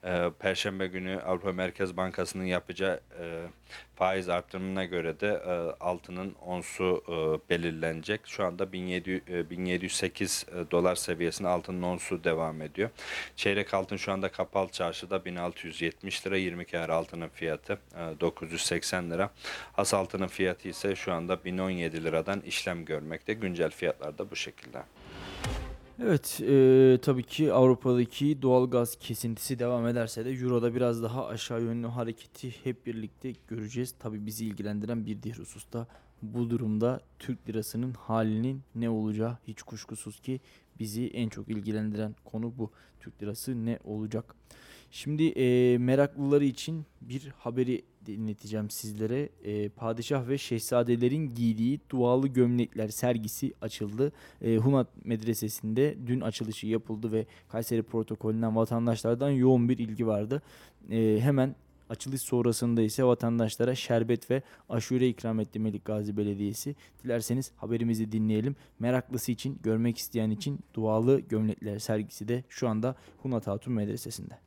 [0.04, 3.48] E, Perşembe günü Avrupa Merkez Bankası'nın yapacağı e,
[3.96, 5.52] faiz artırımına göre de e,
[5.84, 8.22] altının onsu e, belirlenecek.
[8.26, 12.90] Şu anda 1700, e, 1708 e, dolar seviyesinde altının onsu devam ediyor.
[13.36, 19.30] Çeyrek altın şu anda kapalı çarşıda 1670 lira 20 kâr altının fiyatı e, 980 lira.
[19.74, 23.34] Has altının fiyatı ise şu anda 1017 liradan işlem görmekte.
[23.34, 24.84] Güncel fiyatlar da bu şekilde.
[26.04, 31.62] Evet, eee, tabii ki Avrupa'daki doğal gaz kesintisi devam ederse de Euro'da biraz daha aşağı
[31.62, 33.96] yönlü hareketi hep birlikte göreceğiz.
[34.00, 35.88] Tabii bizi ilgilendiren bir diğer hususta
[36.22, 40.40] bu durumda Türk lirasının halinin ne olacağı hiç kuşkusuz ki
[40.80, 42.72] bizi en çok ilgilendiren konu bu.
[43.00, 44.36] Türk lirası ne olacak?
[44.92, 49.30] Şimdi eee, meraklıları için bir haberi dinleteceğim sizlere.
[49.44, 54.12] Eee, padişah ve şehzadelerin giydiği dualı gömlekler sergisi açıldı.
[54.42, 60.42] E, Hunat Medresesi'nde dün açılışı yapıldı ve Kayseri protokolünden vatandaşlardan yoğun bir ilgi vardı.
[60.92, 61.56] E, hemen
[61.90, 66.76] açılış sonrasında ise vatandaşlara şerbet ve aşure ikram etti Melik Gazi Belediyesi.
[67.04, 68.56] Dilerseniz haberimizi dinleyelim.
[68.80, 74.47] Meraklısı için, görmek isteyen için dualı gömlekler sergisi de şu anda Hunat Hatun Medresesi'nde.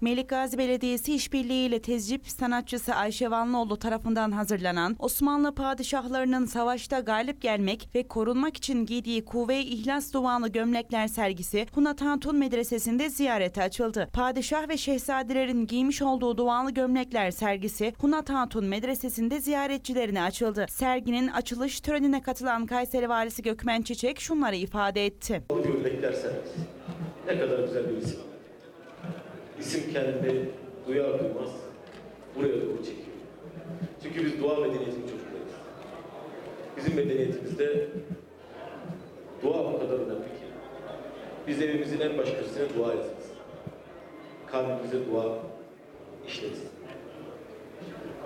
[0.00, 8.08] Melik Belediyesi işbirliğiyle tezcip sanatçısı Ayşe Vanlıoğlu tarafından hazırlanan Osmanlı padişahlarının savaşta galip gelmek ve
[8.08, 14.08] korunmak için giydiği kuvve-i ihlas duanı gömlekler sergisi Hunat Hatun Medresesi'nde ziyarete açıldı.
[14.12, 20.66] Padişah ve şehzadelerin giymiş olduğu dualı gömlekler sergisi Hunat Hatun Medresesi'nde ziyaretçilerine açıldı.
[20.68, 25.42] Serginin açılış törenine katılan Kayseri Valisi Gökmen Çiçek şunları ifade etti.
[25.48, 26.58] Gömlekler sergisi.
[27.26, 28.35] Ne kadar güzel bir isim.
[29.60, 30.44] İsim kendini
[30.86, 31.50] duyar duymaz
[32.36, 33.16] buraya doğru çekiyor.
[34.02, 35.54] Çünkü biz dua medeniyetinin çocuklarıyız.
[36.76, 37.88] Bizim medeniyetimizde
[39.42, 40.46] dua o kadar önemli ki.
[41.46, 43.30] Biz evimizin en baş köşesine dua yazarız.
[44.46, 45.38] Kalbimize dua
[46.26, 46.62] işleriz.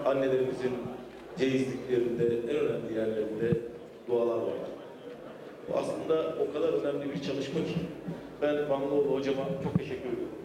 [0.04, 0.72] Annelerimizin
[1.38, 3.58] ceyizliklerinde, en önemli yerlerinde
[4.08, 4.54] dualar var.
[5.68, 7.74] Bu aslında o kadar önemli bir çalışma ki.
[8.42, 10.39] Ben Vanlıoğlu hocama çok teşekkür ediyorum.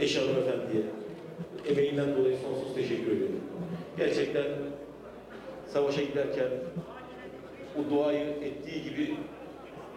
[0.00, 0.82] Eş hanımefendiye
[1.70, 3.40] emeğinden dolayı sonsuz teşekkür ediyorum.
[3.98, 4.46] Gerçekten
[5.66, 6.48] savaşa giderken
[7.78, 9.14] o duayı ettiği gibi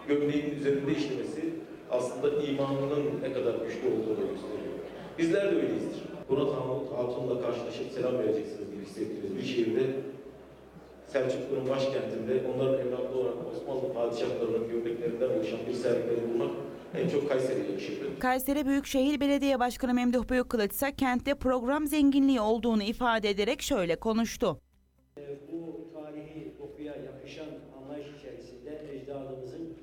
[0.08, 1.42] gömleğin üzerinde işlemesi
[1.90, 4.74] aslında imanının ne kadar güçlü olduğunu gösteriyor.
[5.18, 6.02] Bizler de öyleyizdir.
[6.28, 6.48] Murat
[6.96, 9.82] Hatun'la karşılaşıp selam vereceksiniz gibi hissettiğiniz bir şehirde
[11.06, 16.50] Selçuklu'nun başkentinde onların evlatlı olarak Osmanlı padişahlarının gömleklerinden oluşan bir sergileri bulmak
[17.02, 18.18] en çok Kayseri'ye yakışırdı.
[18.18, 24.60] Kayseri Büyükşehir Belediye Başkanı Memduh Büyükkılıç ise kentte program zenginliği olduğunu ifade ederek şöyle konuştu.
[25.52, 27.48] bu tarihi dokuya yakışan
[27.78, 29.74] anlayış içerisinde ecdadımızın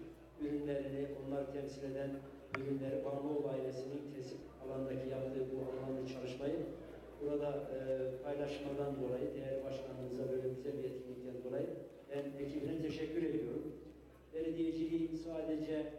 [0.42, 2.12] ürünlerini, onlar temsil eden
[2.60, 6.60] ürünleri Vanlıoğlu ailesinin tesip alandaki yaptığı bu anlamlı çalışmayı
[7.22, 7.78] burada e,
[8.24, 11.70] paylaşmadan dolayı değerli başkanımıza böyle güzel bir etkinlikten dolayı
[12.10, 13.64] ben ekibine teşekkür ediyorum.
[14.34, 15.94] Belediyeciliğin sadece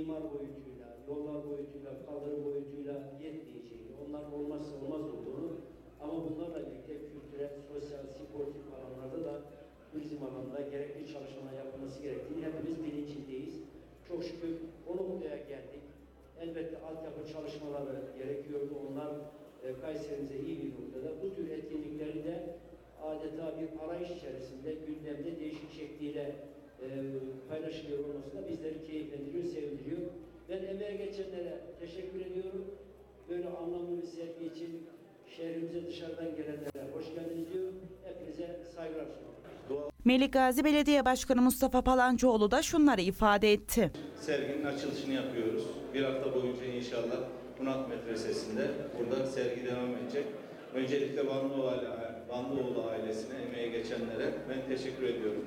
[0.00, 2.94] imar boyutuyla, yollar boyutuyla, kaldırım boyutuyla
[3.24, 5.50] yetmeyeceğini, onlar olmazsa olmaz olduğunu
[6.02, 9.34] ama bunlarla birlikte kültürel, sosyal, sportif alanlarda da
[9.92, 13.54] turizm alanında gerekli çalışmalar yapılması gerektiğini hepimiz bilincindeyiz.
[14.08, 14.52] Çok şükür
[14.88, 15.84] o noktaya geldik.
[16.40, 18.72] Elbette altyapı çalışmaları gerekiyordu.
[18.90, 19.10] Onlar
[19.64, 21.22] e, Kayserimize iyi bir noktada.
[21.22, 22.56] Bu tür etkinlikleri de
[23.02, 26.34] adeta bir arayış içerisinde gündemde değişik şekliyle
[26.82, 26.86] e,
[27.48, 30.00] paylaşılıyor olması da bizleri keyiflendiriyor, sevindiriyor.
[30.48, 32.64] Ben emeğe geçenlere teşekkür ediyorum.
[33.28, 34.86] Böyle anlamlı bir sergi için
[35.36, 37.74] şehrimize dışarıdan gelenlere hoş geldiniz diyorum.
[38.04, 39.90] Hepinize saygılar sunuyorum.
[40.04, 43.90] Melik Gazi Belediye Başkanı Mustafa Palancıoğlu da şunları ifade etti.
[44.20, 45.62] serginin açılışını yapıyoruz.
[45.94, 47.16] Bir hafta boyunca inşallah
[47.58, 50.24] Hunat Medresesi'nde burada sergi devam edecek.
[50.74, 51.26] Öncelikle
[52.28, 55.44] Vanlıoğlu ailesine, emeğe geçenlere ben teşekkür ediyorum.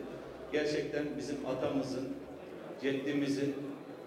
[0.51, 2.07] Gerçekten bizim atamızın,
[2.81, 3.55] ceddimizin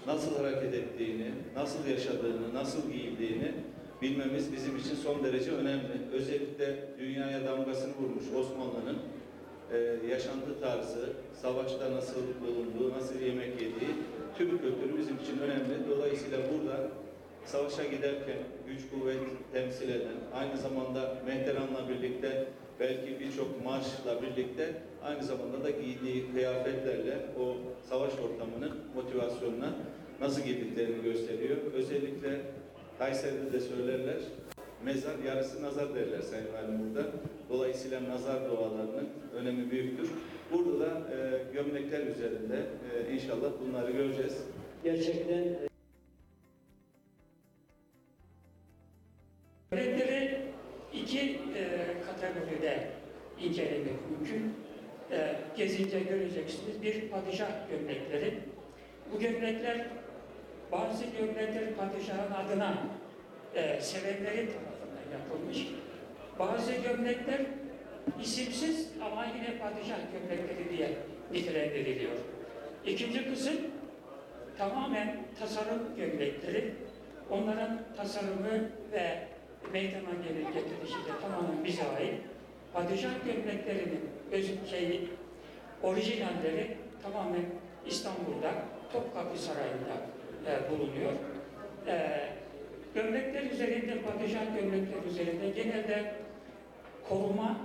[0.07, 3.53] nasıl hareket ettiğini, nasıl yaşadığını, nasıl giyildiğini
[4.03, 5.93] bilmemiz bizim için son derece önemli.
[6.13, 8.99] Özellikle dünyaya damgasını vurmuş Osmanlı'nın
[9.73, 11.13] e, yaşantı tarzı,
[11.43, 13.91] savaşta nasıl bulunduğu, nasıl yemek yediği
[14.39, 15.89] tüm kültürü bizim için önemli.
[15.91, 16.89] Dolayısıyla burada
[17.45, 19.19] savaşa giderken güç kuvvet
[19.53, 22.47] temsil eden, aynı zamanda Mehteran'la birlikte
[22.81, 24.75] belki birçok marşla birlikte
[25.05, 27.57] aynı zamanda da giydiği kıyafetlerle o
[27.89, 29.75] savaş ortamının motivasyonuna
[30.21, 31.57] nasıl girdiklerini gösteriyor.
[31.75, 32.41] Özellikle
[32.99, 34.19] Kayseri'de de söylerler,
[34.85, 37.09] mezar yarısı nazar derler Sayın Valim burada.
[37.51, 40.11] Dolayısıyla nazar dualarının önemi büyüktür.
[40.53, 42.67] Burada da e, gömlekler üzerinde
[42.97, 44.45] e, inşallah bunları göreceğiz.
[44.85, 45.70] Gerçekten
[55.61, 56.83] gezince göreceksiniz.
[56.83, 58.35] Bir padişah gömlekleri.
[59.13, 59.87] Bu gömlekler
[60.73, 62.79] bazı gömlekler padişahın adına
[63.55, 65.67] e, sevenleri tarafından yapılmış.
[66.39, 67.41] Bazı gömlekler
[68.23, 70.89] isimsiz ama yine padişah gömlekleri diye
[71.33, 72.17] nitelendiriliyor.
[72.87, 73.57] İkinci kısım
[74.59, 76.75] tamamen tasarım gömlekleri.
[77.31, 79.29] Onların tasarımı ve
[79.73, 82.15] meydana gelir getirişi de tamamen bize ait.
[82.73, 84.01] Padişah gömleklerinin
[84.33, 85.09] öz şeyi,
[85.83, 87.45] orijinalleri tamamen
[87.87, 88.53] İstanbul'da
[88.93, 89.95] Topkapı Sarayı'nda
[90.47, 91.13] e, bulunuyor.
[91.87, 92.29] E,
[92.95, 96.15] gömlekler üzerinde, padişah gömlekler üzerinde genelde
[97.09, 97.57] koruma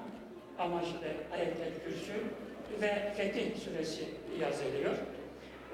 [0.60, 2.14] amaçlı ayet-el kürsü
[2.82, 4.06] ve Fetih Suresi
[4.40, 4.94] yazılıyor.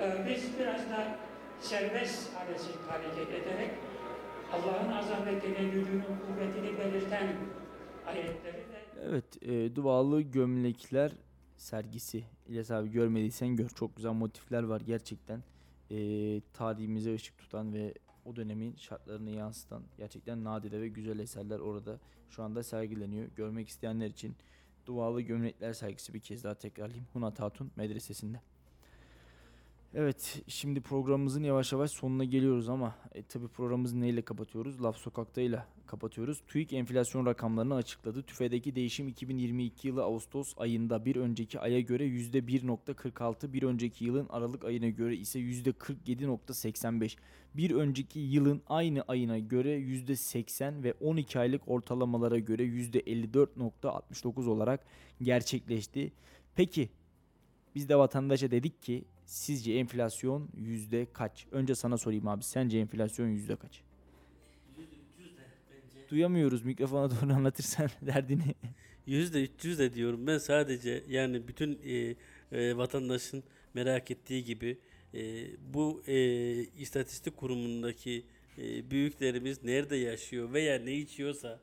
[0.02, 1.16] E, biz biraz da
[1.62, 3.70] serbest hareket, hareket ederek
[4.54, 7.28] Allah'ın azametini, gücünün, kuvvetini belirten
[8.08, 11.12] ayetleri de Evet, e, dualı gömlekler
[11.62, 12.24] sergisi.
[12.48, 13.70] İlyas abi görmediysen gör.
[13.70, 15.44] Çok güzel motifler var gerçekten.
[15.92, 15.98] E,
[16.54, 17.94] tarihimize ışık tutan ve
[18.26, 23.28] o dönemin şartlarını yansıtan gerçekten nadide ve güzel eserler orada şu anda sergileniyor.
[23.36, 24.36] Görmek isteyenler için
[24.86, 27.08] dualı gömlekler sergisi bir kez daha tekrarlayayım.
[27.14, 28.42] Hunat Hatun Medresesi'nde.
[29.96, 34.84] Evet, şimdi programımızın yavaş yavaş sonuna geliyoruz ama e, tabi programımızı neyle kapatıyoruz?
[34.84, 36.42] Laf Sokak'tayla kapatıyoruz.
[36.48, 38.24] TÜİK enflasyon rakamlarını açıkladı.
[38.24, 44.66] TÜFE'deki değişim 2022 yılı Ağustos ayında bir önceki aya göre %1.46, bir önceki yılın Aralık
[44.66, 47.18] ayına göre ise %47.85.
[47.54, 54.86] Bir önceki yılın aynı ayına göre %80 ve 12 aylık ortalamalara göre %54.69 olarak
[55.22, 56.12] gerçekleşti.
[56.56, 56.90] Peki
[57.76, 61.48] biz de vatandaşa dedik ki sizce enflasyon yüzde kaç?
[61.52, 62.44] Önce sana sorayım abi.
[62.44, 63.82] Sence enflasyon yüzde kaç?
[66.10, 66.66] Duyamıyoruz.
[66.66, 68.56] Mikrofona doğru anlatırsan derdini.
[69.06, 70.28] Yüzde 300 de diyorum.
[70.28, 72.16] Ben sadece yani bütün e,
[72.52, 73.44] e, vatandaşın
[73.74, 74.78] merak ettiği gibi
[75.14, 76.16] e, bu e,
[76.64, 78.26] istatistik kurumundaki
[78.58, 81.60] e, büyüklerimiz nerede yaşıyor veya ne içiyorsa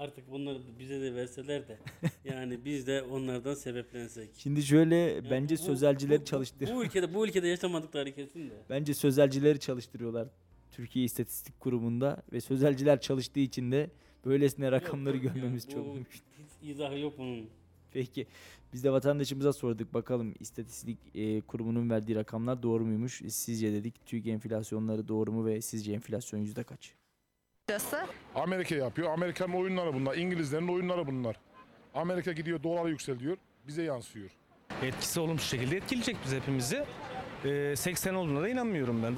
[0.00, 1.78] artık bunları bize de verseler de
[2.24, 4.30] yani biz de onlardan sebeplensek.
[4.36, 6.70] Şimdi şöyle Yani bence bu- sözelcileri bu- çalıştır.
[6.74, 8.54] Bu ülkede bu ülkede yaşamadıkları kesin de.
[8.70, 10.28] Bence sözelcileri çalıştırıyorlar
[10.70, 13.90] Türkiye İstatistik Kurumu'nda ve sözelciler çalıştığı için de
[14.24, 16.20] böylesine rakamları Yok, görmemiz çok bu mümkün.
[16.38, 17.46] Hiç izahı yok bunun.
[17.92, 18.26] Peki
[18.72, 23.22] biz de vatandaşımıza sorduk bakalım istatistik e, kurumunun verdiği rakamlar doğru muymuş?
[23.28, 26.94] Sizce dedik TÜİK enflasyonları doğru mu ve sizce enflasyon yüzde kaç?
[28.34, 29.12] Amerika yapıyor.
[29.12, 30.16] Amerika'nın oyunları bunlar.
[30.16, 31.36] İngilizlerin oyunları bunlar.
[31.94, 33.36] Amerika gidiyor dolar yükseliyor.
[33.66, 34.30] Bize yansıyor.
[34.82, 36.84] Etkisi olumsuz şekilde etkileyecek biz hepimizi.
[37.44, 39.16] Ee, 80 olduğuna da inanmıyorum ben.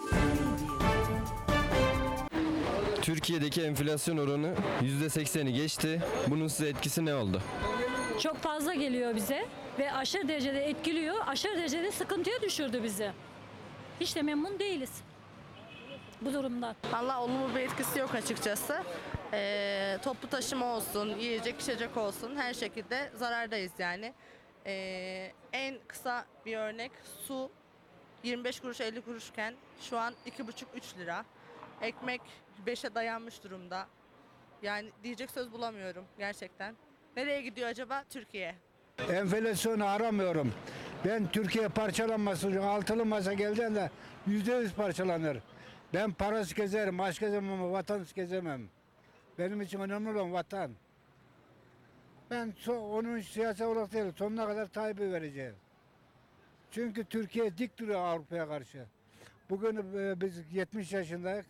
[3.02, 6.02] Türkiye'deki enflasyon oranı %80'i geçti.
[6.26, 7.42] Bunun size etkisi ne oldu?
[8.20, 9.46] Çok fazla geliyor bize
[9.78, 11.16] ve aşırı derecede etkiliyor.
[11.26, 13.10] Aşırı derecede sıkıntıya düşürdü bizi.
[14.00, 14.90] Hiç de memnun değiliz.
[16.24, 16.76] Bu durumdan.
[16.92, 18.82] Allah olumlu bir etkisi yok açıkçası.
[19.32, 24.14] Ee, toplu taşıma olsun, yiyecek içecek olsun her şekilde zarardayız yani.
[24.66, 26.92] Ee, en kısa bir örnek
[27.26, 27.50] su
[28.22, 31.24] 25 kuruş 50 kuruşken şu an 2,5-3 lira.
[31.80, 32.20] Ekmek
[32.66, 33.86] 5'e dayanmış durumda.
[34.62, 36.74] Yani diyecek söz bulamıyorum gerçekten.
[37.16, 38.04] Nereye gidiyor acaba?
[38.10, 38.54] Türkiye.
[39.10, 40.52] Enflasyonu aramıyorum.
[41.04, 43.90] Ben Türkiye parçalanması için altılı masa geldiğinde
[44.26, 45.38] yüzde yüz parçalanır.
[45.94, 48.68] Ben parası gezerim, aşk gezemem ama vatan gezemem.
[49.38, 50.70] Benim için önemli olan vatan.
[52.30, 55.54] Ben so- onun siyasi olarak değil, sonuna kadar Tayyip'i vereceğim.
[56.70, 58.84] Çünkü Türkiye dik duruyor Avrupa'ya karşı.
[59.50, 61.46] Bugün e, biz 70 yaşındayız.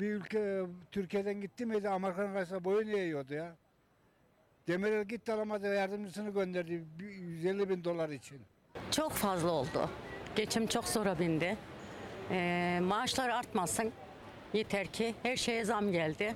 [0.00, 3.56] Bir ülke e, Türkiye'den gitti miydi Amerika'nın karşısında boyun eğiyordu ya.
[4.68, 8.40] Demirel gitti alamadı yardımcısını gönderdi bir 150 bin dolar için.
[8.90, 9.90] Çok fazla oldu.
[10.36, 11.56] Geçim çok zora bindi.
[12.30, 13.92] Ee, maaşlar artmasın.
[14.52, 16.34] Yeter ki her şeye zam geldi.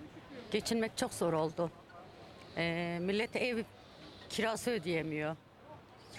[0.51, 1.71] Geçinmek çok zor oldu.
[2.57, 3.63] Ee, millet ev
[4.29, 5.37] kirası ödeyemiyor.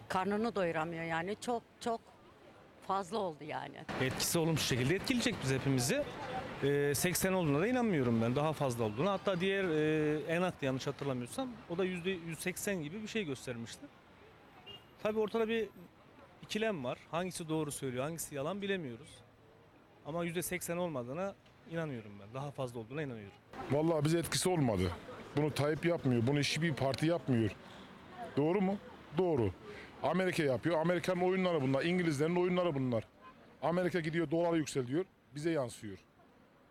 [0.07, 1.35] Karnını doyuramıyor yani.
[1.41, 2.01] Çok çok
[2.87, 3.75] fazla oldu yani.
[4.01, 6.03] Etkisi olumsuz şekilde etkileyecek biz hepimizi.
[6.63, 8.35] Ee, 80 olduğuna da inanmıyorum ben.
[8.35, 9.11] Daha fazla olduğuna.
[9.11, 13.85] Hatta diğer e, ENAK'ta yanlış hatırlamıyorsam o da %180 gibi bir şey göstermişti.
[15.03, 15.69] Tabii ortada bir
[16.41, 16.97] ikilem var.
[17.11, 19.22] Hangisi doğru söylüyor, hangisi yalan bilemiyoruz.
[20.05, 21.35] Ama %80 olmadığına
[21.71, 22.33] inanıyorum ben.
[22.33, 23.37] Daha fazla olduğuna inanıyorum.
[23.71, 24.91] Vallahi bize etkisi olmadı.
[25.37, 26.27] Bunu Tayyip yapmıyor.
[26.27, 27.51] Bunu hiçbir parti yapmıyor.
[28.37, 28.77] Doğru mu?
[29.17, 29.51] Doğru.
[30.03, 30.79] Amerika yapıyor.
[30.79, 31.85] Amerika'nın oyunları bunlar.
[31.85, 33.07] İngilizlerin oyunları bunlar.
[33.61, 35.05] Amerika gidiyor dolar yükseliyor.
[35.35, 35.97] Bize yansıyor.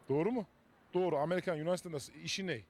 [0.08, 0.46] Doğru mu?
[0.94, 1.16] Doğru.
[1.16, 2.60] Amerikan Yunanistan'da işi ne?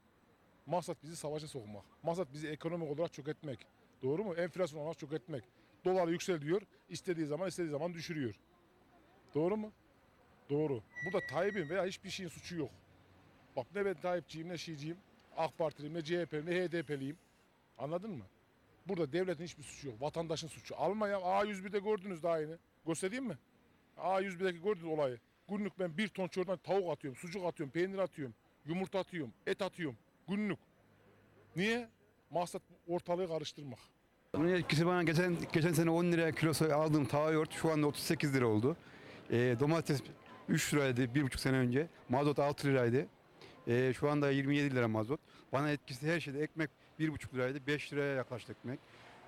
[0.66, 1.84] Maksat bizi savaşa sokmak.
[2.02, 3.66] Maksat bizi ekonomik olarak çökertmek.
[4.02, 4.34] Doğru mu?
[4.34, 5.44] Enflasyon olarak çökertmek.
[5.84, 6.62] Dolar yükseliyor.
[6.88, 8.34] istediği zaman istediği zaman düşürüyor.
[9.34, 9.72] Doğru mu?
[10.52, 10.82] Doğru.
[11.04, 12.70] Burada Tayyip'in veya hiçbir şeyin suçu yok.
[13.56, 14.96] Bak ne ben Tayyipçiyim ne Şiiciyim.
[15.36, 17.16] AK Partiliyim ne CHP'liyim ne HDP'liyim.
[17.78, 18.24] Anladın mı?
[18.88, 20.00] Burada devletin hiçbir suçu yok.
[20.00, 20.76] Vatandaşın suçu.
[20.76, 22.54] Almanya A101'de gördünüz daha yeni.
[22.86, 23.38] Göstereyim mi?
[23.98, 25.18] A101'deki gördünüz olayı.
[25.48, 28.34] Günlük ben bir ton çordan tavuk atıyorum, sucuk atıyorum, peynir atıyorum,
[28.66, 29.96] yumurta atıyorum, et atıyorum.
[30.28, 30.58] Günlük.
[31.56, 31.88] Niye?
[32.30, 33.78] Maksat ortalığı karıştırmak.
[34.34, 38.34] Bunun etkisi bana geçen geçen sene 10 liraya kilosu aldığım tava yoğurt şu anda 38
[38.34, 38.76] lira oldu.
[39.30, 40.02] Ee, domates
[40.48, 41.88] 3 liraydı 1,5 sene önce.
[42.08, 43.06] Mazot 6 liraydı.
[43.68, 45.20] Ee, şu anda 27 lira mazot.
[45.52, 46.70] Bana etkisi her şeyde ekmek
[47.00, 48.80] 1,5 liraydı 5 liraya yaklaştı ekmek.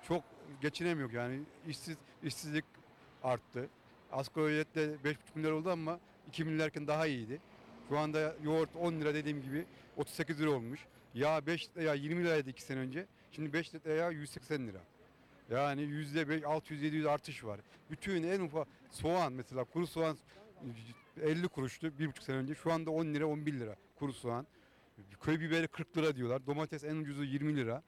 [0.07, 0.23] Çok
[0.61, 2.65] geçinemiyor yani işsiz işsizlik
[3.23, 3.69] arttı.
[4.11, 7.39] Asgari ücret de 5,5 milyar oldu ama 2 milyarken daha iyiydi.
[7.89, 9.65] Şu anda yoğurt 10 lira dediğim gibi
[9.97, 10.79] 38 lira olmuş.
[11.13, 13.05] Yağ 5 ya 20 liraydı 2 sene önce.
[13.31, 14.79] Şimdi 5 litre yağ 180 lira.
[15.49, 17.59] Yani yüzde 5, 600-700 artış var.
[17.91, 20.17] Bütün en ufak soğan mesela kuru soğan
[21.21, 22.55] 50 kuruştu bir buçuk sene önce.
[22.55, 24.47] Şu anda 10 lira 11 lira kuru soğan.
[25.21, 26.47] Köy biberi 40 lira diyorlar.
[26.47, 27.83] Domates en ucuzu 20 lira.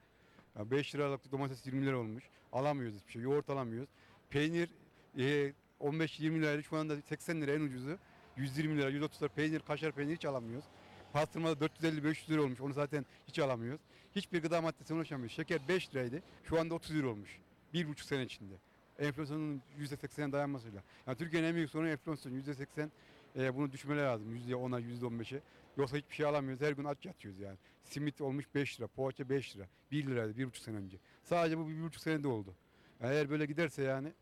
[0.58, 2.24] Ya 5 liralık domates 20 lira olmuş.
[2.52, 3.22] Alamıyoruz hiçbir şey.
[3.22, 3.88] Yoğurt alamıyoruz.
[4.30, 4.70] Peynir
[5.18, 6.62] e, 15-20 liraydı.
[6.62, 7.98] Şu anda 80 lira en ucuzu.
[8.36, 10.64] 120 lira, 130 lira peynir, kaşar peynir hiç alamıyoruz.
[11.12, 12.60] Pastırma da 450-500 lira olmuş.
[12.60, 13.80] Onu zaten hiç alamıyoruz.
[14.16, 15.36] Hiçbir gıda maddesine ulaşamıyoruz.
[15.36, 16.22] Şeker 5 liraydı.
[16.44, 17.38] Şu anda 30 lira olmuş.
[17.74, 18.54] Bir buçuk sene içinde.
[18.98, 20.82] Enflasyonun %80'e dayanmasıyla.
[21.06, 22.32] Yani Türkiye'nin en büyük sorunu enflasyon.
[22.32, 22.88] %80
[23.36, 24.36] e, bunu düşmeleri lazım.
[24.36, 25.40] %10'a, %15'e.
[25.76, 26.62] Yoksa hiçbir şey alamıyoruz.
[26.62, 27.56] Her gün aç yatıyoruz yani.
[27.84, 29.68] Simit olmuş 5 lira, poğaça 5 lira.
[29.90, 30.96] 1 liraydı bir buçuk sene önce.
[31.24, 32.54] Sadece bu bir buçuk senede oldu.
[33.02, 34.12] Yani eğer böyle giderse yani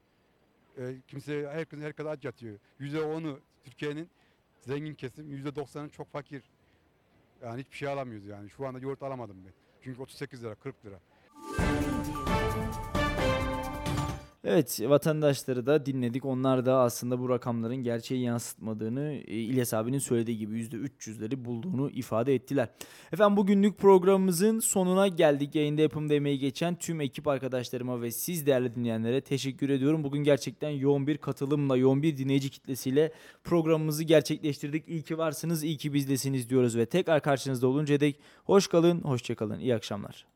[0.78, 2.59] e, kimse herkes herkes aç yatıyor.
[2.81, 4.11] %10'u Türkiye'nin
[4.61, 6.43] zengin kesim, %90'ı çok fakir.
[7.43, 8.51] Yani hiçbir şey alamıyoruz yani.
[8.51, 9.53] Şu anda yoğurt alamadım ben.
[9.83, 11.01] Çünkü 38 lira, 40 lira.
[14.48, 16.24] Evet vatandaşları da dinledik.
[16.24, 22.35] Onlar da aslında bu rakamların gerçeği yansıtmadığını e, İlyas abinin söylediği gibi %300'leri bulduğunu ifade
[22.35, 22.68] ettiler.
[23.12, 25.55] Efendim bugünlük programımızın sonuna geldik.
[25.55, 30.05] Yayında yapımda emeği geçen tüm ekip arkadaşlarıma ve siz değerli dinleyenlere teşekkür ediyorum.
[30.05, 33.12] Bugün gerçekten yoğun bir katılımla, yoğun bir dinleyici kitlesiyle
[33.44, 34.89] programımızı gerçekleştirdik.
[34.89, 39.35] İyi ki varsınız, iyi ki bizdesiniz diyoruz ve tekrar karşınızda olunca dek hoş kalın, hoşça
[39.35, 39.59] kalın.
[39.59, 40.35] İyi akşamlar.